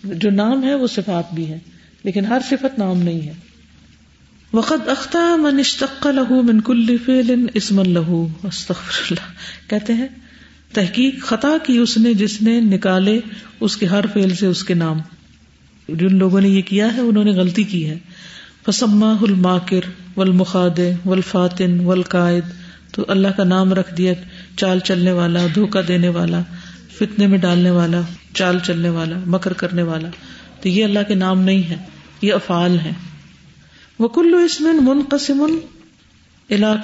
جو 0.05 0.31
نام 0.31 0.64
ہے 0.64 0.75
وہ 0.75 0.87
صفات 0.87 1.35
بھی 1.35 1.51
ہے 1.51 1.59
لیکن 2.03 2.25
ہر 2.25 2.38
صفت 2.49 2.79
نام 2.79 2.97
نہیں 2.99 3.21
ہے۔ 3.21 3.33
وقت 4.53 4.89
اختہ 4.89 5.19
من 5.37 5.59
اشتق 5.59 6.07
لہو 6.07 6.43
من 6.43 6.61
کل 6.61 6.97
فیل 7.07 7.47
اسم 7.55 7.83
لہو 7.83 8.27
استغفر 8.43 9.03
اللہ 9.11 9.71
کہتے 9.71 9.93
ہیں، 9.93 10.07
تحقیق، 10.73 11.25
خطا 11.25 11.57
کی 11.63 11.79
اس 11.79 11.97
نے 11.97 12.15
جس 12.15 12.43
نے 12.43 12.61
نکالے 12.61 13.19
اس 13.61 13.77
کے 13.77 13.87
ہر 13.87 14.05
فیل 14.13 14.35
سے 14.35 14.47
اس 14.47 14.65
کے 14.65 14.75
نام. 14.75 14.99
جن 15.89 16.15
لوگوں 16.19 16.41
نے 16.41 16.49
یہ 16.49 16.63
کیا 16.63 16.95
ہے، 16.95 17.01
انہوں 17.01 17.25
نے 17.25 17.31
غلطی 17.31 17.63
کی 17.63 17.89
ہے. 17.91 17.99
فسما 18.67 19.13
الماکر 19.23 19.89
والمخاد 20.17 20.79
والفاتن 21.07 21.81
والقائد. 21.81 22.45
تو 22.93 23.05
اللہ 23.09 23.29
کا 23.37 23.45
نام 23.45 23.73
رکھ 23.73 23.95
دیا، 23.95 24.13
چال 24.57 24.79
چلنے 24.79 25.13
والا 25.13 25.47
دھوکا 25.55 25.81
دینے 25.89 26.09
والا، 26.09 26.41
فتنے 26.99 27.27
میں 27.27 27.39
ڈالنے 27.39 27.71
والا، 27.71 28.01
چال 28.35 28.59
چلنے 28.59 28.89
والا، 28.89 29.17
مکر 29.27 29.53
کرنے 29.53 29.83
والا. 29.83 30.09
تو 30.61 30.69
یہ 30.69 30.85
اللہ 30.85 31.09
کے 31.09 31.15
نام 31.15 31.41
نہیں 31.41 31.71
ہے، 31.71 31.77
یہ 32.23 32.33
افعال 32.33 32.79
ہے 32.85 32.93
وہ 33.99 34.09
کلو 34.09 34.37
اسم 34.37 34.65
منقسم 34.83 35.47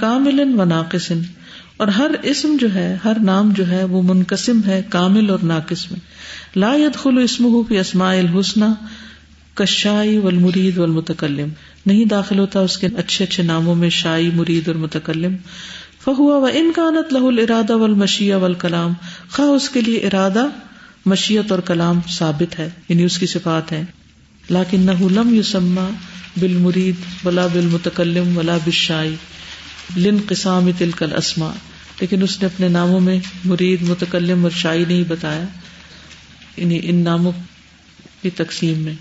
کامل 0.01 0.61
و 0.61 0.64
ناقسم 0.64 1.20
اور 1.77 1.88
ہر 1.88 2.11
اسم 2.22 2.57
جو 2.61 2.75
ہے، 2.75 2.96
ہر 3.05 3.16
نام 3.22 3.51
جو 3.51 3.68
ہے، 3.68 3.85
وہ 3.85 4.03
منقسم 4.03 4.61
ہے، 4.66 4.83
کامل 4.88 5.31
اور 5.31 5.38
ناقص 5.42 5.90
میں۔ 5.90 6.01
لا 6.57 6.75
خلو 6.94 7.20
اسم 7.20 7.44
ہو 7.44 7.62
کہ 7.62 7.81
اسماء 7.81 8.18
الحسن 8.18 8.61
کشائی 9.55 10.18
و 10.18 10.27
المرید 10.27 10.79
و 10.79 10.83
المتکلم 10.83 11.48
نہیں 11.87 12.05
داخل 12.05 12.38
ہوتا 12.38 12.61
اس 12.61 12.79
کے 12.79 12.88
اچھے 12.96 13.25
اچھے 13.25 13.42
ناموں 13.42 13.75
میں 13.75 13.90
شائی، 13.90 14.31
مرید 14.35 14.68
اور 14.68 14.77
متکلم۔ 14.77 15.37
فہوا 16.05 16.37
و 16.37 16.44
انکانت 16.44 17.12
لہ 17.12 17.42
ارادہ 17.42 17.77
و 17.77 17.85
المشیا 17.85 18.37
و 18.37 18.46
کلام 18.59 18.92
خواہ 19.31 19.48
اس 19.48 19.70
کے 19.70 19.81
لیے 19.81 19.98
ارادہ، 19.98 20.46
مشیت 21.07 21.53
اور 21.53 21.61
کلام 21.61 22.01
ثابت 22.09 22.59
ہے 22.59 22.70
یعنی 22.88 23.05
اس 23.05 23.18
کی 23.18 23.27
صفات 23.27 23.72
ہے 23.72 23.85
لاکن 24.51 24.81
نہ 24.81 24.90
لم 25.01 25.35
یوسما 25.35 25.88
بال 26.37 26.53
مرید 26.53 27.27
ولا 27.27 27.47
بال 27.47 27.66
متکلم 27.66 28.38
ولا 28.38 28.59
بشائی 28.66 29.14
لن 29.97 30.16
قسام 30.29 30.71
تلکل 30.79 31.16
اسما 31.16 31.53
لیکن 32.01 32.23
اس 32.23 32.40
نے 32.40 32.47
اپنے 32.47 32.68
ناموں 32.68 33.01
میں 33.01 33.21
مرید، 33.45 33.83
متکلم 33.83 34.42
اور 34.42 34.51
شائی 34.51 34.85
نہیں 34.85 35.05
بتایا 35.09 35.45
یعنی 36.57 36.81
ان 36.83 36.95
ناموں 36.95 37.33
کی 38.23 38.31
تقسیم 38.31 38.79
میں۔ 38.79 38.95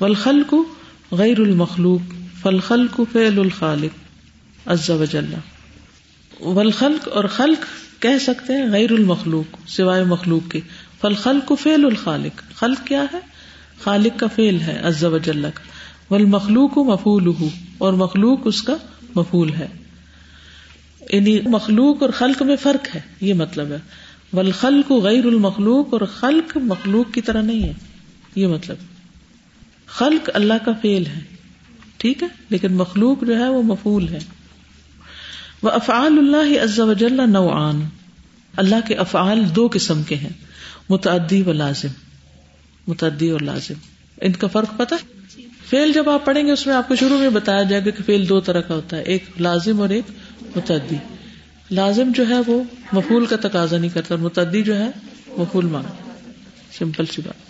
ولخل 0.00 0.42
کو 0.42 0.74
غیر 1.10 1.40
المخلوق 1.40 2.00
فلخل 2.42 2.86
کو 2.86 3.06
فعل 3.12 3.38
الخالق 3.38 3.98
عز 4.68 4.90
وجل۔ 4.90 5.34
ولخلق 6.40 7.08
اور 7.08 7.24
خلق 7.24 7.64
کہہ 8.02 8.18
سکتے 8.20 8.52
ہیں 8.52 8.70
غیر 8.72 8.92
المخلوق، 8.92 9.56
سوائے 9.68 10.04
مخلوق 10.04 10.50
کے۔ 10.50 10.60
فل 11.00 11.14
خلق 11.14 11.52
فیل 11.62 11.84
الخالق۔ 11.84 12.42
خلق 12.54 12.86
کیا 12.86 13.04
ہے؟ 13.12 13.18
خالق 13.84 14.18
کا 14.18 14.26
فیل 14.26 14.60
ہے 14.60 14.78
عز 14.82 15.04
وجل 15.04 15.42
کا۔ 15.42 15.67
ول 16.10 16.24
مخلوق 16.24 16.78
مفول 16.78 17.34
اور 17.78 17.92
مخلوق 17.92 18.38
اس 18.44 18.62
کا 18.62 18.76
مفول 19.14 19.54
ہے۔ 19.54 19.66
یعنی 21.10 21.40
مخلوق 21.40 22.02
اور 22.02 22.10
خلق 22.10 22.42
میں 22.42 22.56
فرق 22.56 22.96
ہے، 22.96 23.00
یہ 23.20 23.34
مطلب 23.34 23.66
ہے۔ 23.66 23.78
ول 24.32 24.52
خلق 24.52 24.92
غیر 24.92 25.26
المخلوق، 25.26 25.88
اور 25.92 26.00
خلق 26.00 26.56
مخلوق 26.56 27.14
کی 27.14 27.20
طرح 27.20 27.42
نہیں 27.42 27.62
ہے، 27.62 27.72
یہ 28.34 28.46
مطلب۔ 28.46 28.76
خلق 29.86 30.30
اللہ 30.34 30.54
کا 30.64 30.72
فیل 30.82 31.06
ہے، 31.06 31.20
ٹھیک 31.96 32.22
ہے؟ 32.22 32.28
لیکن 32.50 32.72
مخلوق 32.72 33.24
جو 33.24 33.38
ہے 33.38 33.48
وہ 33.48 33.62
مفول 33.62 34.08
ہے۔ 34.08 34.18
وہ 35.62 35.70
افعال 35.70 36.18
اللہ 36.18 36.62
عز 36.64 36.80
وجل 36.80 37.30
نوعان۔ 37.30 37.84
اللہ 38.56 38.88
کے 38.88 38.94
افعال 38.94 39.56
دو 39.56 39.68
قسم 39.72 40.02
کے 40.02 40.14
ہیں، 40.14 40.32
متعدی 40.88 41.42
و 41.42 41.52
لازم۔ 41.52 41.88
متعدی 42.86 43.30
اور 43.30 43.40
لازم۔ 43.40 43.74
ان 44.20 44.32
کا 44.32 44.46
فرق 44.46 44.78
پتا 44.78 44.96
فیل 45.70 45.92
جب 45.92 46.10
آپ 46.10 46.24
پڑھیں 46.24 46.46
گے، 46.46 46.52
اس 46.52 46.66
میں 46.66 46.74
آپ 46.74 46.88
کو 46.88 46.96
شروع 46.96 47.18
میں 47.18 47.30
بتایا 47.30 47.62
جائے 47.62 47.84
گا 47.84 47.90
کہ 47.90 48.02
فیل 48.02 48.28
دو 48.28 48.40
طرح 48.40 48.60
کا 48.60 48.74
ہوتا 48.74 48.96
ہے، 48.96 49.02
ایک 49.02 49.24
لازم 49.40 49.80
اور 49.80 49.88
ایک 49.88 50.04
متعدی۔ 50.56 50.96
لازم 51.70 52.12
جو 52.14 52.28
ہے 52.28 52.40
وہ 52.46 52.62
مفول 52.92 53.26
کا 53.26 53.36
تقاضا 53.40 53.78
نہیں 53.78 53.90
کرتا 53.94 54.14
اور 54.14 54.22
متعدی 54.22 54.62
جو 54.62 54.78
ہے 54.78 54.90
مفول 55.36 55.66
مانگ 55.66 56.10
سمپل 56.78 57.06
سی 57.06 57.22
بات۔ 57.24 57.48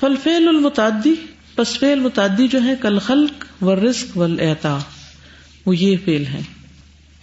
فل 0.00 0.14
فیل 0.22 0.48
المتعدی، 0.48 1.14
پس 1.54 1.78
فعل 1.78 2.00
متعدی 2.00 2.48
جو 2.48 2.62
ہے 2.62 2.74
کل 2.80 2.98
خلق 2.98 3.62
و 3.62 3.76
رزق 3.76 4.16
و 4.16 4.22
اعتا 4.22 4.78
وہ 5.66 5.76
یہ 5.76 5.96
فیل 6.04 6.26
ہے۔ 6.26 6.40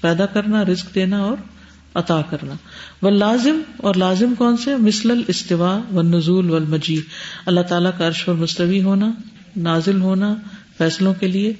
پیدا 0.01 0.25
کرنا، 0.25 0.65
رزق 0.65 0.95
دینا 0.95 1.19
اور 1.19 1.37
عطا 1.93 2.21
کرنا۔ 2.29 2.53
وہ 3.01 3.09
لازم 3.09 3.59
اور 3.77 3.95
لازم 3.95 4.35
کون 4.35 4.57
سے؟ 4.57 4.75
مثل 4.75 5.11
الاستواء 5.11 5.95
و 5.95 6.01
نزول 6.01 6.51
و 6.51 6.55
المجی 6.55 7.01
اللہ 7.45 7.61
تعالیٰ 7.61 7.91
کا 7.97 8.07
عرش 8.07 8.25
پر 8.25 8.33
مستوی 8.33 8.81
ہونا۔ 8.81 9.11
نازل 9.57 10.01
ہونا 10.01 10.35
فیصلوں 10.77 11.13
کے 11.13 11.27
لیے 11.27 11.53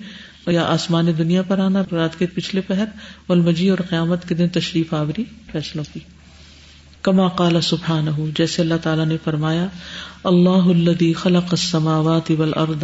یا 0.48 0.64
آسمان 0.64 1.06
دنیا 1.18 1.42
پر 1.42 1.60
آنا، 1.60 1.84
رات 1.92 2.20
کے 2.20 2.26
پچھلے 2.26 2.62
پہر 2.62 2.86
والمجی 3.30 3.70
اور 3.70 3.78
قیامت 3.90 4.30
کے 4.30 4.36
دن 4.36 4.48
تشریف 4.48 4.94
آوری 4.94 5.24
فیصلوں 5.52 5.84
کی۔ 5.94 6.00
کما 7.02 7.28
قال 7.28 7.62
سبحانہ 7.62 8.10
جیسے 8.38 8.62
اللہ 8.62 8.74
تعالیٰ 8.84 9.06
نے 9.06 9.18
فرمایا، 9.24 9.68
اللہ 10.24 10.50
الذي 10.50 11.14
خلق 11.14 11.48
السماوات 11.52 12.32
والارض۔ 12.32 12.84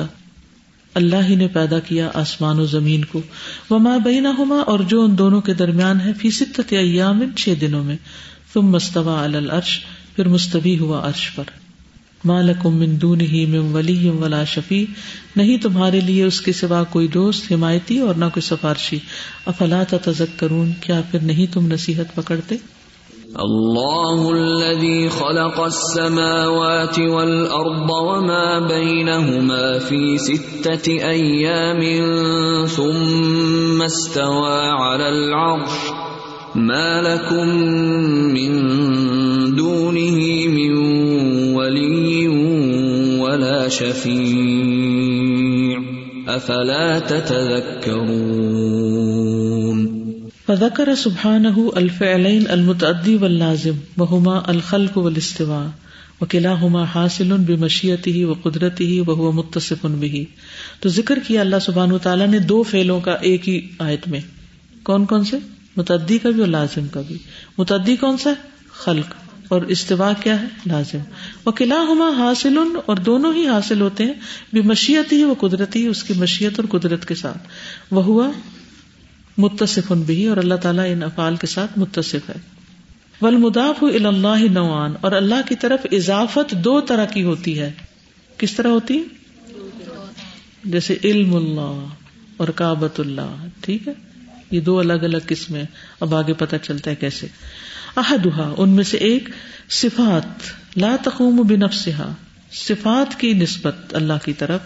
اللہ 0.94 1.16
ہی 1.30 1.36
نے 1.36 1.48
پیدا 1.48 1.80
کیا 1.80 2.10
آسمان 2.14 2.60
و 2.60 2.66
زمین 2.66 3.06
کو۔ 3.06 3.22
وما 3.70 3.98
بینہما، 3.98 4.56
اور 4.56 4.80
جو 4.80 5.04
ان 5.04 5.18
دونوں 5.18 5.42
کے 5.42 5.54
درمیان 5.54 6.02
ہے، 6.02 6.14
فی 6.14 6.32
ستت 6.32 6.74
ایام 6.74 7.24
چھ 7.36 7.54
دنوں 7.62 7.84
میں۔ 7.84 7.98
ثم 8.54 8.66
مستوى 8.66 9.26
علی 9.26 9.38
العرش، 9.38 9.80
پھر 10.16 10.28
مستوی 10.28 10.78
ہوا 10.78 11.08
عرش 11.08 11.32
پر۔ 11.36 11.44
مالکم 12.26 12.80
من 12.80 13.02
دونہ 13.02 13.46
من 13.50 13.72
ولی 13.74 14.10
ولا 14.10 14.44
شفیع 14.44 14.86
نہیں 15.36 15.58
تمہارے 15.58 16.00
لیے 16.00 16.24
اس 16.24 16.42
کے 16.42 16.52
سوا 16.52 16.84
کوئی 16.84 17.08
دوست، 17.08 17.52
حمایتی 17.52 18.00
اور 18.00 18.16
نہ 18.16 18.26
کوئی 18.26 18.42
سفارشی۔ 18.42 19.00
افلا 19.46 19.84
تذکرون 19.90 20.72
کیا 20.82 21.02
پھر 21.12 21.20
نہیں 21.20 21.54
تم 21.54 21.68
نصیحت 21.68 22.16
پکڑتے؟ 22.16 22.56
الله 23.36 24.30
الذي 24.30 25.08
خلق 25.08 25.60
السماوات 25.60 27.00
والأرض 27.00 27.90
وما 27.90 28.60
بينهما 28.60 29.80
في 29.88 30.18
ستة 30.18 30.92
أيام 31.10 31.82
ثم 32.66 33.82
استوى 33.82 34.70
على 34.70 35.08
العرش۔ 35.08 35.92
ما 36.56 37.02
لكم 37.02 37.50
من 38.34 38.52
دونه 39.58 40.18
من 40.48 40.78
ولي 41.56 42.05
ولا 43.66 43.92
شفيع. 43.92 44.36
أفلا 46.36 47.00
تتذكرون؟ 47.00 48.06
فذكر 50.48 50.96
سبحانه 50.96 51.68
الفعلين 51.76 52.44
المتعدي 52.50 53.16
واللازم، 53.16 53.74
وهما 53.98 54.42
الخلق 54.48 54.98
والاستواء، 54.98 55.68
وكلاهما 56.22 56.84
حاصل 56.84 57.32
بمشيئته 57.38 58.30
وقدرته، 58.30 59.04
وهو 59.08 59.32
متصف 59.32 59.86
به. 59.86 60.24
تو 60.80 60.90
ذکر 60.90 61.20
کیا 61.28 61.42
اللہ 61.42 61.56
سبحانہ 61.62 61.98
تعالیٰ 61.98 62.28
نے 62.28 62.40
دو 62.40 62.64
فعلوں 62.64 63.00
کا 63.00 63.14
ایک 63.14 63.50
ہی 63.50 63.68
آیت 63.80 64.08
میں۔ 64.08 64.20
کون 64.84 65.06
کون 65.06 65.24
سے؟ 65.24 65.38
متعدی 65.78 66.18
کا 66.18 66.30
بھی 66.30 66.40
اور 66.40 66.50
لازم 66.50 66.88
کا 66.88 67.02
بھی۔ 67.08 67.18
متعدی 67.58 67.96
کون 67.96 68.18
سا 68.18 68.34
خلق۔ 68.74 69.25
اور 69.48 69.62
استوا 69.62 70.14
کیا 70.14 70.42
ہے؟ 70.42 70.46
لازم۔ 70.66 70.98
وہ 71.46 71.52
قلعہ 71.52 71.78
ہما 71.78 72.10
حاصل، 72.18 72.58
اور 72.86 72.98
دونوں 72.98 73.34
ہی 73.34 73.48
حاصل 73.48 73.82
ہوتے 73.82 74.04
ہیں۔ 74.04 74.14
بھی 74.54 74.62
مشیت 74.62 75.14
ہی 75.14 75.24
وہ 75.24 75.36
قدرتی 75.40 75.88
اس 75.88 76.04
کی 76.04 76.14
مشیت 76.14 76.60
اور 76.60 76.80
قدرت 76.80 77.08
کے 77.08 77.16
ساتھ۔ 77.16 77.38
وہ 77.92 78.04
ہوا 78.04 78.32
متصف 79.38 79.92
ان 79.92 80.02
بھی 80.02 80.26
اور 80.26 80.38
اللہ 80.38 80.56
تعالیٰ 80.56 80.92
ان 80.92 81.04
افعال 81.04 81.36
کے 81.36 81.48
ساتھ 81.48 81.80
متصف 81.80 82.30
ہے۔ 82.30 82.36
ولمداف 83.22 83.84
اللہ 83.84 84.52
نوان 84.52 84.94
اور 85.02 85.12
اللہ 85.12 85.48
کی 85.50 85.56
طرف 85.56 85.86
اضافت 85.92 86.52
دو 86.52 86.82
طرح 86.82 87.06
کی 87.06 87.24
ہوتی 87.24 87.60
ہے۔ 87.60 87.72
کس 88.38 88.54
طرح 88.54 88.68
ہوتی 88.68 89.04
جیسے 90.64 90.98
علم 91.04 91.36
اللہ 91.36 91.86
اور 92.38 92.48
کابت 92.48 93.00
اللہ، 93.00 93.46
ٹھیک 93.62 93.88
ہے؟ 93.88 93.94
یہ 94.52 94.60
دو 94.60 94.80
الگ 94.80 94.94
الگ 94.94 95.18
قسمیں 95.28 95.64
اب 96.00 96.16
آگے 96.16 96.34
پتہ 96.34 96.56
چلتا 96.64 96.92
ہے 96.92 96.96
کیسے۔ 96.96 97.28
احدہ 97.96 98.54
ان 98.58 98.70
میں 98.70 98.84
سے 98.84 98.98
ایک، 98.98 99.30
صفات، 99.70 100.42
لا 100.78 100.96
تقوم 101.04 101.48
بنفسها 101.48 102.14
صفات 102.52 103.20
کی 103.20 103.34
نسبت 103.34 103.96
اللہ 103.96 104.14
کی 104.26 104.34
طرف، 104.34 104.60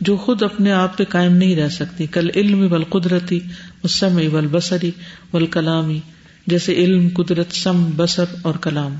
جو 0.00 0.16
خود 0.16 0.42
اپنے 0.42 0.72
آپ 0.72 0.98
پہ 0.98 1.04
قائم 1.04 1.32
نہیں 1.32 1.56
رہ 1.56 1.68
سکتی۔ 1.68 2.06
کل 2.06 2.30
علم 2.36 2.68
بل 2.68 2.84
قدرتی 2.84 3.40
سم 3.88 4.16
ابل 4.16 4.46
بسری 4.46 4.90
ول 5.32 5.46
کلامی 5.46 6.00
جیسے 6.46 6.74
علم، 6.74 7.08
قدرت، 7.14 7.52
سم 7.52 7.90
بسر 7.96 8.24
اور 8.42 8.54
کلام۔ 8.54 8.94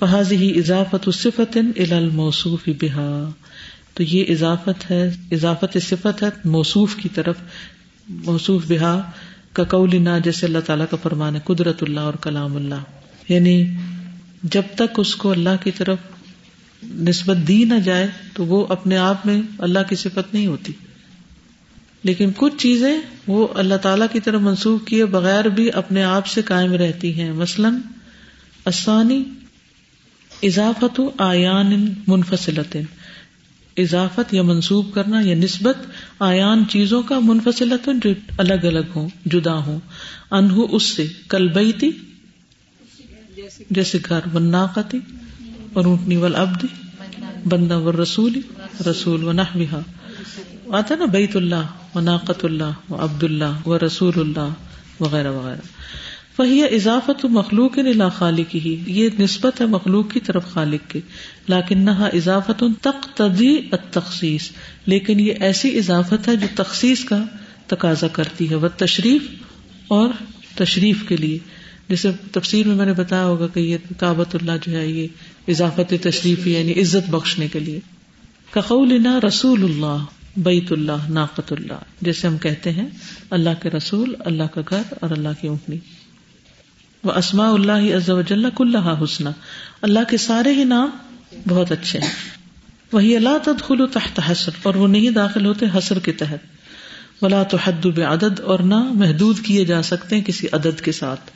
فہذی 0.00 0.36
ہی 0.36 0.58
اضافت 0.58 1.08
صفت 1.14 1.58
الموصوف 1.90 2.68
بحا 2.80 3.30
تو 3.94 4.02
یہ 4.02 4.24
اضافت 4.28 4.90
ہے، 4.90 5.10
اضافت 5.32 5.76
صفت 5.82 6.22
ہے، 6.22 6.28
موصوف 6.44 6.96
کی 6.96 7.08
طرف، 7.14 7.36
موصوف 8.08 8.62
بحا 8.68 9.00
کا 9.52 9.64
قولنا 9.64 10.18
جیسے 10.18 10.46
اللہ 10.46 10.58
تعالیٰ 10.66 10.86
کا 10.90 10.96
فرمان 11.02 11.34
ہے، 11.34 11.40
قدرت 11.44 11.82
اللہ 11.82 12.00
اور 12.00 12.14
کلام 12.14 12.56
اللہ۔ 12.56 12.74
یعنی 13.28 13.64
جب 14.42 14.62
تک 14.74 14.98
اس 14.98 15.16
کو 15.16 15.30
اللہ 15.30 15.64
کی 15.64 15.70
طرف 15.70 15.98
نسبت 16.94 17.36
دی 17.48 17.64
نہ 17.64 17.74
جائے 17.74 18.08
تو 18.34 18.44
وہ 18.44 18.66
اپنے 18.68 18.96
آپ 18.96 19.26
میں 19.26 19.42
اللہ 19.58 19.78
کی 19.88 19.96
صفت 19.96 20.34
نہیں 20.34 20.46
ہوتی۔ 20.46 20.72
لیکن 22.02 22.30
کچھ 22.36 22.56
چیزیں 22.56 22.98
وہ 23.26 23.48
اللہ 23.54 23.74
تعالی 23.74 24.04
کی 24.12 24.20
طرف 24.20 24.40
منسوخ 24.40 24.84
کیے 24.84 25.04
بغیر 25.04 25.44
بھی 25.44 25.72
اپنے 25.72 26.02
آپ 26.02 26.26
سے 26.26 26.42
قائم 26.42 26.72
رہتی 26.72 27.20
ہیں۔ 27.20 27.32
مثلاً 27.32 27.74
آسانی 28.64 29.24
اضافت 30.42 31.00
آیان 31.18 31.94
منفصلت۔ 32.06 32.76
اضافت 33.76 34.34
یا 34.34 34.42
منسوب 34.42 34.94
کرنا 34.94 35.20
یا 35.20 35.34
نسبت 35.34 35.76
آیان 36.18 36.64
چیزوں 36.68 37.02
کا 37.02 37.18
منفصلت 37.18 37.88
جو 38.04 38.10
الگ 38.38 38.66
الگ 38.66 38.90
ہوں، 38.96 39.08
جدا 39.26 39.54
ہوں۔ 39.54 39.80
انہو 40.30 40.76
اس 40.76 40.82
سے، 40.82 41.06
کل 41.28 41.48
بیتی 41.48 41.90
جیسے 43.70 43.98
گھر 44.08 44.20
وناقتی 44.34 44.98
اور 45.72 45.84
اونٹنی 45.84 46.16
وال 46.16 46.36
ابدی 46.36 46.66
بندہ 47.48 47.78
و 47.78 48.02
رسول 48.02 48.40
رسول 48.90 49.24
و 49.24 49.32
نہ 49.32 49.40
آتا 50.68 50.94
نا 50.94 51.04
بیت 51.04 51.36
اللہ 51.36 51.96
و 51.96 52.00
ناقت 52.00 52.44
اللہ 52.44 52.92
و 52.92 53.04
عبد 53.04 53.22
اللہ 53.22 53.68
و 53.68 53.78
رسول 53.78 54.12
اللہ 54.16 54.48
وغیرہ 55.00 55.30
وغیرہ۔ 55.32 55.60
فہی 56.36 56.64
اضافت 56.74 57.24
مخلوق 57.24 57.78
لا 57.78 58.08
خالق 58.08 58.54
ہی 58.54 58.82
یہ 58.86 59.08
نسبت 59.18 59.60
ہے 59.60 59.66
مخلوق 59.66 60.10
کی 60.10 60.20
طرف 60.20 60.44
خالق 60.46 60.90
کے 60.90 61.00
لیکن 61.46 61.78
نہ 61.78 61.90
اضافت 61.90 62.64
تقتضی 62.82 63.56
التخصیص۔ 63.72 64.48
لیکن 64.86 65.20
یہ 65.20 65.32
ایسی 65.40 65.78
اضافت 65.78 66.28
ہے 66.28 66.36
جو 66.36 66.46
تخصیص 66.54 67.04
کا 67.04 67.24
تقاضا 67.66 68.08
کرتی 68.08 68.50
ہے۔ 68.50 68.54
وہ 68.54 68.68
تشریف 68.76 69.22
اور 69.88 70.08
تشریف 70.54 71.04
کے 71.08 71.16
لیے۔ 71.16 71.38
جیسے 71.88 72.10
تفسیر 72.32 72.66
میں 72.66 72.76
میں 72.76 72.86
نے 72.86 72.92
بتایا 72.92 73.24
ہوگا 73.24 73.46
کہ 73.46 73.60
یہ 73.60 73.76
کابت 73.98 74.34
اللہ 74.34 74.52
جو 74.62 74.78
ہے 74.78 74.86
یہ 74.86 75.06
اضافت 75.48 75.94
تشریف 76.02 76.46
یعنی 76.46 76.72
عزت 76.72 77.10
بخشنے 77.10 77.48
کے 77.48 77.58
لیے۔ 77.58 77.80
کقولنا 78.50 79.18
رسول 79.28 79.64
اللہ 79.64 80.04
بیت 80.36 80.72
اللہ 80.72 81.08
ناقت 81.08 81.52
اللہ۔ 81.52 81.82
جیسے 82.00 82.26
ہم 82.26 82.38
کہتے 82.38 82.70
ہیں، 82.70 82.86
اللہ 83.30 83.50
کے 83.62 83.70
رسول، 83.70 84.14
اللہ 84.20 84.42
کا 84.54 84.60
گھر 84.70 84.82
اور 85.00 85.10
اللہ 85.10 85.28
کی 85.40 85.48
اونٹنی۔ 85.48 85.76
وہ 87.04 87.12
اسماء 87.12 87.50
اللہ 87.50 87.96
عز 87.96 88.10
و 88.10 88.22
جل 88.22 88.44
کلّہ 88.56 88.94
حسن 89.04 89.24
اللہ 89.82 89.98
کے 90.10 90.16
سارے 90.16 90.52
ہی 90.52 90.64
نام 90.64 90.90
بہت 91.48 91.72
اچھے 91.72 91.98
ہیں۔ 91.98 92.10
وہی 92.92 93.16
اللہ 93.16 93.38
تدخل 93.44 93.86
تحت 93.92 94.20
حسر، 94.30 94.52
اور 94.62 94.74
وہ 94.74 94.88
نہیں 94.88 95.10
داخل 95.10 95.46
ہوتے 95.46 95.66
حسر 95.78 95.98
کے 95.98 96.12
تحت۔ 96.12 96.38
ولا 97.22 97.42
تو 97.42 97.56
حد 97.64 97.86
بعدد، 97.86 98.40
اور 98.40 98.58
نہ 98.58 98.92
محدود 98.94 99.40
کیے 99.40 99.64
جا 99.64 99.82
سکتے 99.82 100.16
ہیں 100.16 100.24
کسی 100.24 100.46
عدد 100.52 100.80
کے 100.80 100.92
ساتھ۔ 100.92 101.30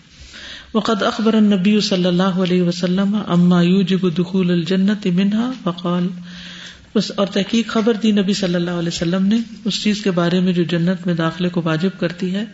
وقد 0.77 1.03
اخبر 1.03 1.35
النبی 1.35 1.81
صلی 1.81 2.05
اللہ 2.05 2.23
علیہ 2.23 2.63
وسلم 2.63 3.19
اما 3.27 3.63
یوجب 3.63 4.19
دخول 4.19 4.51
الجنت 4.51 5.07
منها، 5.07 5.51
فقال، 5.65 6.09
بس 6.95 7.13
اور 7.17 7.27
تحقیق 7.27 7.67
خبر 7.67 7.95
دی 7.95 8.13
نبی 8.13 8.33
صلی 8.33 8.55
اللہ 8.55 8.71
علیہ 8.71 8.89
وسلم 8.89 9.27
نے، 9.27 9.39
اس 9.65 9.83
چیز 9.83 10.03
کے 10.03 10.11
بارے 10.11 10.41
میں 10.41 10.53
جو 10.53 10.63
جنت 10.63 11.07
میں 11.07 11.15
داخلے 11.15 11.49
کو 11.49 11.63
واجب 11.65 12.01
کرتی 12.01 12.35
ہے 12.35 12.45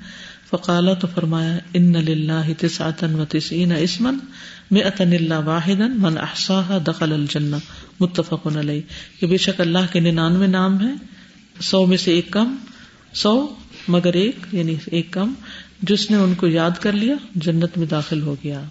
فقالا 0.50 0.94
تو 0.94 1.06
فرمایا، 1.14 1.58
ان 1.74 1.92
للہ 1.92 2.52
تسعتا 2.58 3.06
و 3.06 3.24
تسعین 3.24 3.72
اسمن 3.72 4.18
مئتن 4.70 5.12
اللہ 5.12 5.34
واحدا 5.34 5.86
من 5.86 6.18
احصاها 6.18 6.78
دخل 6.86 7.12
الجنہ، 7.12 7.56
متفق 8.00 8.46
علیہ۔ 8.56 8.80
کہ 9.20 9.26
بے 9.26 9.36
شک 9.36 9.60
اللہ 9.60 9.92
کے 9.92 10.00
ننانوے 10.00 10.46
نام 10.46 10.80
ہیں، 10.80 10.96
سو 11.60 11.86
میں 11.86 11.96
سے 11.96 12.12
ایک 12.12 12.30
کم، 12.30 12.56
سو 13.12 13.54
مگر 13.88 14.12
ایک 14.12 14.36
یعنی 14.52 14.74
ایک 14.86 15.10
کم۔ 15.10 15.34
جس 15.82 16.10
نے 16.10 16.16
ان 16.16 16.34
کو 16.34 16.46
یاد 16.46 16.70
کر 16.80 16.92
لیا، 16.92 17.14
جنت 17.34 17.78
میں 17.78 17.86
داخل 17.86 18.22
ہو 18.22 18.36
گیا۔ 18.44 18.62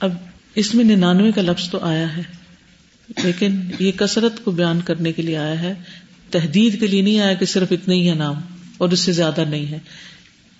اب 0.00 0.12
اس 0.54 0.74
میں 0.74 0.84
ننانوے 0.84 1.32
کا 1.32 1.42
لفظ 1.42 1.70
تو 1.70 1.78
آیا 1.78 2.16
ہے، 2.16 2.22
لیکن 3.24 3.60
یہ 3.78 3.92
کثرت 3.92 4.44
کو 4.44 4.50
بیان 4.50 4.80
کرنے 4.80 5.12
کے 5.12 5.22
لیے 5.22 5.36
آیا 5.36 5.62
ہے۔ 5.62 5.74
تحدید 6.30 6.80
کے 6.80 6.86
لیے 6.86 7.02
نہیں 7.02 7.20
آیا 7.20 7.34
کہ 7.34 7.46
صرف 7.46 7.68
اتنے 7.70 7.94
ہی 7.94 8.10
ہے 8.10 8.14
نام، 8.14 8.34
اور 8.78 8.88
اس 8.88 9.00
سے 9.00 9.12
زیادہ 9.12 9.44
نہیں 9.48 9.66
ہے۔ 9.66 9.78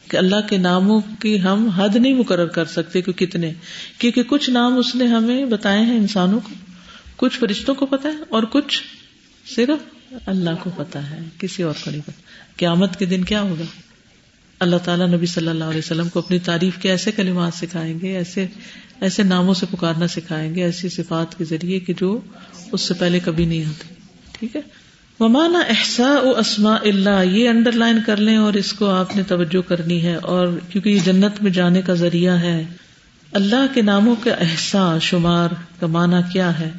کہ 0.09 0.17
اللہ 0.17 0.49
کے 0.49 0.57
ناموں 0.57 1.01
کی 1.21 1.43
ہم 1.43 1.69
حد 1.69 1.97
نہیں 1.97 2.15
مقرر 2.15 2.47
کر 2.47 2.65
سکتے 2.65 3.03
کہ 3.03 3.13
کتنے۔ 3.13 3.53
کیونکہ 3.99 4.23
کچھ 4.23 4.51
نام 4.51 4.79
اس 4.79 4.95
نے 4.95 5.07
ہمیں 5.07 5.45
بتائے 5.45 5.85
ہیں 5.85 5.97
انسانوں 5.97 6.41
کو، 6.41 6.51
کچھ 7.17 7.39
فرشتوں 7.39 7.75
کو 7.75 7.87
پتا 7.87 8.09
ہے، 8.09 8.23
اور 8.29 8.43
کچھ 8.43 8.83
صرف 9.57 9.79
اللہ 10.27 10.51
کو 10.63 10.71
پتا 10.77 11.11
ہے، 11.11 11.21
کسی 11.39 11.63
اور 11.63 11.75
کو 11.85 11.91
نہیں 11.91 12.03
پتا 12.03 12.23
قیامت 12.57 12.99
کے 12.99 13.07
دن 13.07 13.25
کیا 13.25 13.41
ہوگا؟ 13.41 13.65
اللہ 14.63 14.77
تعالیٰ 14.85 15.09
نبی 15.09 15.27
صلی 15.27 15.49
اللہ 15.49 15.65
علیہ 15.65 15.79
وسلم 15.79 16.09
کو 16.09 16.19
اپنی 16.19 16.39
تعریف 16.39 16.79
کے 16.79 16.91
ایسے 16.91 17.13
کلمات 17.13 17.55
سکھائیں 17.55 18.01
گے، 18.01 18.17
ایسے 18.17 18.47
ایسے 19.01 19.23
ناموں 19.23 19.55
سے 19.55 19.67
پکارنا 19.71 20.09
سکھائیں 20.09 20.55
گے، 20.55 20.63
ایسی 20.63 20.89
صفات 20.89 21.39
کے 21.39 21.45
ذریعے 21.45 21.81
کہ 21.81 21.93
جو 22.01 22.21
اس 22.73 22.81
سے 22.81 22.95
پہلے 22.95 23.21
کبھی 23.25 23.45
نہیں 23.45 23.65
ہوتے۔ 23.65 23.95
ٹھیک 24.33 24.57
ہے؟ 24.57 24.61
ممانا 25.21 25.59
احسا 25.59 26.21
و 26.23 26.39
اسما 26.39 26.75
اللہ 26.75 27.25
یہ 27.25 27.49
انڈر 27.49 27.73
لائن 27.73 27.99
کر 28.07 28.17
لیں 28.17 28.37
اور 28.37 28.55
اس 28.55 28.73
کو 28.73 28.91
آپ 28.91 29.17
نے 29.17 29.23
توجہ 29.23 29.69
کرنی 29.69 30.03
ہے۔ 30.03 30.15
اور 30.15 30.59
کیونکہ 30.69 30.89
یہ 30.89 30.99
جنت 31.05 31.43
میں 31.43 31.51
جانے 31.51 31.83
کا 31.83 31.95
ذریعہ 31.95 32.41
ہے۔ 32.41 32.65
اللہ 33.33 33.67
کے 33.75 33.83
ناموں 33.83 34.17
کا 34.25 34.31
احسا 34.31 34.99
شمار 34.99 35.49
کا 35.81 35.87
معنی 35.87 36.17
کیا 36.33 36.59
ہے؟ 36.59 36.71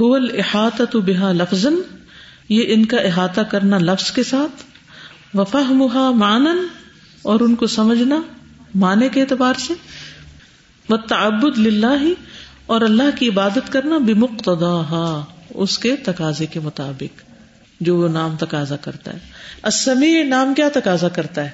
حول 0.00 0.30
احاطہ 0.38 0.96
بحا 0.96 1.32
لفظ، 1.32 1.66
یہ 2.48 2.62
ان 2.66 2.84
کا 2.84 2.96
احاطہ 2.96 3.40
کرنا 3.40 3.78
لفظ 3.78 4.10
کے 4.10 4.22
ساتھ۔ 4.22 4.62
وفا 5.34 5.62
محا 5.68 6.10
مانن 6.10 6.81
اور 7.22 7.40
ان 7.40 7.54
کو 7.54 7.66
سمجھنا 7.66 8.22
معنی 8.74 9.08
کے 9.08 9.20
اعتبار 9.20 9.54
سے 9.58 9.74
و 10.88 10.96
تعبد 10.96 11.58
للہ 11.58 12.02
ہی 12.02 12.14
اور 12.66 12.80
اللہ 12.80 13.16
کی 13.18 13.28
عبادت 13.28 13.72
کرنا 13.72 13.98
بمقتدا 13.98 15.24
اس 15.54 15.78
کے 15.78 15.96
تقاضے 15.96 16.46
کے 16.46 16.60
مطابق، 16.60 17.22
جو 17.80 17.96
وہ 17.96 18.08
نام 18.08 18.36
تقاضا 18.36 18.76
کرتا 18.76 19.12
ہے۔ 19.12 19.18
اسمی 19.64 20.22
نام 20.22 20.54
کیا 20.54 20.68
تقاضا 20.74 21.08
کرتا 21.08 21.44
ہے؟ 21.44 21.50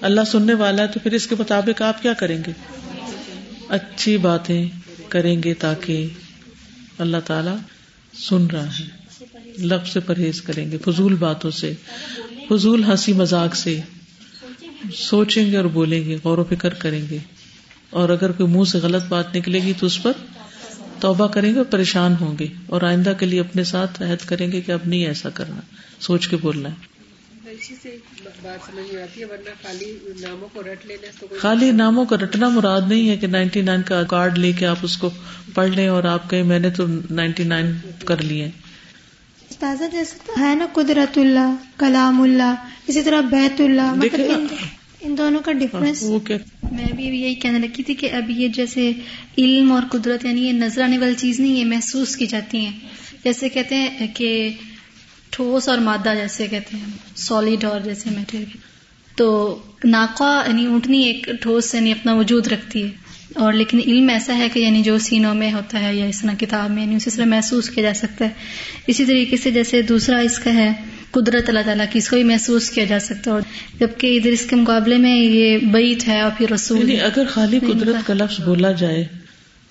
اللہ 0.00 0.20
سننے 0.26 0.54
والا 0.54 0.82
ہے 0.82 0.88
تو 0.88 1.00
پھر 1.02 1.12
اس 1.12 1.26
کے 1.26 1.34
مطابق 1.38 1.82
آپ 1.82 2.02
کیا 2.02 2.12
کریں 2.12 2.42
گے؟ 2.46 2.52
اچھی 3.68 4.16
باتیں 4.16 4.68
کریں 5.08 5.42
گے 5.42 5.54
تاکہ 5.54 6.08
اللہ 6.98 7.16
تعالی 7.26 7.50
سن 8.28 8.46
رہا 8.46 8.66
ہے۔ 8.66 8.84
لفظ 9.58 9.92
سے 9.92 10.00
پرہیز 10.00 10.42
کریں 10.42 10.70
گے، 10.70 10.78
فضول 10.78 11.14
باتوں 11.14 11.50
سے، 11.50 11.72
فضول 12.48 12.84
ہنسی 12.84 13.12
مذاق 13.12 13.56
سے۔ 13.56 13.80
سوچیں 14.94 15.50
گے 15.50 15.56
اور 15.56 15.64
بولیں 15.64 16.04
گے 16.04 16.16
غور 16.24 16.38
و 16.38 16.44
فکر 16.44 16.74
کریں 16.74 17.02
گے۔ 17.10 17.18
اور 17.90 18.08
اگر 18.08 18.32
کوئی 18.32 18.52
منہ 18.52 18.64
سے 18.64 18.78
غلط 18.78 19.02
بات 19.08 19.36
نکلے 19.36 19.58
گی 19.58 19.72
تو 19.78 19.86
اس 19.86 20.02
پر 20.02 20.12
توبہ 21.00 21.26
کریں 21.26 21.52
گے 21.52 21.58
اور 21.58 21.66
پریشان 21.66 22.14
ہوں 22.20 22.38
گے۔ 22.38 22.46
اور 22.66 22.82
آئندہ 22.82 23.12
کے 23.18 23.26
لیے 23.26 23.40
اپنے 23.40 23.64
ساتھ 23.64 24.02
عہد 24.02 24.28
کریں 24.28 24.52
گے 24.52 24.60
کہ 24.60 24.72
اب 24.72 24.80
نہیں 24.86 25.06
ایسا 25.06 25.30
کرنا 25.30 25.60
سوچ 26.00 26.28
کے 26.28 26.36
بولنا 26.36 26.68
ہے۔ 26.68 26.96
خالی 31.38 31.70
ناموں 31.72 32.04
کا 32.04 32.16
رٹنا 32.16 32.48
مراد 32.48 32.80
نہیں 32.88 33.08
ہے 33.08 33.16
کہ 33.16 33.26
نائنٹی 33.26 33.62
نائن 33.62 33.82
کا 33.82 34.02
کارڈ 34.02 34.38
لے 34.38 34.52
کے 34.52 34.66
آپ 34.66 34.76
اس 34.82 34.98
کو 34.98 35.10
پڑھ 35.54 35.68
لیں 35.68 35.88
اور 35.88 36.04
آپ 36.04 36.30
کہیں 36.30 36.42
میں 36.42 36.58
نے 36.58 36.70
تو 36.70 36.84
نائنٹی 37.10 37.44
نائن 37.44 37.72
کر 38.04 38.22
لیے۔ 38.22 38.50
تازہ 39.58 39.84
جیسے 39.92 40.40
ہے 40.40 40.54
نا 40.54 40.66
قدرت 40.72 41.18
اللہ 41.18 41.54
کلام 41.76 42.22
اللہ 42.22 42.54
اسی 42.86 43.02
طرح 43.02 43.20
بیت 43.20 43.60
اللہ 43.60 43.94
مطلب 43.94 44.54
ان 45.00 45.18
دونوں 45.18 45.40
کا 45.40 45.52
ڈفرنس 45.52 46.02
میں 46.72 46.92
بھی 46.96 47.04
یہی 47.04 47.34
کہنے 47.34 47.58
لگی 47.58 47.82
تھی 47.82 47.94
کہ 47.94 48.10
اب 48.12 48.30
یہ 48.30 48.48
جیسے 48.48 48.92
علم 49.38 49.72
اور 49.72 49.82
قدرت 49.90 50.24
یعنی 50.24 50.46
یہ 50.46 50.52
نظر 50.52 50.82
آنے 50.82 50.98
والی 50.98 51.14
چیز 51.14 51.40
نہیں 51.40 51.52
یہ 51.52 51.64
محسوس 51.64 52.16
کی 52.16 52.26
جاتی 52.26 52.58
ہیں۔ 52.58 52.72
جیسے 53.24 53.48
کہتے 53.48 53.74
ہیں 53.74 54.06
کہ 54.14 54.50
ٹھوس 55.30 55.68
اور 55.68 55.78
مادہ 55.78 56.14
جیسے 56.16 56.46
کہتے 56.46 56.76
ہیں 56.76 56.86
سالڈ 57.16 57.64
اور 57.64 57.80
جیسے 57.80 58.10
میٹیریل 58.10 58.56
تو 59.16 59.58
ناقا 59.84 60.42
یعنی 60.46 60.66
اونٹنی 60.66 61.02
ایک 61.02 61.28
ٹھوس 61.40 61.74
یعنی 61.74 61.92
اپنا 61.92 62.14
وجود 62.14 62.46
رکھتی 62.46 62.82
ہے۔ 62.82 63.05
اور 63.36 63.52
لیکن 63.52 63.80
علم 63.86 64.08
ایسا 64.08 64.38
ہے 64.38 64.48
کہ 64.52 64.58
یعنی 64.60 64.82
جو 64.82 64.98
سینوں 64.98 65.34
میں 65.34 65.52
ہوتا 65.52 65.82
ہے 65.82 65.94
یا 65.94 66.04
اس 66.04 66.20
طرح 66.22 66.30
کتاب 66.38 66.70
میں 66.70 66.82
یعنی 66.82 66.94
اسی 66.94 67.10
طرح 67.10 67.24
محسوس 67.24 67.70
کیا 67.70 67.82
جا 67.82 67.94
سکتا 67.94 68.24
ہے۔ 68.24 68.30
اسی 68.86 69.04
طریقے 69.04 69.36
سے 69.36 69.50
جیسے 69.50 69.82
دوسرا 69.82 70.18
اس 70.18 70.38
کا 70.38 70.54
ہے 70.54 70.72
قدرت 71.10 71.48
اللہ 71.48 71.60
تعالیٰ 71.64 71.86
کی 71.92 71.98
اس 71.98 72.08
کو 72.08 72.16
بھی 72.16 72.24
محسوس 72.24 72.70
کیا 72.70 72.84
جا 72.84 72.98
سکتا 72.98 73.30
ہے۔ 73.30 73.38
جبکہ 73.80 74.16
ادھر 74.16 74.30
اس 74.30 74.46
کے 74.46 74.56
مقابلے 74.56 74.96
میں 74.96 75.16
یہ 75.16 75.58
بیت 75.58 76.08
ہے 76.08 76.20
اور 76.20 76.30
پھر 76.38 76.52
رسول۔ 76.52 76.78
یعنی 76.78 77.00
اگر 77.00 77.24
خالی 77.28 77.58
قدرت 77.58 78.06
کا 78.06 78.14
لفظ 78.14 78.40
بولا 78.44 78.72
جائے 78.72 79.04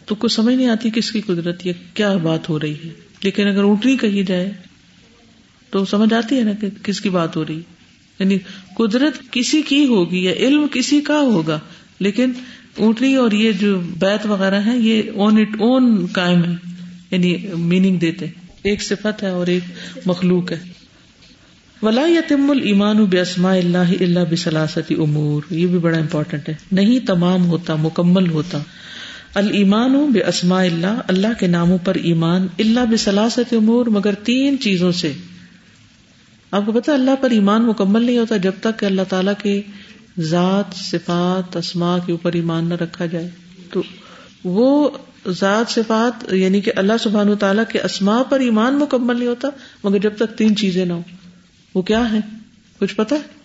تو 0.06 0.16
کچھ 0.16 0.34
سمجھ 0.34 0.56
نہیں 0.56 0.68
آتی 0.68 0.90
کس 0.90 1.12
کی 1.12 1.22
قدرت 1.22 1.66
یا 1.66 1.74
کیا 1.94 2.14
بات 2.14 2.50
ہو 2.50 2.60
رہی 2.60 2.74
ہے۔ 2.74 2.90
لیکن 3.24 3.48
اگر 3.48 3.64
اونٹنی 3.64 3.98
کہی 3.98 4.24
جائے 4.24 4.52
تو 5.70 5.86
سمجھ 5.86 6.14
آتی 6.14 6.38
ہے 6.38 6.44
نا 6.44 6.52
کہ 6.54 6.68
کس 6.84 7.02
کی 7.02 7.10
بات 7.10 7.36
ہو 7.36 7.46
رہی۔ 7.46 7.62
یعنی 8.20 8.38
قدرت 8.78 9.32
کسی 9.32 9.62
کی 9.62 9.86
ہوگی 9.86 10.24
یا 10.24 10.32
علم 10.32 10.68
کسی 10.72 11.02
کا 11.02 11.20
ہوگا 11.20 11.60
لیکن 12.00 12.32
اونٹنی 12.78 13.16
اور 13.16 13.32
یہ 13.32 13.52
جو 13.52 13.80
بیت 13.80 14.26
وغیرہ 14.26 14.62
ہے 14.66 14.78
یہ 14.78 15.02
اون 15.16 15.38
اٹ 15.38 15.56
اون 15.60 16.08
کائم 16.08 16.44
ہے 16.44 16.56
یعنی 17.12 17.36
میننگ 17.58 17.98
دیتے 17.98 18.26
ایک 18.64 18.84
صفت 18.84 19.24
ہے 19.24 19.30
اور 19.30 19.48
ایک 19.48 19.64
مخلوق 20.06 20.52
ہے۔ 20.52 20.60
ولا 21.82 22.06
یتم 22.08 22.52
المان 22.52 23.06
بسما 23.06 23.54
اللہ 23.54 23.78
اللہ 23.78 24.20
بسلاستی 24.32 24.96
امور 24.96 25.42
یہ 25.50 25.68
بھی 25.68 25.80
بڑا 25.80 25.98
امپورٹنٹ 25.98 26.50
ہے۔ 26.50 26.54
نہیں 26.72 27.08
تمام 27.08 27.46
ہوتا، 27.46 27.76
مکمل 27.76 28.30
ہوتا۔ 28.30 28.58
المان 29.36 30.12
بے 30.12 30.24
اسما 30.24 30.62
اللہ 30.62 31.02
اللہ 31.08 31.28
کے 31.40 31.48
ناموں 31.48 31.78
پر 31.78 31.96
ایمان 31.96 32.48
اللہ 32.60 32.80
بسلاست 32.92 33.54
امور 33.54 33.86
مگر 33.86 34.14
تین 34.14 34.60
چیزوں 34.60 34.92
سے۔ 34.92 35.14
آپ 36.52 36.66
کو 36.66 36.72
پتا 36.72 36.94
اللہ 36.94 37.16
پر 37.22 37.30
ایمان 37.30 37.66
مکمل 37.66 38.04
نہیں 38.04 38.18
ہوتا 38.18 38.38
جب 38.38 38.52
تک 38.60 38.80
کہ 38.80 38.86
اللہ 38.86 39.02
تعالیٰ 39.10 39.34
کے 39.44 39.62
ذات، 40.20 40.76
صفات 40.76 41.58
اسما 41.58 41.98
کے 42.06 42.12
اوپر 42.12 42.34
ایمان 42.34 42.66
نہ 42.66 42.74
رکھا 42.74 43.06
جائے۔ 43.06 43.30
تو 43.72 43.84
وہ 44.44 44.90
ذات، 45.28 45.72
صفات 45.72 46.34
یعنی 46.34 46.62
کہ 46.62 46.72
اللہ 46.76 46.94
سبحان 47.00 47.30
و 47.30 47.36
تعالیٰ 47.36 47.64
کے 47.70 47.82
اسما 47.82 48.24
پر 48.24 48.40
ایمان 48.40 48.80
مکمل 48.80 49.18
نہیں 49.18 49.28
ہوتا، 49.28 49.50
مگر 49.84 49.98
جب 49.98 50.16
تک 50.16 50.38
تین 50.38 50.56
چیزیں 50.56 50.86
نہ 50.86 50.94
ہو 50.94 51.02
وہ 51.76 51.82
کیا 51.82 52.12
ہے 52.12 52.20
کچھ 52.80 52.96
پتا 52.96 53.16
ہے؟ 53.16 53.36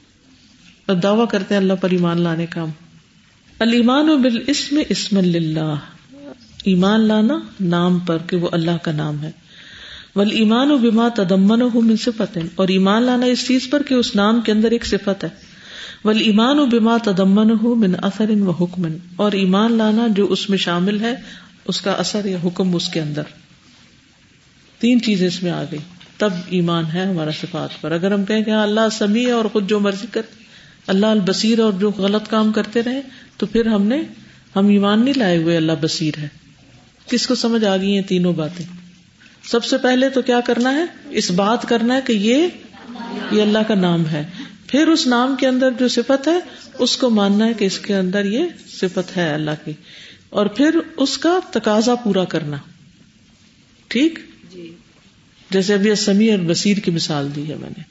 دعوی 1.03 1.27
کرتے 1.31 1.55
ہیں 1.55 1.61
اللہ 1.61 1.73
پر 1.81 1.91
ایمان 1.91 2.21
لانے 2.21 2.47
کا 2.47 2.65
المان 3.59 4.11
و 4.11 4.17
بال 4.17 4.43
اسم 4.47 4.81
اسم 4.89 5.19
اللہ 5.19 5.75
ایمان 6.65 7.01
لانا 7.01 7.39
نام 7.61 7.99
پر 7.99 8.19
کہ 8.27 8.37
وہ 8.37 8.49
اللہ 8.53 8.71
کا 8.83 8.93
نام 8.93 9.23
ہے۔ 9.23 9.31
ول 10.17 10.31
ایمان 10.31 10.71
و 10.71 10.79
بیما 10.79 11.09
تدمن 11.09 11.63
ہو 11.63 11.81
من 11.81 11.97
صفت۔ 11.97 12.39
اور 12.55 12.69
ایمان 12.69 13.03
لانا 13.03 13.27
اس 13.27 13.47
چیز 13.47 13.71
پر 13.71 13.83
کہ 13.83 13.95
اس 13.95 14.17
نام 14.17 14.41
کے 14.41 14.53
اندر 14.53 14.71
ایک 14.71 14.87
صفت 14.87 15.25
ہے۔ 15.25 15.29
ول 16.05 16.21
ایمان 16.21 16.59
و 16.59 16.67
بیما 16.67 16.97
تدمن 16.97 17.51
ہو 17.63 17.75
من 17.75 17.95
اثر 18.03 18.31
و 18.31 18.51
حکم، 18.51 18.87
اور 19.17 19.33
ایمان 19.33 19.73
لانا 19.73 20.07
جو 20.17 20.27
اس 20.27 20.51
میں 20.51 20.59
شامل 20.59 21.01
ہے، 21.01 21.15
اس 21.65 21.81
کا 21.81 21.93
اثر 21.93 22.25
یا 22.25 22.39
حکم 22.45 22.75
اس 22.77 22.89
کے 22.89 23.01
اندر۔ 23.01 23.23
تین 24.79 25.03
چیزیں 25.03 25.27
اس 25.27 25.43
میں 25.43 25.51
آ 25.51 25.65
گئی 25.71 25.79
تب 26.17 26.33
ایمان 26.47 26.85
ہے 26.95 27.05
ہمارا 27.05 27.31
صفات 27.41 27.81
پر۔ 27.81 27.93
اگر 27.93 28.13
ہم 28.13 28.25
کہیں 28.25 28.43
کہ 28.45 28.51
ہاں 28.51 28.63
اللہ 28.63 28.89
سمیع 28.93 29.27
ہے 29.27 29.33
اور 29.33 29.45
خود 29.45 29.69
جو 29.69 29.81
مرضی 29.81 30.07
کر، 30.11 30.23
اللہ 30.87 31.07
البصیر 31.07 31.59
اور 31.59 31.73
جو 31.73 31.91
غلط 31.91 32.29
کام 32.29 32.53
کرتے 32.53 32.83
رہے، 32.83 33.01
تو 33.37 33.47
پھر 33.47 33.67
ہم 33.67 33.83
نے، 33.83 34.03
ہم 34.57 34.69
ایمان 34.69 35.05
نہیں 35.05 35.19
لائے 35.19 35.37
ہوئے، 35.37 35.57
اللہ 35.57 35.73
بصیر 35.81 36.19
ہے۔ 36.19 36.29
کس 37.09 37.27
کو 37.27 37.35
سمجھ 37.35 37.65
آ 37.65 37.77
گئی 37.77 37.95
ہیں 37.95 38.03
تینوں 38.03 38.33
باتیں؟ 38.33 38.67
سب 39.51 39.65
سے 39.65 39.79
پہلے 39.79 40.09
تو 40.09 40.23
کیا 40.23 40.41
کرنا 40.41 40.75
ہے؟ 40.75 40.85
اس 41.11 41.31
بات 41.31 41.69
کرنا 41.69 41.95
ہے 41.95 42.01
کہ 42.07 42.13
یہ 42.13 42.47
یہ 43.33 43.43
اللہ 43.43 43.59
کا 43.69 43.75
نام 43.75 44.07
ہے۔ 44.07 44.27
پھر 44.71 44.87
اس 44.89 45.07
نام 45.07 45.37
کے 45.37 45.49
اندر 45.49 45.71
جو 45.71 45.89
صفت 45.89 46.29
ہے 46.29 46.41
اس 46.79 46.97
کو 46.97 47.11
ماننا 47.11 47.47
ہے 47.47 47.55
کہ 47.55 47.65
اس 47.65 47.79
کے 47.79 47.97
اندر 47.97 48.25
یہ 48.25 48.45
صفت 48.73 49.17
ہے 49.17 49.35
اللہ 49.35 49.51
کی۔ 49.65 49.73
اور 50.31 50.47
پھر 50.47 50.79
اس 50.97 51.19
کا 51.19 51.39
تقاضا 51.53 51.95
پورا 51.95 52.25
کرنا۔ 52.25 52.57
ٹھیک؟ 53.89 54.19
جیسے 55.51 55.75
ابھی 55.75 55.95
سمی 55.95 56.31
اور 56.31 56.39
بصیر 56.39 56.77
کی 56.77 56.91
مثال 56.91 57.29
دی 57.37 57.51
ہے 57.51 57.55
میں 57.55 57.71
نے۔ 57.71 57.83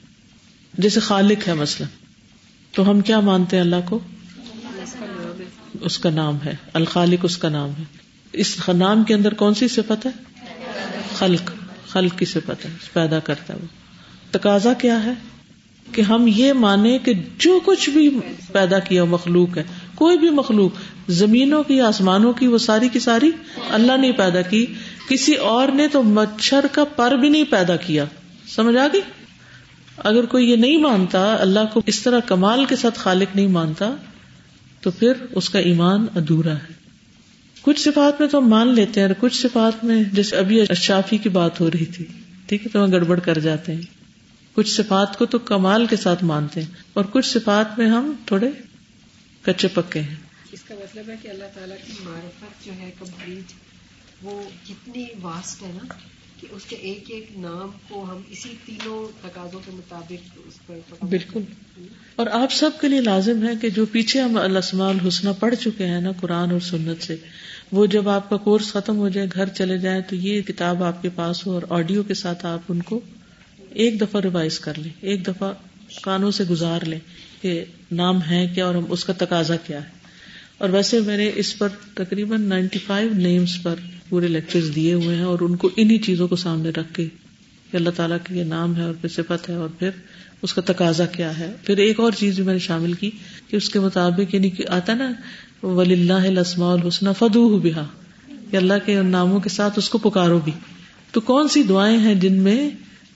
جیسے 0.78 1.00
خالق 1.00 1.48
ہے 1.48 1.54
مسئلہ 1.54 1.88
تو 2.72 2.90
ہم 2.90 3.00
کیا 3.00 3.20
مانتے 3.20 3.56
ہیں 3.56 3.62
اللہ 3.62 3.76
کو؟ 3.84 3.98
اس 5.80 5.98
کا 5.98 6.10
نام 6.10 6.36
ہے۔ 6.44 6.56
الخالق 6.72 7.18
اس 7.22 7.38
کا 7.38 7.48
نام 7.48 7.70
ہے۔ 7.78 7.82
اس 8.32 8.68
نام 8.68 9.04
کے 9.04 9.14
اندر 9.14 9.34
کون 9.34 9.54
سی 9.54 9.68
صفت 9.68 10.06
ہے؟ 10.06 10.10
خلق۔ 11.14 11.50
خلق 11.88 12.18
کی 12.18 12.24
صفت 12.24 12.64
ہے۔ 12.64 12.70
پیدا 12.92 13.18
کرتا 13.18 13.54
ہے 13.54 13.58
وہ۔ 13.58 13.66
تقاضا 14.30 14.72
کیا 14.72 15.04
ہے؟ 15.04 15.12
کہ 15.92 16.02
ہم 16.02 16.24
یہ 16.26 16.52
مانے 16.52 16.98
کہ 16.98 17.12
جو 17.38 17.60
کچھ 17.64 17.90
بھی 17.90 18.20
پیدا 18.52 18.78
کیا 18.78 19.04
مخلوق 19.04 19.58
ہے، 19.58 19.62
کوئی 19.94 20.18
بھی 20.18 20.30
مخلوق، 20.30 20.70
زمینوں 21.08 21.62
کی، 21.62 21.80
آسمانوں 21.80 22.32
کی، 22.32 22.46
وہ 22.46 22.58
ساری 22.58 22.88
کی 22.88 22.98
ساری 22.98 23.30
اللہ 23.70 23.96
نے 23.96 24.12
پیدا 24.12 24.42
کی، 24.42 24.66
کسی 25.08 25.34
اور 25.34 25.68
نے 25.68 25.88
تو 25.88 26.02
مچھر 26.02 26.66
کا 26.72 26.84
پر 26.84 27.16
بھی 27.16 27.28
نہیں 27.28 27.44
پیدا 27.50 27.76
کیا۔ 27.76 28.04
سمجھ 28.48 28.76
آ 28.76 28.86
گئی؟ 28.92 29.00
اگر 29.98 30.24
کوئی 30.24 30.50
یہ 30.50 30.56
نہیں 30.56 30.78
مانتا، 30.78 31.36
اللہ 31.40 31.60
کو 31.72 31.82
اس 31.86 32.02
طرح 32.02 32.20
کمال 32.20 32.64
کے 32.64 32.76
ساتھ 32.76 32.98
خالق 32.98 33.36
نہیں 33.36 33.46
مانتا، 33.46 33.94
تو 34.80 34.90
پھر 34.90 35.12
اس 35.30 35.50
کا 35.50 35.58
ایمان 35.58 36.06
ادھورا 36.14 36.52
ہے۔ 36.52 36.72
کچھ 37.62 37.80
صفات 37.80 38.20
میں 38.20 38.28
تو 38.28 38.38
ہم 38.38 38.48
مان 38.48 38.68
لیتے 38.68 39.00
ہیں 39.00 39.06
اور 39.06 39.14
کچھ 39.20 39.36
صفات 39.36 39.84
میں، 39.84 40.04
جیسے 40.12 40.36
ابھی 40.36 40.60
اشافی 40.60 41.16
کی 41.16 41.28
بات 41.28 41.60
ہو 41.60 41.70
رہی 41.70 41.84
تھی، 41.84 42.04
ٹھیک 42.46 42.62
ہے، 42.62 42.68
تو 42.72 42.84
ہم 42.84 42.90
گڑبڑ 42.90 43.18
کر 43.18 43.38
جاتے 43.38 43.74
ہیں۔ 43.74 43.99
کچھ 44.54 44.70
صفات 44.70 45.18
کو 45.18 45.26
تو 45.26 45.38
کمال 45.38 45.86
کے 45.86 45.96
ساتھ 45.96 46.24
مانتے 46.24 46.62
ہیں 46.62 46.70
اور 46.92 47.04
کچھ 47.10 47.26
صفات 47.26 47.78
میں 47.78 47.86
ہم 47.86 48.12
تھوڑے 48.26 48.50
کچے 49.42 49.68
پکے 49.68 50.00
ہیں۔ 50.00 50.16
اس 50.52 50.62
کا 50.62 50.74
مطلب 50.74 51.08
ہے 51.08 51.14
کہ 51.22 51.28
اللہ 51.28 51.44
تعالیٰ 51.54 51.76
کی 51.86 51.92
معرفت 52.04 52.66
جو 52.66 52.72
ہے 52.72 52.90
کمپلیٹ 52.98 53.52
وہ 54.22 54.42
کتنی 54.68 55.04
واسٹ 55.22 55.62
ہے 55.62 55.72
نا 55.82 55.94
کہ 56.40 56.46
اس 56.50 56.64
کے 56.64 56.76
ایک 56.76 57.04
ایک 57.08 57.38
نام 57.38 57.70
کو 57.88 58.04
ہم 58.04 58.22
اسی 58.30 58.54
تینوں 58.66 59.18
تقاضوں 59.22 59.60
کے 59.64 59.70
مطابق 59.70 60.38
اس 60.46 60.66
پر 60.66 61.04
بالکل۔ 61.08 61.40
اور 62.16 62.26
آپ 62.32 62.52
سب 62.52 62.70
کے 62.80 62.88
لیے 62.88 63.00
لازم 63.00 63.48
ہے 63.48 63.52
کہ 63.60 63.70
جو 63.70 63.86
پیچھے 63.86 64.20
ہم 64.20 64.36
الاسماء 64.36 64.88
الحسنہ 64.88 65.30
پڑھ 65.38 65.54
چکے 65.54 65.86
ہیں 65.86 66.00
نا 66.00 66.10
قرآن 66.20 66.50
اور 66.50 66.60
سنت 66.60 67.02
سے 67.02 67.16
وہ 67.72 67.86
جب 67.86 68.08
آپ 68.08 68.30
کا 68.30 68.36
کورس 68.36 68.72
ختم 68.72 68.96
ہو 68.96 69.08
جائے 69.08 69.26
گھر 69.34 69.46
چلے 69.46 69.78
جائیں 69.78 70.02
تو 70.02 70.16
یہ 70.16 70.42
کتاب 70.42 70.82
آپ 70.82 71.02
کے 71.02 71.08
پاس 71.14 71.46
ہو 71.46 71.52
اور 71.52 71.62
آڈیو 71.68 72.02
کے 72.02 72.14
ساتھ 72.14 72.46
آپ 72.46 72.60
ان 72.68 72.82
کو 72.82 73.00
ایک 73.70 74.00
دفعہ 74.00 74.20
ریوائز 74.20 74.58
کر 74.58 74.72
لیں، 74.76 74.90
ایک 75.00 75.26
دفعہ 75.26 75.52
کانوں 76.02 76.30
سے 76.30 76.44
گزار 76.50 76.80
لیں 76.84 76.98
کہ 77.42 77.64
نام 77.92 78.18
ہے 78.30 78.48
کیا 78.54 78.66
اور 78.66 78.74
اس 78.74 79.04
کا 79.04 79.12
تقاضا 79.18 79.56
کیا 79.56 79.84
ہے۔ 79.84 80.00
اور 80.58 80.68
ویسے 80.68 81.00
میں 81.00 81.16
نے 81.16 81.30
اس 81.34 81.58
پر 81.58 81.68
تقریباً 81.94 82.42
نائنٹی 82.42 82.78
فائیو 82.86 83.10
نیمس 83.14 83.62
پر 83.62 83.74
پورے 84.08 84.28
لیکچر 84.28 84.60
دیے 84.74 84.94
ہوئے 84.94 85.16
ہیں 85.16 85.22
اور 85.22 85.38
ان 85.40 85.56
کو 85.56 85.70
انہی 85.76 85.98
چیزوں 85.98 86.28
کو 86.28 86.36
سامنے 86.36 86.70
رکھ 86.70 86.94
کے 86.94 87.06
کہ 87.70 87.76
اللہ 87.76 87.90
تعالیٰ 87.90 88.16
کے 88.24 88.34
یہ 88.34 88.44
نام 88.44 88.76
ہے 88.76 88.82
اور 88.82 88.94
پھر 89.00 89.08
صفت 89.08 89.48
ہے 89.48 89.54
اور 89.54 89.68
پھر 89.78 89.90
اس 90.42 90.54
کا 90.54 90.62
تقاضا 90.66 91.06
کیا 91.06 91.38
ہے۔ 91.38 91.52
پھر 91.64 91.76
ایک 91.76 92.00
اور 92.00 92.12
چیز 92.12 92.34
بھی 92.34 92.44
میں 92.44 92.52
نے 92.52 92.58
شامل 92.58 92.92
کی 92.92 93.10
کہ 93.48 93.56
اس 93.56 93.68
کے 93.68 93.80
مطابق 93.80 94.34
یعنی 94.34 94.50
کہ 94.50 94.64
آتا 94.68 94.94
نا 94.94 95.12
ولی 95.66 95.94
اللہ 95.94 96.38
السما 96.38 96.72
الحسن 96.72 97.06
فدو 97.18 97.58
بہا 97.58 97.86
کہ 98.50 98.56
اللہ 98.56 98.74
کے 98.86 98.98
ان 98.98 99.06
ناموں 99.06 99.40
کے 99.40 99.48
ساتھ 99.48 99.78
اس 99.78 99.88
کو 99.88 99.98
پکارو 99.98 100.38
بھی۔ 100.38 100.52
تو 101.10 101.20
کون 101.20 101.48
سی 101.48 101.62
دعائیں 101.62 101.98
ہیں 101.98 102.14
جن 102.14 102.32
میں 102.32 102.70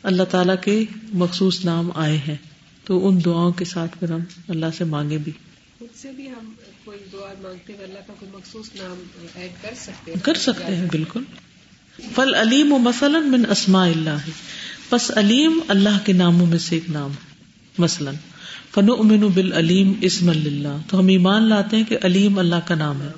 اللہ 0.05 0.23
تعالیٰ 0.23 0.55
کے 0.63 0.85
مخصوص 1.13 1.65
نام 1.65 1.91
آئے 1.95 2.17
ہیں۔ 2.17 2.37
تو 2.85 3.09
ان 3.09 3.25
دعاؤں 3.25 3.53
کے 3.53 3.65
ساتھ 3.65 3.99
پھر 3.99 4.13
ہم 4.13 4.21
اللہ 4.49 4.67
سے 4.79 4.85
مانگے 4.85 5.19
بھی۔ 5.19 5.33
خود 5.79 5.89
سے 5.97 6.13
بھی 6.13 6.29
ہم 6.29 6.53
کوئی 6.85 6.99
دعا 7.13 7.33
مانگتے 7.43 7.73
ہیں 7.73 7.85
اللہ 7.85 7.99
کا 8.07 8.13
کوئی 8.21 8.31
مخصوص 8.35 8.71
نام 8.75 9.03
ایڈ 9.35 9.51
کر 9.63 9.71
سکتے 9.77 10.13
ہیں۔ 10.13 10.25
کر 10.25 10.35
سکتے 10.35 10.77
ہیں 10.77 10.87
بالکل۔ 10.93 11.23
فل 12.15 12.35
علیم 12.35 12.73
و 12.73 12.79
مثلاً 12.79 13.29
من 13.29 13.43
اسماء 13.51 13.87
اللہ۔ 13.87 14.31
بس 14.91 15.11
علیم 15.17 15.61
اللہ 15.69 15.99
کے 16.05 16.13
ناموں 16.13 16.47
میں 16.47 16.59
سے 16.59 16.75
ایک 16.75 16.91
نام 16.91 17.11
مثلاً۔ 17.79 18.15
فن 18.75 18.87
امن 18.99 19.21
بال 19.21 19.53
علیم 19.53 19.93
اسم 20.01 20.29
اللہ 20.29 20.77
تو 20.89 20.99
ہم 20.99 21.07
ایمان 21.07 21.43
لاتے 21.43 21.77
ہیں 21.77 21.85
کہ 21.85 21.99
علیم 22.03 22.39
اللہ 22.39 22.67
کا 22.67 22.75
نام 22.75 23.03
ہے۔ 23.03 23.11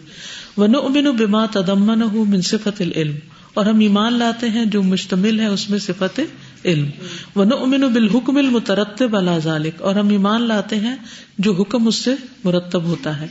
ون 0.57 0.75
امن 0.75 1.17
بما 1.17 1.47
تدمن 1.47 2.31
من 2.31 2.41
صفت 2.41 2.81
العلم۔ 2.81 3.17
اور 3.55 3.67
ہم 3.67 3.79
ایمان 3.79 4.13
لاتے 4.13 4.49
ہیں 4.49 4.65
جو 4.65 4.83
مشتمل 4.83 5.41
ہے 5.41 5.47
اس 5.47 5.71
میں 5.71 5.79
صفت 5.79 6.21
علم۔ 6.67 6.89
ون 7.37 7.53
امن 7.53 7.81
بالحکم 7.81 8.37
المترتب 8.37 9.17
اللہ 9.17 9.39
ذالک 9.43 9.83
اور 9.83 9.95
ہم 9.95 10.09
ایمان 10.09 10.43
لاتے 10.43 10.77
ہیں 10.77 10.97
جو 11.39 11.53
حکم 11.53 11.87
اس 11.87 11.95
سے 11.95 12.15
مرتب 12.45 12.85
ہوتا 12.85 13.21
ہے۔ 13.21 13.27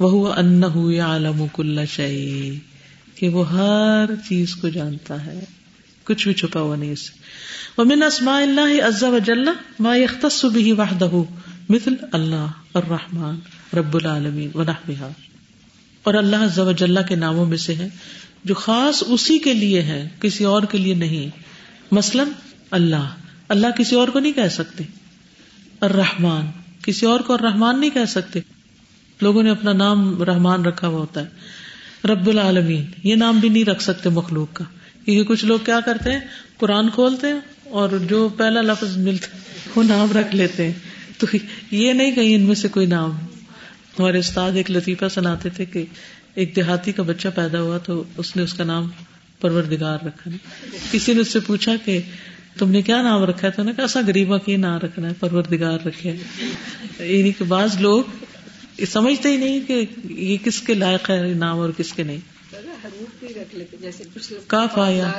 وہ 0.00 0.32
ان 0.32 0.64
عالم 1.00 1.46
کل 1.52 1.78
شعی 1.90 2.58
کہ 3.14 3.28
وہ 3.28 3.52
ہر 3.52 4.04
چیز 4.28 4.56
کو 4.56 4.68
جانتا 4.68 5.26
ہے۔ 5.26 5.44
کچھ 6.04 6.26
بھی 6.26 6.34
چھپا 6.34 6.60
ہوا 6.60 6.76
نہیں 6.76 6.92
اس 6.92 7.10
ومن 7.78 8.02
اسماء 8.02 8.42
اللہ 8.42 8.86
عز 8.86 9.04
وجل 9.04 9.48
ما 9.80 9.96
يختص 9.96 10.44
به 10.44 10.70
وحده۔ 10.78 11.22
مثل 11.68 11.94
اللہ 12.12 12.46
الرحمن 12.74 13.34
رب 13.76 13.94
العالمین 13.94 14.50
ونحوها۔ 14.54 15.08
اور 16.02 16.14
اللہ 16.14 16.36
عز 16.36 16.58
وجل 16.58 16.98
کے 17.08 17.16
ناموں 17.16 17.46
میں 17.46 17.56
سے 17.56 17.74
ہے 17.74 17.88
جو 18.44 18.54
خاص 18.54 19.02
اسی 19.06 19.38
کے 19.38 19.54
لیے 19.54 19.82
ہے 19.82 20.08
کسی 20.20 20.44
اور 20.44 20.62
کے 20.62 20.78
لیے 20.78 20.94
نہیں۔ 20.94 21.30
مثلا 21.92 22.24
اللہ 22.72 23.06
اللہ 23.48 23.66
کسی 23.76 23.96
اور 23.96 24.08
کو 24.08 24.18
نہیں 24.18 24.32
کہہ 24.32 24.48
سکتے 24.48 24.84
الرحمن 25.80 26.46
کسی 26.82 27.06
اور 27.06 27.20
کو 27.20 27.32
الرحمن 27.32 27.80
نہیں 27.80 27.90
کہہ 27.90 28.04
سکتے 28.08 28.40
لوگوں 29.20 29.42
نے 29.42 29.50
اپنا 29.50 29.72
نام 29.74 30.22
رحمان 30.22 30.64
رکھا 30.64 30.88
ہوا 30.88 31.00
ہوتا 31.00 31.20
ہے 31.20 32.08
رب 32.08 32.28
العالمین 32.28 32.84
یہ 33.04 33.16
نام 33.16 33.38
بھی 33.38 33.48
نہیں 33.48 33.64
رکھ 33.64 33.82
سکتے 33.82 34.10
مخلوق 34.10 34.52
کا 34.52 34.64
کیونکہ 35.04 35.24
کچھ 35.24 35.44
لوگ 35.44 35.58
کیا 35.64 35.80
کرتے 35.80 36.12
ہیں 36.12 36.20
قرآن 36.58 36.88
کھولتے 36.90 37.26
ہیں 37.26 37.40
اور 37.72 37.98
جو 38.08 38.28
پہلا 38.36 38.60
لفظ 38.62 38.96
ملتا 38.98 39.36
وہ 39.76 39.82
نام 39.82 40.12
رکھ 40.12 40.34
لیتے 40.34 40.66
ہیں 40.66 41.18
تو 41.18 41.26
یہ 41.72 41.92
نہیں 41.92 42.12
کہیں 42.12 42.34
ان 42.34 42.42
میں 42.42 42.54
سے 42.54 42.68
کوئی 42.68 42.86
نام 42.86 43.10
ہمارے 43.98 44.18
استاد 44.18 44.56
ایک 44.56 44.70
لطیفہ 44.70 45.08
سناتے 45.10 45.48
تھے 45.50 45.64
کہ 45.64 45.84
ایک 46.34 46.54
دیہاتی 46.56 46.92
کا 46.92 47.02
بچہ 47.02 47.28
پیدا 47.34 47.60
ہوا 47.60 47.78
تو 47.78 48.02
اس 48.16 48.34
نے 48.36 48.42
اس 48.42 48.54
کا 48.54 48.64
نام 48.64 48.88
پروردگار 49.40 50.04
رکھا 50.06 50.30
نا 50.30 50.36
کسی 50.90 51.12
نے 51.14 51.20
اس 51.20 51.32
سے 51.32 51.40
پوچھا 51.40 51.72
کہ 51.84 52.00
تم 52.58 52.70
نے 52.70 52.82
کیا 52.82 53.02
نام 53.02 53.24
رکھا 53.24 53.48
ہے؟ 53.48 53.52
تو 53.52 53.62
نے 53.62 53.72
کہا، 53.72 53.84
ایسا 53.84 54.00
غریبا 54.06 54.38
کی 54.38 54.56
نام 54.56 54.78
رکھنا 54.78 55.08
ہے 55.08 55.14
پرور 55.20 55.44
رکھے۔ 55.86 56.16
یعنی 56.98 57.32
کہ 57.32 57.44
بعض 57.44 57.80
لوگ 57.80 58.04
سمجھتے 58.88 59.28
ہی 59.28 59.36
نہیں 59.36 59.60
کہ 59.68 59.86
یہ 60.04 60.36
کس 60.44 60.62
کے 60.62 60.74
لائق 60.74 61.10
ہے 61.10 61.34
نام 61.34 61.58
اور 61.58 61.70
کس 61.76 61.92
کے 61.92 62.02
نہیں۔ 62.02 62.18
کاف 64.46 64.78
آیا 64.78 65.12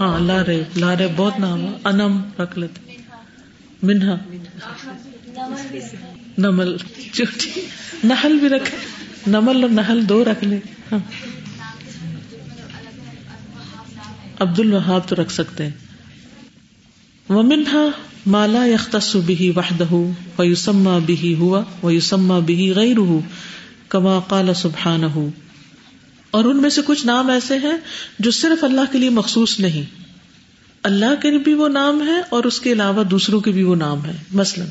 ہاں 0.00 0.20
لا 0.20 0.44
رے 0.46 0.62
لا 0.76 0.98
رے 0.98 1.08
بہت 1.16 1.40
نام 1.40 1.66
ہے۔ 1.66 1.72
انم 1.84 2.22
رکھ 2.38 2.58
لیتے۔ 2.58 2.96
منہا۔ 3.82 4.16
نمل۔ 6.38 6.76
چوٹی۔ 7.12 7.60
نہل 8.04 8.38
بھی 8.38 8.48
رکھے 8.48 8.76
نمل 9.26 9.62
اور 9.62 9.70
نہل 9.70 10.08
دو 10.08 10.24
رکھ 10.24 10.44
لے 10.44 10.58
ہاں۔ 10.92 10.98
عبد 14.40 14.60
الوہاب 14.60 15.08
تو 15.08 15.16
رکھ 15.22 15.32
سکتے 15.32 15.64
ہیں۔ 15.64 15.83
ومنہا 17.28 17.88
مالا 18.26 18.66
یختص 18.66 19.16
به 19.16 19.52
وحدہ 19.56 19.92
ویسمى 20.38 20.96
به 21.06 21.30
ہوا 21.38 21.60
ویسمى 21.82 22.40
به 22.46 22.66
غیرہ 22.74 23.18
کما 23.88 24.18
قال 24.28 24.54
سبحانہ 24.54 25.12
اور 26.30 26.44
ان 26.44 26.62
میں 26.62 26.70
سے 26.70 26.80
کچھ 26.86 27.06
نام 27.06 27.30
ایسے 27.30 27.58
ہیں 27.58 27.76
جو 28.18 28.30
صرف 28.30 28.64
اللہ 28.64 28.92
کے 28.92 28.98
لیے 28.98 29.10
مخصوص 29.10 29.60
نہیں۔ 29.60 29.82
اللہ 30.82 31.14
کے 31.22 31.30
بھی 31.38 31.54
وہ 31.54 31.68
نام 31.68 32.02
ہے 32.06 32.20
اور 32.28 32.44
اس 32.44 32.60
کے 32.60 32.72
علاوہ 32.72 33.04
دوسروں 33.04 33.40
کے 33.40 33.50
بھی 33.50 33.62
وہ 33.62 33.76
نام 33.76 34.04
ہے 34.04 34.16
مثلا، 34.32 34.64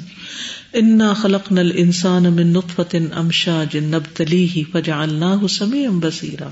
انا 0.74 1.14
خلق 1.14 1.52
نل 1.52 1.72
انسان 1.76 2.24
من 2.24 2.54
نطفت 2.54 2.96
امشاج 3.16 3.78
نبتلیہ 3.78 4.64
فجعلناہ 4.72 5.48
سمیعا 5.48 5.92
بصیرا 5.96 6.50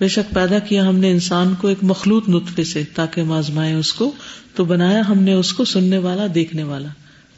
بے 0.00 0.08
شک 0.08 0.34
پیدا 0.34 0.58
کیا 0.58 0.88
ہم 0.88 0.96
نے 0.96 1.10
انسان 1.10 1.54
کو 1.60 1.68
ایک 1.68 1.78
مخلوط 1.82 2.28
نطفے 2.28 2.64
سے 2.64 2.82
تاکہ 2.94 3.22
مازمائے 3.22 3.74
اس 3.74 3.92
کو 3.92 4.12
تو 4.54 4.64
بنایا 4.64 5.02
ہم 5.08 5.18
نے 5.18 5.32
اس 5.32 5.52
کو 5.52 5.64
سننے 5.64 5.98
والا 5.98 6.26
دیکھنے 6.34 6.62
والا۔ 6.62 6.88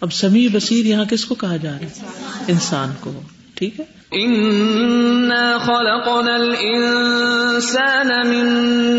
اب 0.00 0.12
سمیع 0.12 0.48
بصیر 0.52 0.86
یہاں 0.86 1.04
کس 1.04 1.24
کو 1.24 1.34
کہا 1.34 1.56
جا 1.56 1.70
رہا 1.70 1.78
ہے؟ 1.78 1.88
انسان 2.48 2.88
کو۔ 3.00 3.12
ٹھیک 3.54 3.80
ہے؟ 3.80 3.84
خلقنا 5.58 6.34
الانسان 6.34 8.08
من 8.08 8.46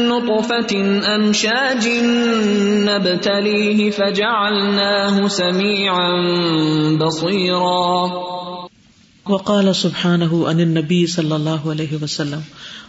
نطفة 0.09 0.89
امشاج 1.13 1.89
نبتليه 2.85 3.89
فجعلناه 3.95 5.27
سميعا 5.27 6.11
بصيرا۔ 6.97 8.29
وقال 9.29 9.73
سبحانه 9.73 10.49
عن 10.49 10.59
النبي 10.59 11.05
صلی 11.05 11.31
اللہ 11.31 11.49
علیہ 11.49 12.03
وسلم 12.03 12.39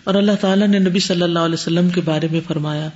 اور 0.04 0.14
اللہ 0.14 0.32
تعالیٰ 0.40 0.68
نے 0.68 0.78
نبی 0.78 0.98
صلی 0.98 1.22
اللہ 1.22 1.38
علیہ 1.38 1.54
وسلم 1.54 1.90
کے 1.90 2.00
بارے 2.00 2.28
میں 2.30 2.40
فرمایا، 2.46 2.88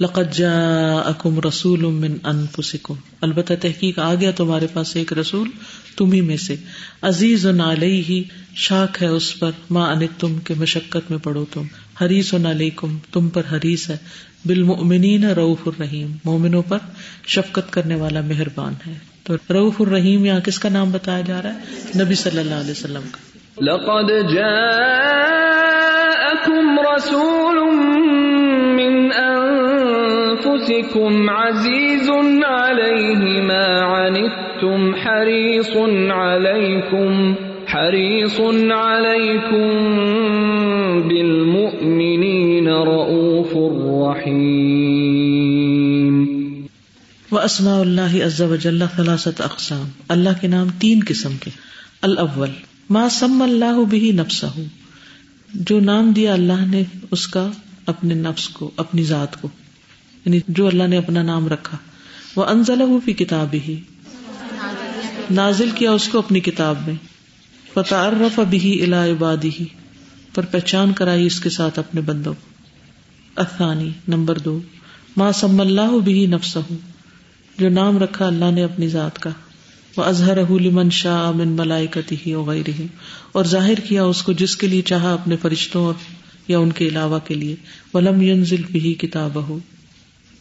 لقد 0.00 0.34
جاءکم 0.34 1.40
رسول 1.48 1.80
من 1.80 2.16
انفسکم۔ 2.24 2.94
البتہ 3.20 3.52
تحقیق 3.60 3.98
آ 3.98 4.14
گیا 4.14 4.30
تمہارے 4.30 4.66
پاس 4.72 4.96
ایک 4.96 5.12
رسول 5.12 5.50
تمہیں 5.96 6.22
میں 6.22 6.36
سے۔ 6.36 6.56
عزیز 7.02 7.46
علیہ، 7.46 8.22
شاک 8.54 9.02
ہے 9.02 9.06
اس 9.06 9.38
پر۔ 9.38 9.50
ما 9.70 9.90
انت 9.90 10.20
تم 10.20 10.38
کے 10.38 10.54
مشقت 10.56 11.10
میں 11.10 11.18
پڑھو 11.18 11.44
تم۔ 11.52 11.62
حریص 12.04 12.34
علیکم، 12.34 12.98
تم 13.12 13.28
پر 13.28 13.42
حریص 13.52 13.90
ہے۔ 13.90 13.96
بالمؤمنین 14.44 15.24
رؤوف 15.24 15.68
الرحیم۔ 15.68 16.16
مومنوں 16.24 16.62
پر 16.68 16.78
شفقت 17.26 17.72
کرنے 17.72 17.94
والا 17.94 18.20
مہربان 18.20 18.74
ہے۔ 18.86 18.94
تو 19.22 19.34
رؤوف 19.34 19.74
الرحیم 19.80 20.24
یہاں 20.24 20.40
کس 20.40 20.58
کا 20.58 20.68
نام 20.68 20.90
بتایا 20.90 21.20
جا 21.20 21.42
رہا 21.42 21.54
ہے؟ 21.54 22.02
نبی 22.04 22.14
صلی 22.14 22.38
اللہ 22.38 22.54
علیہ 22.54 22.70
وسلم 22.70 23.02
کا۔ 23.12 23.38
لقد 23.60 24.34
جاءكم 24.34 25.61
رسول 27.02 27.74
من 28.76 29.12
انفسكم 29.12 31.30
عزيز 31.30 32.10
عليه 32.44 33.42
ما 33.42 33.80
عنتم 33.80 34.94
حريص 34.94 35.76
عليكم 36.10 37.34
حريص 37.66 38.40
عليكم 38.70 39.70
بالمؤمنين 41.08 42.68
رؤوف 42.68 43.56
رحيم۔ 44.16 46.26
واسماء 47.32 47.80
اللہ 47.80 48.24
عز 48.24 48.40
وجل 48.40 48.82
ثلاثت 48.96 49.40
اقسام 49.40 49.88
اللہ 50.08 50.40
کے 50.40 50.48
نام 50.48 50.68
تین 50.78 51.00
قسم 51.08 51.32
کے 51.40 51.50
الاول 52.02 52.50
ما 52.90 53.08
سم 53.08 53.42
اللہ 53.42 53.84
بھی 53.90 54.12
نفسہ 54.12 54.46
جو 55.54 55.80
نام 55.80 56.12
دیا 56.12 56.32
اللہ 56.32 56.66
نے 56.66 56.82
اس 57.10 57.26
کا 57.26 57.50
اپنے 57.86 58.14
نفس 58.14 58.48
کو، 58.48 58.70
اپنی 58.76 59.04
ذات 59.04 59.42
کو 59.42 59.48
یعنی 60.24 60.40
جو 60.48 60.66
اللہ 60.66 60.82
نے 60.82 60.98
اپنا 60.98 61.22
نام 61.22 61.48
رکھا، 61.48 61.76
وہ 62.36 62.44
انزل 62.44 62.82
فی 63.04 63.12
کتاب 63.12 63.54
ہی 63.54 63.80
نازل 65.30 65.70
کیا 65.74 65.92
اس 65.92 66.08
کو 66.08 66.18
اپنی 66.18 66.40
کتاب 66.40 66.76
میں۔ 66.86 66.94
فتح 67.74 68.40
بھی 68.50 68.82
الا 68.82 69.04
عبادی 69.04 69.50
ہی 69.60 69.64
پر 70.34 70.44
پہچان 70.44 70.92
کرائی 70.92 71.26
اس 71.26 71.40
کے 71.40 71.50
ساتھ 71.50 71.78
اپنے 71.78 72.00
بندوں 72.00 72.34
افانی 73.36 73.90
نمبر 74.08 74.38
دو۔ 74.38 74.60
ماں 75.16 75.32
سم 75.32 75.60
اللہ 75.60 75.98
بھی 76.04 76.26
نفس 76.26 76.58
جو 77.58 77.68
نام 77.68 77.98
رکھا 77.98 78.26
اللہ 78.26 78.50
نے 78.50 78.64
اپنی 78.64 78.88
ذات 78.88 79.18
کا۔ 79.18 79.30
وہ 79.96 80.04
اظہر 80.04 80.60
لمن 80.60 80.90
شاہ 80.90 81.30
من 81.30 81.48
ملائکتی 81.48 82.16
ہی 82.26 82.34
وغیرہ 82.34 82.82
اور 83.32 83.44
ظاہر 83.44 83.74
کیا 83.74 84.04
اس 84.04 84.22
کو 84.22 84.32
جس 84.32 84.56
کے 84.56 84.66
لیے 84.66 84.82
چاہا 84.82 85.12
اپنے 85.12 85.36
فرشتوں 85.36 85.84
اور 85.84 85.94
یا 86.48 86.58
ان 86.58 86.72
کے 86.72 86.88
علاوہ 86.88 87.18
کے 87.18 87.34
لیے۔ 87.34 87.56
ولم 87.94 88.22
ینزل 88.22 88.62
بھی 88.70 88.94
کتاب 88.94 89.48
ہو 89.48 89.58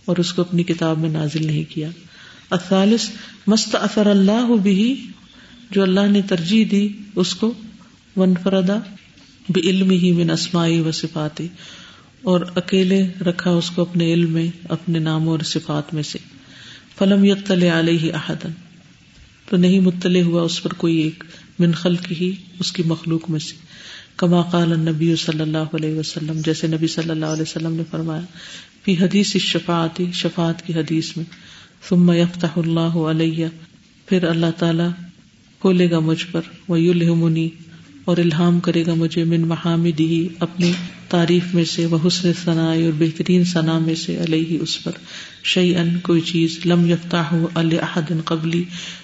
اور 0.05 0.17
اس 0.17 0.33
کو 0.33 0.41
اپنی 0.41 0.63
کتاب 0.63 0.97
میں 0.97 1.09
نازل 1.09 1.45
نہیں 1.45 1.63
کیا۔ 1.69 1.89
اثالث 2.49 3.09
مست 3.47 3.75
اثر 3.75 4.05
اللہ 4.05 4.55
بھی 4.63 5.07
جو 5.71 5.83
اللہ 5.83 6.07
نے 6.11 6.21
ترجیح 6.21 6.65
دی 6.71 6.89
اس 7.15 7.35
کو۔ 7.35 7.53
ون 8.15 8.33
فردا 8.43 8.77
علم 9.55 9.89
ہی 9.89 10.11
من 10.11 10.29
اسمائی 10.29 10.79
و 10.79 10.91
صفاتی 10.91 11.47
اور 12.21 12.41
اکیلے 12.55 13.07
رکھا 13.21 13.51
اس 13.51 13.69
کو 13.69 13.81
اپنے 13.81 14.13
علم 14.13 14.31
میں، 14.31 14.47
اپنے 14.69 14.99
ناموں 14.99 15.31
اور 15.31 15.39
صفات 15.39 15.93
میں 15.93 16.03
سے۔ 16.03 16.19
فلم 16.97 17.25
یتل 17.25 17.63
علیہ 17.63 18.13
احدن 18.13 18.51
تو 19.49 19.57
نہیں 19.57 19.79
مطلع 19.79 20.21
ہوا 20.21 20.41
اس 20.41 20.63
پر 20.63 20.73
کوئی 20.73 20.97
ایک۔ 20.97 21.23
من 21.61 21.71
خلق 21.71 22.11
ہی 22.11 22.31
اس 22.59 22.71
کی 22.71 22.83
مخلوق 22.85 23.29
میں 23.29 23.39
سے۔ 23.39 23.55
کما 24.17 24.41
قال 24.41 24.79
نبی 24.79 25.15
صلی 25.15 25.41
اللہ 25.41 25.75
علیہ 25.75 25.95
وسلم، 25.95 26.41
جیسے 26.45 26.67
نبی 26.67 26.87
صلی 26.87 27.09
اللہ 27.09 27.25
علیہ 27.25 27.41
وسلم 27.41 27.73
نے 27.73 27.83
فرمایا، 27.91 28.21
فی 28.83 28.97
حدیث 28.97 29.37
شفاعت 29.37 30.01
شفاعت 30.13 30.67
کی 30.67 30.73
حدیث 30.73 31.17
میں۔ 31.17 31.25
ثم 31.89 32.11
یفتح 32.11 32.57
اللہ 32.57 32.97
علیہ، 33.11 33.47
پھر 34.05 34.23
اللہ 34.23 34.51
تعالی 34.57 34.83
کھولے 35.59 35.91
گا 35.91 35.99
مجھ 35.99 36.25
پر 36.31 36.41
وہ 36.67 36.79
یلہمنی 36.79 37.49
اور 38.05 38.17
الہام 38.17 38.59
کرے 38.59 38.85
گا 38.85 38.93
مجھے 38.93 39.23
من 39.23 39.41
محامد 39.41 39.99
ہی 39.99 40.27
اپنی 40.39 40.71
تعریف 41.09 41.53
میں 41.53 41.63
سے 41.63 41.85
وہ 41.85 41.97
حسن 42.07 42.31
ثنا 42.43 42.71
اور 42.71 42.91
بہترین 42.99 43.43
ثنا 43.43 43.79
میں 43.79 43.95
سے 43.95 44.17
علیہ 44.17 44.57
اس 44.61 44.83
پر۔ 44.83 44.91
شعی 45.43 45.75
ان 45.75 45.99
کوئی 45.99 46.21
چیز 46.21 46.59
لم 46.65 46.89
یفتہ 46.89 47.15
ہو 47.15 47.47
الحد 47.55 48.11
قبلی، 48.25 48.63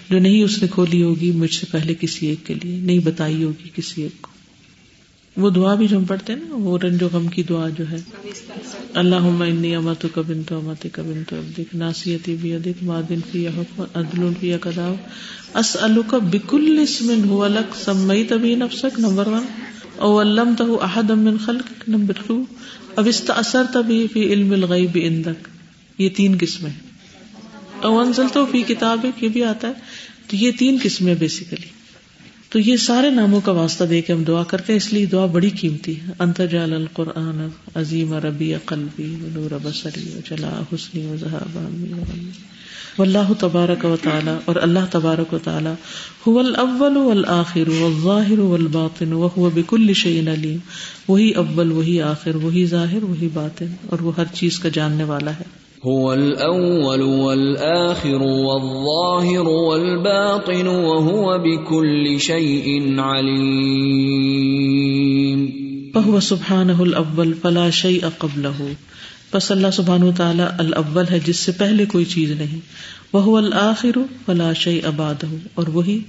جو 0.10 0.20
نہیں 0.20 0.43
اس 0.43 0.62
نے 0.62 0.68
کھولی 0.68 1.04
ہوگی 1.04 1.32
مجھ 1.32 1.54
سے 1.54 1.66
پہلے 1.72 1.93
کسی 2.00 2.28
ایک 2.28 2.48
کے 2.48 2.54
لیے، 2.54 2.78
نہیں 2.78 3.00
بتائی 3.00 3.43
ہوگی 3.43 3.70
کسی 3.76 4.02
ایک 4.02 4.22
کو۔ 4.22 4.37
وہ 5.38 5.50
دعا 5.50 5.76
بھی 5.76 5.88
جو 5.88 5.98
ہم 5.98 6.06
پڑھتے 6.06 6.34
ہیں 6.34 6.40
نا، 6.40 6.56
وہ 6.56 6.78
رنج 6.78 7.04
غم 7.14 7.28
کی 7.28 7.44
دعا 7.44 7.70
جو 7.70 7.84
ہے۔ 7.92 7.98
اللہ 8.94 9.16
انی 9.16 9.76
امت 9.76 10.06
کبن 10.16 10.44
تو 10.44 10.58
امت 10.60 10.88
کبن 10.92 11.24
تو 11.30 11.36
ابدک 11.36 11.76
ناسیتی 11.76 12.36
بھی 12.42 12.54
ادک 12.54 12.84
مادن 12.84 13.20
فی 13.32 13.48
حکم 13.48 13.84
عدل 13.94 14.34
فی 14.40 14.54
کداو 14.62 14.96
اس 15.54 15.78
الک 15.80 16.16
بکل 16.16 16.80
اسم 16.82 17.30
ہوا 17.30 17.48
لک، 17.48 17.76
سمیت 17.76 18.34
بھی 18.34 18.56
نفسک، 18.56 19.00
نمبر 19.00 19.28
ون۔ 19.28 19.44
او 19.98 20.22
علم 20.22 20.54
تہ 20.58 20.64
احد 20.64 21.10
من 21.10 21.38
خلق 21.38 21.90
نمبر 21.90 22.14
ٹو 22.28 22.44
اب 22.96 23.08
استاثر 23.08 23.64
تبھی 23.74 24.08
فی 24.14 24.34
علم 24.34 24.52
الغیب 24.52 24.98
عندک۔ 25.04 25.48
یہ 25.98 26.10
تین 26.10 26.38
قسمیں 26.40 26.72
او 27.82 28.00
انزل 28.00 28.28
تو 28.34 28.46
فی 28.46 28.62
کتاب 28.62 29.06
یہ 29.22 29.28
بھی 29.28 29.44
آتا 29.44 29.68
ہے۔ 29.68 29.74
تو 30.28 30.36
یہ 30.36 30.52
تین 30.60 30.78
قسمیں 30.84 31.16
بیسیکلی 31.16 31.76
تو 32.58 32.62
یہ 32.62 32.78
سارے 32.78 33.10
ناموں 33.10 33.41
کا 33.41 33.51
واسطہ 33.51 33.84
دے 33.84 34.01
کے 34.01 34.14
ہم 34.14 34.24
دعا 34.24 34.43
کرتے 34.43 34.74
ہیں۔ 34.74 34.78
اس 34.78 34.93
لیے 34.93 35.05
دعا 35.05 35.26
بڑی 35.26 35.49
قیمتی 35.49 35.99
ہے۔ 35.99 36.12
انتجال 36.20 36.74
القرآن 36.74 37.47
عظیم 37.76 38.14
ربی 38.14 38.53
قلبی 38.66 39.16
نور 39.20 39.53
بصری 39.64 40.20
جلا 40.30 40.62
حسنی 40.74 41.05
و 41.05 41.16
ذہاب 41.20 41.58
واللہ 42.99 43.34
تبارک 43.39 43.86
و 43.86 43.95
تعالی 44.03 44.32
اور 44.45 44.55
اللہ 44.55 44.80
تبارک 44.91 45.34
و 45.34 45.38
تعالی 45.43 45.70
هو 46.28 46.39
الاول 46.39 46.97
والآخر 46.97 47.68
والظاہر 47.68 48.39
والباطن 48.39 49.14
وهو 49.14 49.49
بكل 49.49 49.93
شيء 49.93 50.34
علیم۔ 50.34 50.58
وہی 51.08 51.32
اول، 51.32 51.72
وہی 51.72 52.01
آخر، 52.01 52.36
وہی 52.36 52.66
ظاہر، 52.66 53.03
وہی 53.03 53.28
باطن 53.34 53.68
اور 53.86 53.99
وہ 53.99 54.12
ہر 54.18 54.26
چیز 54.34 54.60
کا 54.60 54.70
جاننے 54.70 55.03
والا 55.03 55.32
ہے۔ 55.32 55.66
هو 55.86 56.13
الأول 56.13 57.01
والآخر 57.01 58.21
والظاهر 58.21 59.47
والباطن 59.47 60.67
وهو 60.67 61.38
بكل 61.38 62.19
شيء 62.19 62.99
عليم. 62.99 64.07
فهو 65.93 66.19
سبحانه 66.19 66.82
الأول 66.82 67.34
فلا 67.41 67.69
شيء 67.69 68.05
قبله. 68.17 68.63
پس 69.32 69.51
اللہ 69.51 69.67
سبحان 69.73 70.03
و 70.03 70.11
تعالی 70.17 70.43
الاول 70.59 71.05
ہے 71.11 71.19
جس 71.19 71.38
سے 71.38 71.51
پہلے 71.51 71.86
کوئی 71.86 72.05
چیز 72.05 72.32
نہیں. 72.32 72.59
وہ 73.13 73.38
الآخر 73.38 73.97
فلا 74.25 74.53
شيء 74.53 74.89
بعده. 74.95 75.36
اور 75.53 75.67
وہی 75.67 75.99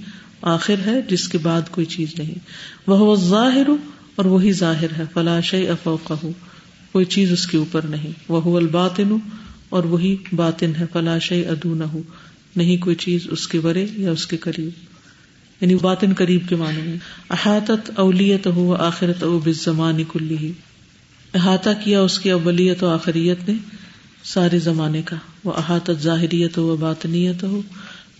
آخر 0.41 0.75
ہے 0.85 1.01
جس 1.07 1.27
کے 1.27 1.37
بعد 1.37 1.61
کوئی 1.71 1.85
چیز 1.85 2.19
نہیں. 2.19 2.39
وہ 2.87 3.15
الظاہر 3.15 3.67
اور 4.15 4.25
وہی 4.25 4.51
ظاہر 4.51 4.87
ہے 4.97 5.03
فلا 5.13 5.39
شيء 5.39 5.69
فوقه. 5.83 6.29
کوئی 6.91 7.05
چیز 7.05 7.31
اس 7.31 7.47
کے 7.47 7.57
اوپر 7.57 7.81
نہیں. 7.81 8.11
وہ 8.29 8.57
الباطن 8.57 9.17
اور 9.69 9.83
وہی 9.83 10.15
باطن 10.33 10.71
ہے 10.79 10.85
فلاش 10.93 11.31
ادو 11.31 11.75
نہ 11.75 11.83
ہو 11.83 12.01
نہیں 12.55 12.77
کوئی 12.77 12.95
چیز 12.95 13.27
اس 13.31 13.47
کے 13.47 13.59
برے 13.59 13.85
یا 13.97 14.11
اس 14.11 14.27
کے 14.27 14.37
قریب۔ 14.37 14.69
یعنی 15.61 15.75
باطن 15.75 16.13
قریب 16.13 16.49
کے 16.49 16.55
معنی 16.55 16.81
میں۔ 16.81 16.97
احاطت 17.29 17.91
اولیت 17.95 18.47
ہو 18.47 18.75
آخرت 18.75 19.23
او 19.23 19.39
بزمان 19.39 20.03
کلی 20.13 20.37
ہی 20.37 20.51
احاطہ 21.33 21.69
کیا 21.83 22.01
اس 22.01 22.19
کی 22.19 22.31
اولیت 22.31 22.83
و 22.83 22.87
آخریت 22.89 23.49
نے 23.49 23.55
سارے 24.23 24.59
زمانے 24.59 25.01
کا۔ 25.05 25.15
وہ 25.43 25.53
احاطت 25.53 26.01
ظاہریت 26.01 26.57
ہو 26.57 26.75
باطنیت 26.75 27.43
ہو 27.43 27.61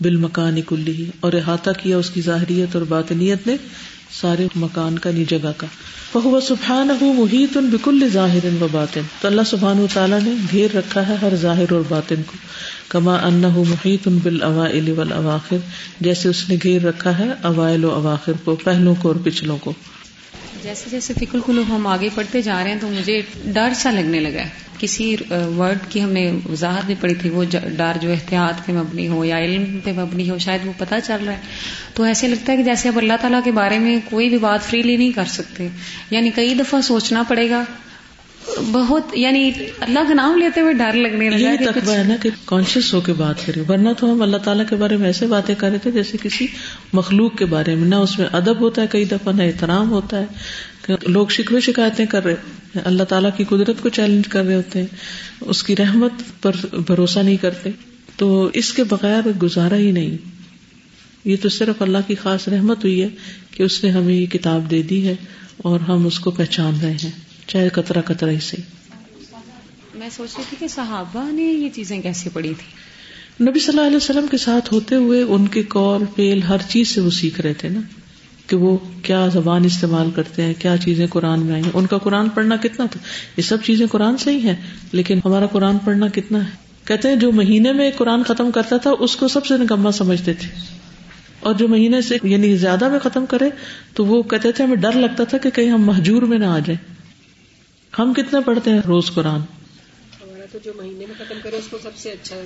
بال 0.00 0.16
مکان 0.16 0.60
کلی 0.66 0.92
ہی 0.92 1.10
اور 1.20 1.32
احاطہ 1.32 1.70
کیا 1.82 1.96
اس 1.98 2.10
کی 2.10 2.20
ظاہریت 2.20 2.76
اور 2.76 2.84
باطنیت 2.84 3.46
نے 3.46 3.56
سارے 4.20 4.46
مکان 4.56 4.98
کا 4.98 5.10
نی 5.10 5.24
جگہ 5.24 5.52
کا۔ 5.56 5.66
وہ 6.14 6.40
سبحان 6.40 6.90
ہو 7.00 7.12
محیط 7.12 7.56
ان 7.56 7.66
بکل 7.66 8.08
ظاہر 8.12 8.62
و 8.62 8.66
باطن۔ 8.72 9.00
تو 9.20 9.28
اللہ 9.28 9.42
سبحان 9.46 9.78
و 9.78 9.86
تعالیٰ 9.94 10.20
نے 10.20 10.30
گھیر 10.52 10.76
رکھا 10.76 11.08
ہے 11.08 11.14
ہر 11.22 11.36
ظاہر 11.36 11.72
اور 11.72 11.82
باطن 11.88 12.22
کو۔ 12.26 12.32
کما 12.88 13.14
ان 13.14 13.34
محیط 13.68 14.08
ان 14.08 14.18
بال 14.22 14.42
اوائل 14.42 14.94
اواخر 15.12 15.56
جیسے 16.00 16.28
اس 16.28 16.48
نے 16.48 16.56
گھیر 16.62 16.82
رکھا 16.82 17.18
ہے 17.18 17.28
اوائل 17.42 17.84
و 17.84 17.90
اواخر 17.90 18.32
کو، 18.44 18.56
پہلوں 18.64 18.94
کو 18.98 19.08
اور 19.08 19.16
پچھلوں 19.24 19.56
کو۔ 19.60 19.72
جیسے 20.62 20.90
جیسے 20.90 21.14
فکر 21.14 21.38
کلو 21.46 21.62
ہم 21.68 21.86
آگے 21.86 22.08
پڑھتے 22.14 22.42
جا 22.42 22.64
رہے 22.64 22.70
ہیں 22.70 22.80
تو 22.80 22.88
مجھے 22.88 23.22
ڈر 23.44 23.72
سا 23.74 23.90
لگنے 23.90 24.20
لگا 24.20 24.40
ہے۔ 24.40 24.48
کسی 24.78 25.16
ورڈ 25.56 25.78
کی 25.88 26.02
ہم 26.02 26.12
نے 26.12 26.32
وضاحت 26.50 26.84
بھی 26.86 26.94
پڑھی 27.00 27.14
تھی، 27.14 27.30
وہ 27.30 27.44
ڈر 27.76 27.92
جو 28.00 28.10
احتیاط 28.10 28.66
پہ 28.66 28.72
مبنی 28.72 29.08
ہو 29.08 29.24
یا 29.24 29.38
علم 29.38 29.78
پہ 29.84 29.92
مبنی 29.92 30.30
ہو، 30.30 30.38
شاید 30.38 30.66
وہ 30.66 30.72
پتہ 30.78 30.94
چل 31.04 31.24
رہا 31.26 31.32
ہے۔ 31.32 31.40
تو 31.94 32.02
ایسے 32.02 32.28
لگتا 32.28 32.52
ہے 32.52 32.56
کہ 32.56 32.62
جیسے 32.62 32.88
اب 32.88 32.98
اللہ 32.98 33.12
تعالیٰ 33.20 33.40
کے 33.44 33.52
بارے 33.52 33.78
میں 33.78 34.00
کوئی 34.04 34.28
بھی 34.28 34.38
بات 34.38 34.62
فریلی 34.62 34.96
نہیں 34.96 35.12
کر 35.12 35.24
سکتے۔ 35.28 35.68
یعنی 36.10 36.30
کئی 36.34 36.54
دفعہ 36.54 36.80
سوچنا 36.80 37.22
پڑے 37.28 37.50
گا 37.50 37.64
بہت 38.58 39.06
یعنی 39.12 39.50
اللہ 39.80 40.00
کا 40.08 40.14
نام 40.14 40.38
لیتے 40.38 40.60
ہوئے 40.60 40.72
ڈر 40.72 40.92
لگنے 40.92 41.30
لگا 41.30 41.38
یہ 41.38 41.70
تقبہ 41.70 41.92
ہے 41.92 42.02
نا 42.02 42.16
کہ 42.22 42.30
کانشیس 42.44 42.94
ہو 42.94 43.00
کے 43.00 43.12
بات 43.12 43.46
کرے 43.46 43.62
ورنہ 43.68 43.88
تو 43.98 44.12
ہم 44.12 44.22
اللہ 44.22 44.36
تعالیٰ 44.36 44.64
کے 44.68 44.76
بارے 44.76 44.96
میں 44.96 45.06
ایسے 45.06 45.26
باتیں 45.26 45.54
کر 45.54 45.70
رہے 45.70 45.78
تھے 45.78 45.90
جیسے 45.90 46.16
کسی 46.22 46.46
مخلوق 46.92 47.36
کے 47.36 47.44
بارے 47.44 47.74
میں۔ 47.74 47.88
نہ 47.88 47.94
اس 47.94 48.18
میں 48.18 48.26
ادب 48.32 48.60
ہوتا 48.60 48.82
ہے 48.82 48.86
کئی 48.90 49.04
دفعہ 49.04 49.32
نہ 49.32 49.42
احترام 49.42 49.90
ہوتا 49.90 50.20
ہے۔ 50.20 50.26
لوگ 51.06 51.26
شکوے 51.26 51.60
شکایتیں 51.60 52.06
کر 52.06 52.24
رہے 52.24 52.34
اللہ 52.84 53.02
تعالیٰ 53.02 53.30
کی 53.36 53.44
قدرت 53.44 53.80
کو 53.80 53.88
چیلنج 53.88 54.28
کر 54.28 54.44
رہے 54.44 54.54
ہوتے 54.54 54.78
ہیں۔ 54.78 54.86
اس 55.40 55.62
کی 55.62 55.76
رحمت 55.76 56.42
پر 56.42 56.52
بھروسہ 56.72 57.18
نہیں 57.18 57.36
کرتے۔ 57.36 57.70
تو 58.16 58.50
اس 58.52 58.72
کے 58.72 58.84
بغیر 58.84 59.28
گزارا 59.42 59.76
ہی 59.76 59.90
نہیں۔ 59.92 60.16
یہ 61.24 61.36
تو 61.42 61.48
صرف 61.48 61.82
اللہ 61.82 61.98
کی 62.06 62.14
خاص 62.14 62.48
رحمت 62.48 62.84
ہوئی 62.84 63.02
ہے 63.02 63.08
کہ 63.50 63.62
اس 63.62 63.84
نے 63.84 63.90
ہمیں 63.90 64.14
یہ 64.14 64.26
کتاب 64.26 64.70
دے 64.70 64.82
دی 64.82 65.08
ہے 65.08 65.14
اور 65.58 65.80
ہم 65.80 66.06
اس 66.06 66.18
کو 66.18 66.30
پہچان 66.30 66.74
رہے 66.82 66.96
ہیں۔ 67.04 67.29
چاہے 67.50 67.68
کترا 67.68 68.00
کترا 68.00 68.30
ہی 68.30 68.40
سے 68.40 68.56
میں 69.94 70.08
سوچ 70.12 70.30
رہی 70.36 70.44
تھی 70.48 70.56
کہ 70.60 70.68
صحابہ 70.68 71.32
نے 71.32 71.42
یہ 71.42 71.68
چیزیں 71.74 72.00
کیسے 72.02 72.30
پڑھی 72.32 72.52
تھی 72.58 73.44
نبی 73.44 73.60
صلی 73.60 73.76
اللہ 73.76 73.86
علیہ 73.86 73.96
وسلم 73.96 74.26
کے 74.26 74.36
ساتھ 74.36 74.72
ہوتے 74.74 74.94
ہوئے 74.94 75.22
ان 75.22 75.48
کے 75.48 75.62
کال 75.62 76.04
پیل 76.14 76.42
ہر 76.42 76.56
چیز 76.68 76.88
سے 76.88 77.00
وہ 77.00 77.10
سیکھ 77.10 77.40
رہے 77.40 77.54
تھے 77.54 77.68
نا 77.68 77.80
کہ 78.46 78.56
وہ 78.56 78.76
کیا 79.02 79.26
زبان 79.26 79.64
استعمال 79.64 80.10
کرتے 80.10 80.42
ہیں 80.42 80.54
کیا 80.58 80.76
چیزیں 80.76 81.06
قرآن 81.06 81.40
میں 81.40 81.54
آئی 81.54 81.62
ان 81.74 81.86
کا 81.86 81.98
قرآن 81.98 82.28
پڑھنا 82.28 82.56
کتنا 82.56 82.86
تھا؟ 82.86 83.00
یہ 83.36 83.42
سب 83.42 83.56
چیزیں 83.64 83.86
قرآن 83.86 84.16
سے 84.16 84.30
ہی 84.32 84.38
ہیں 84.38 84.56
لیکن 84.92 85.20
ہمارا 85.24 85.46
قرآن 85.46 85.78
پڑھنا 85.78 86.08
کتنا 86.08 86.44
ہے؟ 86.44 86.50
کہتے 86.84 87.08
ہیں 87.08 87.16
جو 87.16 87.32
مہینے 87.32 87.72
میں 87.72 87.90
قرآن 87.96 88.22
ختم 88.22 88.50
کرتا 88.50 88.76
تھا 88.76 88.90
اس 88.98 89.16
کو 89.16 89.28
سب 89.28 89.46
سے 89.46 89.56
نکما 89.56 89.90
سمجھتے 89.90 90.34
تھے۔ 90.34 90.48
اور 91.40 91.54
جو 91.54 91.68
مہینے 91.68 92.00
سے 92.00 92.16
یعنی 92.22 92.56
زیادہ 92.56 92.88
میں 92.88 92.98
ختم 92.98 93.26
کرے 93.26 93.48
تو 93.94 94.04
وہ 94.04 94.22
کہتے 94.22 94.52
تھے 94.52 94.64
ہمیں 94.64 94.76
ڈر 94.76 94.92
لگتا 94.92 95.24
تھا 95.24 95.38
کہ 95.38 95.50
کہیں 95.50 95.70
ہم 95.70 95.82
محجور 95.82 96.22
میں 96.22 96.38
نہ 96.38 96.44
آ 96.44 96.58
جائیں۔ 96.58 96.99
ہم 98.02 98.14
کتنے 98.14 98.40
پڑھتے 98.44 98.70
ہیں 98.70 98.80
روز 98.86 99.10
قرآن؟ 99.10 99.40
جو 100.64 100.72
مہینے 100.76 101.06
میں 101.06 101.14
ختم 101.18 101.34
کرے 101.42 101.56
اس 101.56 101.68
کو 101.68 101.78
سب 101.82 101.96
سے 101.96 102.10
اچھا 102.10 102.36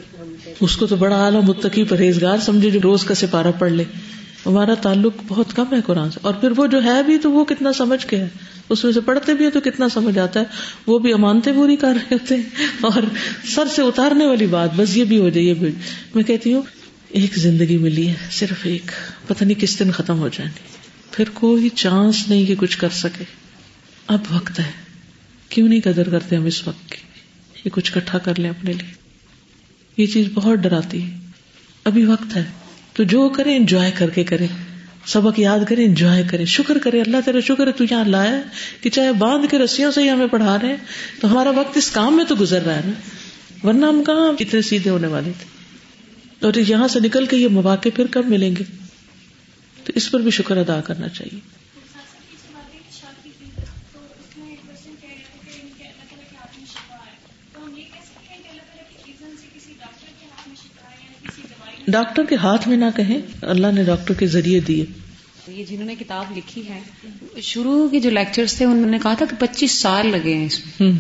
اس 0.61 0.77
کو 0.77 0.87
تو 0.87 0.97
بڑا 0.97 1.27
اعلیٰ 1.27 1.43
متقی 1.43 1.85
پرہیزگار 1.85 2.39
سمجھے 2.39 2.71
جو 2.71 2.81
روز 2.83 3.05
کا 3.05 3.15
سپارہ 3.15 3.47
پڑھ 3.59 3.73
لے۔ 3.73 3.85
ہمارا 4.47 4.75
تعلق 4.75 5.13
بہت 5.29 5.57
کم 5.57 5.65
ہے 5.73 5.81
قرآن 5.87 6.11
سے۔ 6.11 6.19
اور 6.23 6.35
پھر 6.35 6.53
وہ 6.57 6.67
جو 6.67 6.85
ہے 6.85 7.03
بھی 7.03 7.19
تو 7.19 7.33
وہ 7.33 7.45
کتنا 7.45 7.73
سمجھ 7.73 8.07
کے 8.07 8.17
ہے۔ 8.17 8.29
اس 8.69 8.85
میں 8.85 8.93
سے 8.93 9.01
پڑھتے 9.01 9.35
بھی 9.35 9.45
ہے 9.45 9.51
تو 9.51 9.61
کتنا 9.61 9.89
سمجھ 9.89 10.19
آتا 10.19 10.41
ہے۔ 10.41 10.45
وہ 10.87 10.99
بھی 10.99 11.13
امانتے 11.13 11.53
پوری 11.53 11.77
کر 11.77 11.89
رہے 11.89 12.15
ہوتے 12.15 12.37
ہیں۔ 12.37 12.43
اور 12.83 13.03
سر 13.45 13.65
سے 13.67 13.83
اتارنے 13.83 14.27
والی 14.27 14.47
بات 14.47 14.71
بس 14.77 14.97
یہ 14.97 15.05
بھی 15.05 15.19
ہو 15.19 15.29
جائے 15.29 15.47
یہ 15.47 15.55
بھی۔ 15.55 15.71
میں 16.15 16.25
کہتی 16.25 16.53
ہوں 16.55 16.63
ایک 17.09 17.39
زندگی 17.39 17.79
ملی 17.79 18.09
ہے 18.09 18.15
صرف 18.31 18.59
ایک۔ 18.63 18.91
پتہ 19.27 19.45
نہیں 19.45 19.61
کس 19.61 19.79
دن 19.79 19.91
ختم 19.93 20.19
ہو 20.19 20.29
جائیں 20.29 20.51
گی 20.57 20.77
پھر 21.11 21.25
کوئی 21.35 21.69
چانس 21.69 22.29
نہیں 22.29 22.47
کہ 22.47 22.55
کچھ 22.59 22.79
کر 22.79 22.89
سکے۔ 22.89 23.25
اب 24.07 24.21
وقت 24.31 24.61
ہے۔ 24.61 24.84
کیوں 25.55 25.69
نہیں 25.69 25.81
قدر 25.81 26.09
کرتے 26.09 26.37
ہم 26.37 26.45
اس 26.45 26.69
وقت 26.69 26.91
کی؟ 26.91 26.97
کہ 27.63 27.71
کچھ 27.71 27.93
کٹھا 27.93 28.19
کر 28.19 28.39
لیں 28.39 28.51
اپنے 28.51 28.73
لیے۔ 28.73 28.95
یہ 29.97 30.07
چیز 30.07 30.27
بہت 30.35 30.59
ڈراتی 30.59 31.03
ہے۔ 31.03 31.17
ابھی 31.85 32.05
وقت 32.05 32.37
ہے۔ 32.37 32.45
تو 32.93 33.03
جو 33.03 33.29
کرے 33.29 33.57
انجوائے 33.57 33.93
کر 33.99 34.11
کے 34.11 34.25
کرے۔ 34.25 34.47
سبق 35.07 35.41
یاد 35.41 35.59
کرے 35.69 35.85
انجوائے 35.85 36.23
کرے۔ 36.31 36.45
شکر 36.45 36.79
کرے۔ 36.79 37.01
اللہ 37.01 37.17
تیرا 37.25 37.41
شکر 37.41 37.67
ہے، 37.67 37.73
تو 37.73 37.85
یہاں 37.85 38.05
لایا 38.05 38.43
کہ 38.81 38.91
چاہے 38.91 39.13
باندھ 39.13 39.47
کے 39.51 39.59
رسیوں 39.59 39.93
سے 39.93 40.03
ہی 40.03 40.11
ہمیں 40.11 40.27
پڑھا 40.27 40.59
رہے 40.63 40.69
ہیں، 40.69 40.77
تو 41.21 41.33
ہمارا 41.33 41.51
وقت 41.51 41.77
اس 41.77 41.91
کام 41.91 42.17
میں 42.17 42.25
تو 42.25 42.35
گزر 42.41 42.63
رہا 42.63 42.77
ہے 42.77 42.81
نا۔ 42.85 42.93
ورنہ 43.67 43.87
ہم 43.87 44.05
کہاں 44.05 44.33
اتنے 44.41 44.63
سیدھے 44.63 44.91
ہونے 44.91 45.07
والے 45.07 45.33
تھے۔ 45.39 45.45
اور 46.47 46.55
یہاں 46.55 46.89
سے 46.89 47.01
نکل 47.01 47.27
کے 47.27 47.37
یہ 47.37 47.49
مواقع 47.49 47.89
پھر 47.97 48.07
کب 48.11 48.29
ملیں 48.29 48.57
گے؟ 48.57 48.65
تو 49.85 49.93
اس 49.95 50.11
پر 50.11 50.21
بھی 50.21 50.31
شکر 50.31 50.57
ادا 50.57 50.81
کرنا 50.81 51.09
چاہیے۔ 51.09 51.64
ڈاکٹر 61.89 62.23
کے 62.29 62.37
ہاتھ 62.37 62.69
میں 62.69 62.77
نہ 62.77 62.85
کہیں 62.97 63.19
اللہ 63.43 63.67
نے 63.75 63.85
ڈاکٹر 63.85 64.15
کے 64.15 64.27
ذریعے 64.27 64.61
دیے۔ 64.61 64.85
یہ 65.49 65.65
جنہوں 65.69 65.85
نے 65.85 65.95
کتاب 65.95 66.37
لکھی 66.37 66.63
ہے 66.69 66.81
شروع 67.43 67.89
کے 67.89 68.01
جو 68.01 68.11
لیکچرز 68.11 68.55
تھے 68.55 68.65
انہوں 68.65 68.91
نے 68.91 68.99
کہا 69.03 69.15
تھا 69.15 69.27
کہ 69.27 69.37
پچیس 69.39 69.73
سال 69.73 70.11
لگے 70.11 70.35
ہیں 70.35 70.47
اس 70.47 70.61
میں۔ 70.81 70.93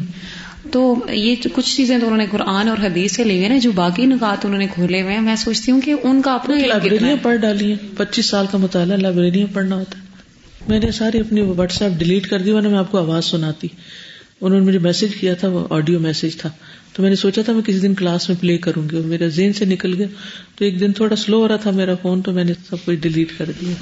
تو 0.70 0.94
یہ 1.10 1.34
کچھ 1.52 1.76
چیزیں 1.76 1.98
تو 1.98 2.06
انہوں 2.06 2.18
نے 2.18 2.26
قرآن 2.30 2.68
اور 2.68 2.76
حدیث 2.78 3.16
سے 3.16 3.24
لی 3.24 3.36
ہوئی 3.38 3.48
نا 3.48 3.58
جو 3.58 3.72
باقی 3.72 4.06
نکات 4.06 4.44
انہوں 4.44 4.58
نے 4.58 4.66
کھولے 4.66 5.02
ہوئے 5.02 5.14
ہیں 5.14 5.20
میں 5.20 5.36
سوچتی 5.36 5.72
ہوں 5.72 5.80
کہ 5.80 5.94
ان 6.02 6.22
کا 6.22 6.34
اپنا 6.34 6.56
لائبریریاں 6.66 7.16
پڑھ 7.22 7.36
ڈالی 7.36 7.70
ہیں۔ 7.70 7.96
پچیس 7.96 8.26
سال 8.26 8.46
کا 8.50 8.58
مطالعہ 8.58 8.96
لائبریریاں 8.96 9.46
پڑھنا 9.54 9.76
ہوتا 9.76 9.98
ہے۔ 9.98 10.04
میں 10.68 10.78
نے 10.78 10.90
ساری 10.90 11.20
اپنی 11.20 11.40
واٹس 11.40 11.82
ایپ 11.82 11.92
ڈیلیٹ 11.98 12.26
کر 12.26 12.38
دی 12.38 12.50
ورنہ 12.50 12.68
میں 12.68 12.78
آپ 12.78 12.90
کو 12.90 12.98
آواز 12.98 13.24
سناتی۔ 13.24 13.68
انہوں 14.40 14.60
نے 14.60 14.66
مجھے 14.66 14.78
میسج 14.78 15.14
کیا 15.20 15.34
تھا 15.34 15.48
وہ 15.48 15.66
آڈیو 15.70 16.00
میسج 16.00 16.36
تھا۔ 16.36 16.50
تو 16.94 17.02
میں 17.02 17.10
نے 17.10 17.16
سوچا 17.16 17.42
تھا 17.42 17.52
میں 17.52 17.62
کسی 17.62 17.78
دن 17.78 17.94
کلاس 17.94 18.28
میں 18.28 18.36
پلے 18.40 18.58
کروں 18.58 18.88
گی 18.90 18.96
میرا 18.96 19.26
زین 19.26 19.52
سے 19.52 19.64
نکل 19.64 19.94
گیا 19.94 20.06
تو 20.54 20.64
ایک 20.64 20.80
دن 20.80 20.92
تھوڑا 20.92 21.16
سلو 21.16 21.38
ہو 21.38 21.48
رہا 21.48 21.56
تھا 21.56 21.70
میرا 21.70 21.94
فون 22.02 22.22
تو 22.22 22.32
میں 22.32 22.44
نے 22.44 22.52
سب 22.68 22.76
کچھ 22.84 22.96
ڈیلیٹ 22.96 23.38
کر 23.38 23.50
دیا۔ 23.60 23.74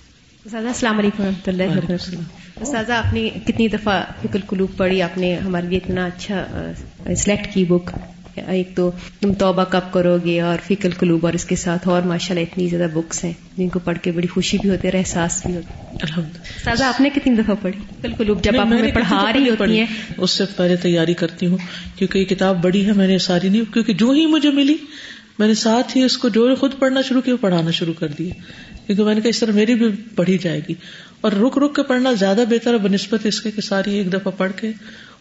السلام 0.45 0.99
علیکم 0.99 1.23
رحمۃ 1.23 1.47
اللہ 1.47 1.63
وبرکاتہ۔ 1.63 2.65
سازا 2.65 2.99
آپ 2.99 3.15
نے 3.15 3.29
کتنی 3.47 3.69
دفعہ 3.69 4.03
فکر 4.23 4.39
قلوب 4.47 4.77
پڑھی؟ 4.77 5.03
آپ 5.03 5.19
نے 5.19 5.35
ہمارے 5.37 5.67
لیے 5.67 5.79
اتنا 5.79 6.07
اچھا 6.07 6.47
سلیکٹ 7.17 7.55
کی 7.55 7.65
بک 7.65 7.91
ایک 8.37 8.69
تو 8.75 8.91
تم 9.21 9.33
توبہ 9.35 9.65
کب 9.65 9.93
کرو 9.93 10.17
گے 10.25 10.41
اور 10.41 10.59
فکر 10.67 10.89
قلوب 10.99 11.27
اور 11.27 11.35
اس 11.35 11.45
کے 11.45 11.57
ساتھ 11.57 11.89
اور 11.89 12.03
ماشاء 12.03 12.35
اللہ 12.35 12.47
اتنی 12.53 12.67
زیادہ 12.69 12.91
بکس 12.95 13.25
ہیں 13.25 13.33
جن 13.57 13.69
کو 13.69 13.79
پڑھ 13.79 13.99
کے 14.03 14.13
بڑی 14.13 14.27
خوشی 14.27 14.59
بھی 14.59 14.71
ہوتی 14.71 14.89
ہے 14.89 14.99
احساس 14.99 15.47
بھی 15.47 15.57
ہوتا 15.57 15.75
ہے۔ 15.75 15.82
سازا 16.65 16.89
آپ 16.89 17.01
نے 17.01 17.11
کتنی 17.15 17.35
دفعہ 17.35 17.55
پڑھی؟ 17.63 18.09
قلوب 18.19 18.45
جب 18.45 18.61
آپ 18.61 18.67
ہمیں 18.67 18.93
پڑھا 18.93 19.33
رہی 19.33 19.51
ہوتی 19.51 19.79
ہیں۔ 19.79 19.87
اس 20.19 20.31
سے 20.31 20.45
پہلے 20.57 20.77
تیاری 20.77 21.15
کرتی 21.15 21.47
ہوں 21.47 21.59
کیونکہ 21.97 22.19
یہ 22.19 22.25
کتاب 22.25 22.63
بڑی 22.63 22.87
ہے 22.87 22.93
میں 22.93 23.07
نے 23.07 23.19
ساری 23.19 23.49
نہیں 23.49 23.73
کیونکہ 23.73 23.95
جو 23.95 24.11
ہی 24.11 24.27
مجھے 24.27 24.51
ملی 24.51 24.77
میں 25.39 25.47
نے 25.47 25.55
ساتھ 25.55 25.97
ہی 25.97 26.03
اس 26.03 26.17
کو 26.17 26.29
جو 26.29 26.55
خود 26.55 26.75
پڑھنا 26.79 27.03
شروع 27.03 27.21
کیا 27.21 27.37
پڑھانا 27.37 27.71
شروع 27.71 27.95
کر 27.95 28.09
دیا۔ 28.09 28.35
کیونکہ 28.87 29.05
میں 29.05 29.15
نے 29.15 29.21
کہا 29.21 29.29
اس 29.29 29.41
طرح 29.41 29.53
میری 29.53 29.75
بھی 29.75 29.87
پڑھی 30.15 30.39
جائے 30.39 30.61
گی۔ 30.69 30.75
اور 31.21 31.33
رک 31.33 31.59
رک 31.59 31.77
کے 31.77 31.83
پڑھنا 31.83 32.13
زیادہ 32.13 32.45
بہتر 32.51 32.73
ہے 32.73 32.79
بنسبت 32.79 33.27
اس 33.27 33.41
کے 33.41 33.51
کہ 33.51 33.61
ساری 33.61 33.95
ایک 33.95 34.13
دفعہ 34.13 34.33
پڑھ 34.37 34.53
کے 34.57 34.73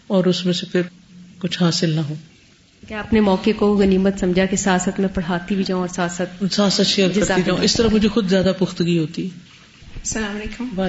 اور 0.07 0.26
اس 0.26 0.45
میں 0.45 0.53
سے 0.53 0.65
پھر 0.72 0.82
کچھ 1.39 1.63
حاصل 1.63 1.89
نہ 1.89 2.01
ہو۔ 2.01 2.15
کیا 2.88 2.99
اپنے 2.99 3.19
موقع 3.19 3.49
کو 3.57 3.78
غنیمت 3.78 4.19
سمجھا 4.19 4.45
کہ 4.45 4.55
ساتھ 4.55 4.82
ساتھ 4.82 4.99
میں 4.99 5.09
پڑھاتی 5.13 5.55
بھی 5.55 5.63
جاؤں 5.63 5.80
اور 5.80 5.88
ساتھ 5.88 6.11
ساتھ 6.11 6.43
ساتھ 6.51 6.74
ساتھ 6.74 6.88
شیئر 6.88 7.09
کرتی 7.09 7.41
جاؤں؟ 7.45 7.59
اس 7.61 7.76
طرح 7.76 7.88
مجھے 7.91 8.07
خود 8.07 8.30
زیادہ 8.30 8.51
پختگی 8.59 8.97
ہوتی۔ 8.97 9.30
السلام 10.01 10.35
علیکم۔ 10.35 10.81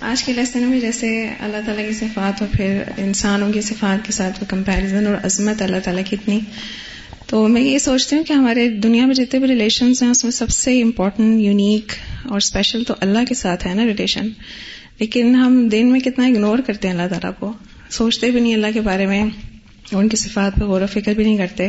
آج 0.00 0.24
کے 0.24 0.32
لیسن 0.32 0.62
میں 0.62 0.80
جیسے 0.80 1.28
اللہ 1.40 1.56
تعالیٰ 1.66 1.88
کی 1.88 1.94
صفات 1.94 2.42
اور 2.42 2.56
پھر 2.56 2.82
انسانوں 2.96 3.52
کی 3.52 3.60
صفات 3.60 4.06
کے 4.06 4.12
ساتھ 4.12 4.44
کمپیرزن 4.48 5.06
اور 5.06 5.14
عظمت 5.24 5.62
اللہ 5.62 5.76
تعالیٰ 5.84 6.02
کی 6.10 6.16
اتنی۔ 6.20 6.40
تو 7.26 7.48
میں 7.48 7.62
یہ 7.62 7.78
سوچتی 7.78 8.16
ہوں 8.16 8.24
کہ 8.24 8.32
ہمارے 8.32 8.68
دنیا 8.68 9.06
میں 9.06 9.14
جتنے 9.14 9.40
بھی 9.40 9.48
ریلیشنز 9.48 10.02
ہیں 10.02 10.10
اس 10.10 10.24
میں 10.24 10.32
سب 10.32 10.50
سے 10.50 10.82
امپورٹنٹ 10.82 11.40
یونیک 11.40 11.92
اور 12.24 12.36
اسپیشل 12.36 12.84
تو 12.84 12.94
اللہ 13.00 13.18
کے 13.28 13.34
ساتھ 13.34 13.66
ہے 13.66 13.74
نا 13.74 13.84
ریلیشن 13.84 14.28
لیکن 14.98 15.34
ہم 15.34 15.68
دن 15.68 15.92
میں 15.92 16.00
کتنا 16.00 16.26
اگنور 16.26 16.58
کرتے 16.58 16.88
ہیں 16.88 16.94
اللہ 16.94 17.08
تعالیٰ 17.08 17.32
کو۔ 17.38 17.52
سوچتے 17.90 18.30
بھی 18.30 18.40
نہیں 18.40 18.54
اللہ 18.54 18.66
کے 18.74 18.80
بارے 18.80 19.06
میں 19.06 19.24
ان 19.92 20.08
کی 20.08 20.16
صفات 20.16 20.54
پہ 20.60 20.64
غور 20.64 20.80
و 20.80 20.86
فکر 20.86 21.12
بھی 21.12 21.24
نہیں 21.24 21.36
کرتے۔ 21.36 21.68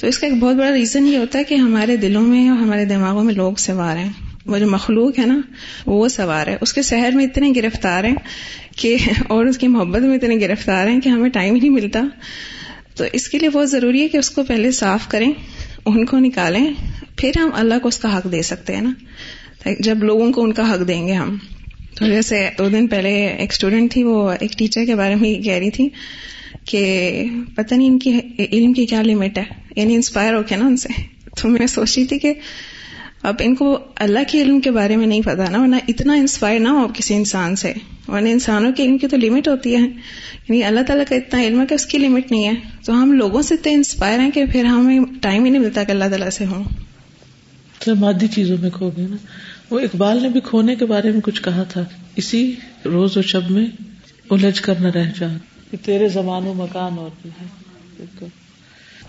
تو 0.00 0.06
اس 0.06 0.18
کا 0.18 0.26
ایک 0.26 0.36
بہت 0.36 0.56
بڑا 0.56 0.72
ریزن 0.72 1.06
یہ 1.06 1.18
ہوتا 1.18 1.38
ہے 1.38 1.44
کہ 1.44 1.54
ہمارے 1.54 1.96
دلوں 1.96 2.22
میں 2.22 2.48
اور 2.48 2.58
ہمارے 2.58 2.84
دماغوں 2.84 3.24
میں 3.24 3.34
لوگ 3.34 3.52
سوار 3.58 3.96
ہیں۔ 3.96 4.12
وہ 4.46 4.58
جو 4.58 4.66
مخلوق 4.70 5.18
ہے 5.18 5.26
نا، 5.26 5.40
وہ 5.86 6.08
سوار 6.08 6.46
ہے۔ 6.46 6.56
اس 6.60 6.72
کے 6.72 6.82
شہر 6.82 7.10
میں 7.14 7.24
اتنے 7.24 7.52
گرفتار 7.56 8.04
ہیں 8.04 8.14
کہ، 8.76 8.96
اور 9.28 9.44
اس 9.44 9.58
کی 9.58 9.68
محبت 9.68 10.02
میں 10.02 10.16
اتنے 10.16 10.36
گرفتار 10.36 10.86
ہیں 10.88 11.00
کہ 11.00 11.08
ہمیں 11.08 11.30
ٹائم 11.30 11.54
ہی 11.54 11.60
نہیں 11.60 11.70
ملتا۔ 11.70 12.02
تو 12.96 13.04
اس 13.12 13.28
کے 13.28 13.38
لیے 13.38 13.48
بہت 13.48 13.70
ضروری 13.70 14.02
ہے 14.02 14.08
کہ 14.08 14.16
اس 14.16 14.30
کو 14.30 14.42
پہلے 14.42 14.70
صاف 14.70 15.08
کریں، 15.08 15.32
ان 15.86 16.04
کو 16.04 16.18
نکالیں، 16.18 16.66
پھر 17.16 17.30
ہم 17.36 17.50
اللہ 17.54 17.78
کو 17.82 17.88
اس 17.88 17.98
کا 17.98 18.16
حق 18.18 18.32
دے 18.32 18.42
سکتے 18.42 18.74
ہیں 18.74 18.82
نا۔ 18.82 18.92
جب 19.80 20.02
لوگوں 20.02 20.32
کو 20.32 20.42
ان 20.42 20.52
کا 20.52 20.72
حق 20.72 20.88
دیں 20.88 21.06
گے 21.08 21.12
ہم۔ 21.12 21.36
تو 21.94 22.06
جیسے 22.06 22.48
دو 22.58 22.68
دن 22.68 22.86
پہلے 22.86 23.12
ایک 23.26 23.52
اسٹوڈینٹ 23.52 23.92
تھی، 23.92 24.02
وہ 24.02 24.32
ایک 24.40 24.58
ٹیچر 24.58 24.84
کے 24.84 24.94
بارے 24.94 25.14
میں 25.14 25.34
کہہ 25.34 25.52
رہی 25.52 25.70
تھی 25.70 25.88
کہ 26.64 26.80
پتہ 27.56 27.74
نہیں 27.74 27.88
ان 27.88 27.98
کی 27.98 28.18
علم 28.52 28.72
کی 28.72 28.86
کیا 28.86 29.02
لمٹ 29.02 29.38
ہے 29.38 29.44
یعنی 29.76 29.94
انسپائر 29.94 30.34
ہو 30.34 30.42
کے 30.42 30.56
نا 30.56 30.66
ان 30.66 30.76
سے۔ 30.76 30.88
تو 31.42 31.48
میں 31.48 31.66
سوچ 31.66 31.98
رہی 31.98 32.06
تھی 32.06 32.18
کہ 32.18 32.32
اب 33.22 33.34
ان 33.38 33.54
کو 33.54 33.78
اللہ 33.96 34.18
کے 34.28 34.42
علم 34.42 34.60
کے 34.60 34.70
بارے 34.70 34.96
میں 34.96 35.06
نہیں 35.06 35.20
پتا 35.20 35.50
نا، 35.50 35.60
ورنہ 35.60 35.76
اتنا 35.88 36.12
انسپائر 36.12 36.60
نہ 36.60 36.68
ہو 36.68 36.88
کسی 36.94 37.14
انسان 37.14 37.56
سے۔ 37.56 37.72
ورنہ 38.08 38.28
انسانوں 38.28 38.72
کے 38.72 38.82
علم 38.82 38.98
کی 38.98 39.08
تو 39.08 39.16
لمٹ 39.16 39.48
ہوتی 39.48 39.74
ہے۔ 39.74 39.80
یعنی 39.80 40.62
اللہ 40.62 40.80
تعالیٰ 40.80 41.04
کا 41.08 41.16
اتنا 41.16 41.42
علم 41.42 41.60
ہے 41.60 41.66
کہ 41.66 41.74
اس 41.74 41.86
کی 41.86 41.98
لمٹ 41.98 42.30
نہیں 42.30 42.48
ہے۔ 42.48 42.54
تو 42.84 43.02
ہم 43.02 43.12
لوگوں 43.12 43.42
سے 43.42 43.54
اتنے 43.54 43.72
انسپائر 43.72 44.18
ہیں 44.18 44.30
کہ 44.30 44.44
پھر 44.52 44.64
ہمیں 44.64 45.00
ٹائم 45.20 45.44
ہی 45.44 45.50
نہیں 45.50 45.62
ملتا 45.62 45.84
کہ 45.84 45.90
اللہ 45.90 46.04
تعالیٰ 46.04 46.30
سے 46.30 46.46
ہوں۔ 46.46 46.64
تو 47.84 47.94
مادی 47.94 48.26
چیزوں 48.26 48.56
میں 48.60 48.70
کھو 48.70 48.90
گئے 48.96 49.06
نا۔ 49.10 49.16
وہ 49.70 49.80
اقبال 49.80 50.22
نے 50.22 50.28
بھی 50.28 50.40
کھونے 50.40 50.74
کے 50.74 50.86
بارے 50.86 51.12
میں 51.12 51.20
کچھ 51.20 51.42
کہا 51.42 51.62
تھا۔ 51.62 51.84
اسی 52.16 52.54
روز 52.84 53.16
و 53.16 53.22
شب 53.22 53.50
میں 53.50 53.66
الجھ 54.30 54.62
کر 54.62 54.74
نہ 54.80 54.86
رہ 54.86 55.12
جا 55.20 55.26
تیرے 55.82 56.08
زمان 56.08 56.46
و 56.46 56.54
مکان 56.54 56.98
اور 56.98 57.10
بھی 57.22 57.30
ہے۔ 57.40 58.45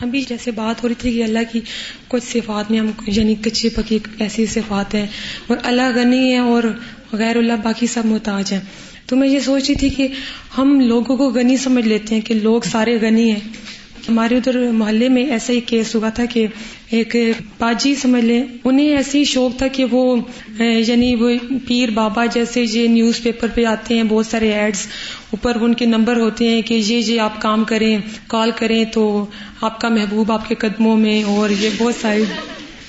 ابھی 0.02 0.22
جیسے 0.22 0.52
بات 0.52 0.84
ہو 0.84 0.88
رہی 0.88 0.96
تھی 0.96 1.12
کہ 1.12 1.24
اللہ 1.24 1.40
کی 1.52 1.60
کچھ 2.08 2.24
صفات 2.24 2.72
میں 2.72 2.80
ہم 2.80 2.92
یعنی 3.08 3.36
کچے 3.36 3.70
پکی 3.70 4.00
ایسی 4.20 4.46
صفات 4.46 4.96
ہیں 4.96 5.08
اور 5.48 5.58
اللہ 5.64 5.82
غنی 5.96 6.34
ہے 6.34 6.38
اور 6.38 6.64
غیر 7.12 7.36
اللہ 7.36 7.54
باقی 7.64 7.88
سب 7.88 8.06
محتاج 8.06 8.54
ہیں۔ 8.54 8.60
تو 9.06 9.16
میں 9.16 9.28
یہ 9.28 9.40
سوچ 9.40 9.66
رہی 9.68 9.76
تھی 9.76 9.90
کہ 9.90 10.08
ہم 10.58 10.80
لوگوں 10.80 11.18
کو 11.18 11.30
غنی 11.30 11.58
سمجھ 11.58 11.88
لیتے 11.88 12.16
ہیں 12.16 12.22
کہ 12.22 12.34
لوگ 12.34 12.62
سارے 12.62 12.98
غنی 13.02 13.32
ہیں۔ 13.32 13.40
ہمارے 14.10 14.38
ادھر 14.38 14.72
محلے 14.72 15.10
میں 15.10 15.26
ایسا 15.26 15.54
ہی 15.54 15.60
کیس 15.60 15.96
ہوا 15.96 16.10
تھا 16.10 16.26
کہ 16.26 16.48
ایک 16.92 17.16
باجی 17.60 17.96
سمجھ 17.96 18.26
لیں، 18.26 18.44
انہیں 18.64 18.90
ایسی 18.98 19.24
شوق 19.24 19.58
تھا 19.58 19.68
کہ 19.68 19.86
وہ 19.92 20.16
یعنی 20.60 21.16
وہ 21.16 21.30
پیر 21.68 21.90
بابا 21.90 22.26
جیسے 22.26 22.66
یہ 22.70 22.88
نیوز 22.88 23.22
پیپر 23.24 23.48
پہ 23.54 23.66
آتے 23.66 23.96
ہیں، 23.96 24.04
بہت 24.04 24.26
سارے 24.26 24.52
ایڈز 24.52 24.88
اوپر 25.30 25.58
ان 25.62 25.74
کے 25.74 25.86
نمبر 25.86 26.20
ہوتے 26.20 26.50
ہیں 26.50 26.62
کہ 26.62 26.74
یہ 26.74 26.98
یہ 26.98 27.22
آپ 27.22 27.42
کام 27.42 27.64
کریں 27.64 27.98
کال 28.28 28.52
کریں 28.56 28.86
تو 28.86 29.26
آپ 29.62 29.82
کا 29.82 29.90
محبوب 29.90 30.32
آپ 30.32 30.50
کے 30.50 30.56
قدموں 30.56 30.98
میں 30.98 31.24
اور 31.24 31.50
یہ 31.50 31.70
بہت 31.78 31.96
ساری۔ 32.02 32.24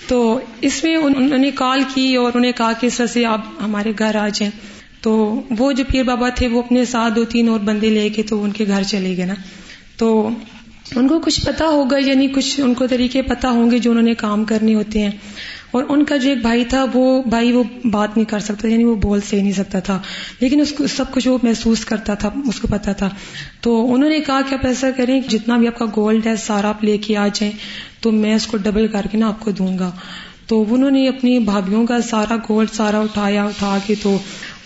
تو 0.08 0.40
اس 0.60 0.84
میں 0.84 0.96
انہوں 0.96 1.38
نے 1.38 1.50
کال 1.50 1.80
کی 1.94 2.14
اور 2.16 2.32
انہیں 2.34 2.52
کہا 2.52 2.72
کہ 2.72 2.86
اس 2.86 2.96
طرح 2.96 3.06
سے 3.06 3.24
آپ 3.24 3.40
ہمارے 3.64 3.92
گھر 3.98 4.14
آ 4.16 4.28
جائیں۔ 4.28 4.50
تو 5.00 5.40
وہ 5.58 5.72
جو 5.72 5.84
پیر 5.92 6.02
بابا 6.02 6.28
تھے 6.28 6.48
وہ 6.48 6.62
اپنے 6.62 6.84
ساتھ 6.84 7.14
دو 7.14 7.24
تین 7.24 7.48
اور 7.48 7.60
بندے 7.60 7.90
لے 7.90 8.08
کے 8.08 8.22
تو 8.22 8.42
ان 8.42 8.50
کے 8.50 8.66
گھر 8.66 8.82
چلے 8.82 9.16
گئے 9.16 9.26
نا۔ 9.26 9.34
تو 9.96 10.30
ان 10.96 11.08
کو 11.08 11.20
کچھ 11.20 11.46
پتا 11.46 11.64
ہوگا 11.64 11.98
یعنی 11.98 12.26
کچھ 12.26 12.60
ان 12.60 12.74
کو 12.74 12.86
طریقے 12.86 13.22
پتا 13.22 13.50
ہوں 13.50 13.70
گے 13.70 13.78
جو 13.78 13.90
انہوں 13.90 14.04
نے 14.04 14.14
کام 14.14 14.44
کرنے 14.44 14.74
ہوتے 14.74 15.02
ہیں۔ 15.02 15.10
اور 15.70 15.84
ان 15.88 16.04
کا 16.04 16.16
جو 16.16 16.28
ایک 16.28 16.38
بھائی 16.38 16.64
تھا، 16.64 16.86
وہ 16.94 17.22
بھائی 17.22 17.52
وہ 17.52 17.62
بات 17.84 18.16
نہیں 18.16 18.30
کر 18.30 18.38
سکتا 18.38 18.68
یعنی 18.68 18.84
وہ 18.84 18.94
بول 18.94 19.20
سے 19.20 19.42
نہیں 19.42 19.52
سکتا 19.52 19.80
تھا۔ 19.80 20.02
لیکن 20.40 20.60
اس 20.60 20.72
کو 20.72 20.86
سب 20.86 21.04
کچھ 21.12 21.28
وہ 21.28 21.38
محسوس 21.42 21.84
کرتا 21.84 22.14
تھا، 22.14 22.30
اس 22.48 22.60
کو 22.60 22.68
پتا 22.68 22.92
تھا۔ 22.92 23.08
تو 23.60 23.94
انہوں 23.94 24.10
نے 24.10 24.20
کہا 24.20 24.40
کہ 24.48 24.54
آپ 24.54 24.66
ایسا 24.66 24.90
کریں 24.90 25.20
کہ 25.20 25.28
جتنا 25.28 25.56
بھی 25.56 25.66
آپ 25.66 25.78
کا 25.78 25.84
گولڈ 25.96 26.26
ہے، 26.26 26.36
سارا 26.36 26.68
آپ 26.68 26.84
لے 26.84 26.98
کے 26.98 27.16
آ 27.16 27.26
جائیں، 27.26 27.52
تو 28.00 28.12
میں 28.12 28.34
اس 28.34 28.46
کو 28.46 28.56
ڈبل 28.56 28.86
کر 28.86 29.06
کے 29.10 29.18
نا 29.18 29.28
آپ 29.28 29.40
کو 29.40 29.50
دوں 29.50 29.78
گا۔ 29.78 29.90
تو 30.46 30.74
انہوں 30.74 30.90
نے 30.90 31.08
اپنی 31.08 31.38
بھابھیوں 31.38 31.86
کا 31.86 32.00
سارا 32.00 32.36
گولڈ 32.48 32.68
سارا 32.72 33.00
اٹھایا، 33.00 33.44
اٹھا 33.44 33.78
کے 33.86 33.94
تو 34.02 34.18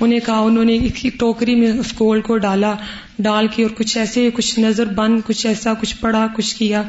انہیں 0.03 0.20
کہا 0.20 0.38
انہوں 0.38 0.64
نے 0.64 0.72
ایک 0.72 1.07
ٹوکری 1.18 1.55
میں 1.55 1.72
اس 1.72 1.92
گولڈ 1.92 2.24
کو 2.24 2.38
ڈالا 2.38 2.74
ڈال 3.18 3.46
کے 3.57 3.62
اور 3.62 3.70
کچھ 3.70 3.98
ایسے 3.98 4.30
کچھ 4.34 4.61
نظر 4.61 4.84
بند 4.84 5.20
کچھ 5.26 5.46
ایسا 5.46 5.74
کچھ 5.74 5.96
پڑا 6.00 6.26
کچھ 6.36 6.57
کیا 6.57 6.82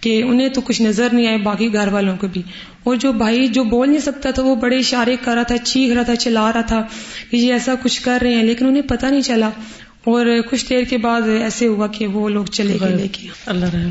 کہ 0.00 0.22
انہیں 0.22 0.48
تو 0.48 0.60
کچھ 0.60 0.82
نظر 0.82 1.08
نہیں 1.12 1.26
آئے 1.26 1.38
باقی 1.38 1.72
گھر 1.72 1.88
والوں 1.88 2.16
کو 2.16 2.26
بھی۔ 2.26 2.42
اور 2.84 2.96
جو 2.96 3.12
بھائی 3.12 3.48
جو 3.48 3.64
بول 3.64 3.88
نہیں 3.88 4.00
سکتا 4.00 4.30
تھا 4.30 4.42
وہ 4.42 4.54
بڑے 4.54 4.78
اشارے 4.78 5.16
کر 5.24 5.34
رہا 5.34 5.42
تھا 5.42 5.58
چیخ 5.58 5.92
رہا 5.94 6.02
تھا 6.02 6.16
چلا 6.16 6.52
رہا 6.52 6.60
تھا 6.60 6.86
کہ 7.30 7.36
یہ 7.36 7.52
ایسا 7.52 7.74
کچھ 7.82 8.02
کر 8.02 8.18
رہے 8.22 8.34
ہیں 8.34 8.44
لیکن 8.44 8.66
انہیں 8.66 8.82
پتا 8.82 9.10
نہیں 9.10 9.22
چلا۔ 9.22 9.50
اور 10.04 10.26
کچھ 10.50 10.68
دیر 10.70 10.84
کے 10.84 10.98
بعد 10.98 11.22
ایسے 11.40 11.66
ہوا 11.66 11.86
کہ 11.86 12.06
وہ 12.06 12.28
لوگ 12.28 12.44
چلے 12.44 12.76
گئے 12.80 12.96
لے 12.96 13.08
کے۔ 13.08 13.28
اللہ 13.46 13.64
رحم 13.64 13.90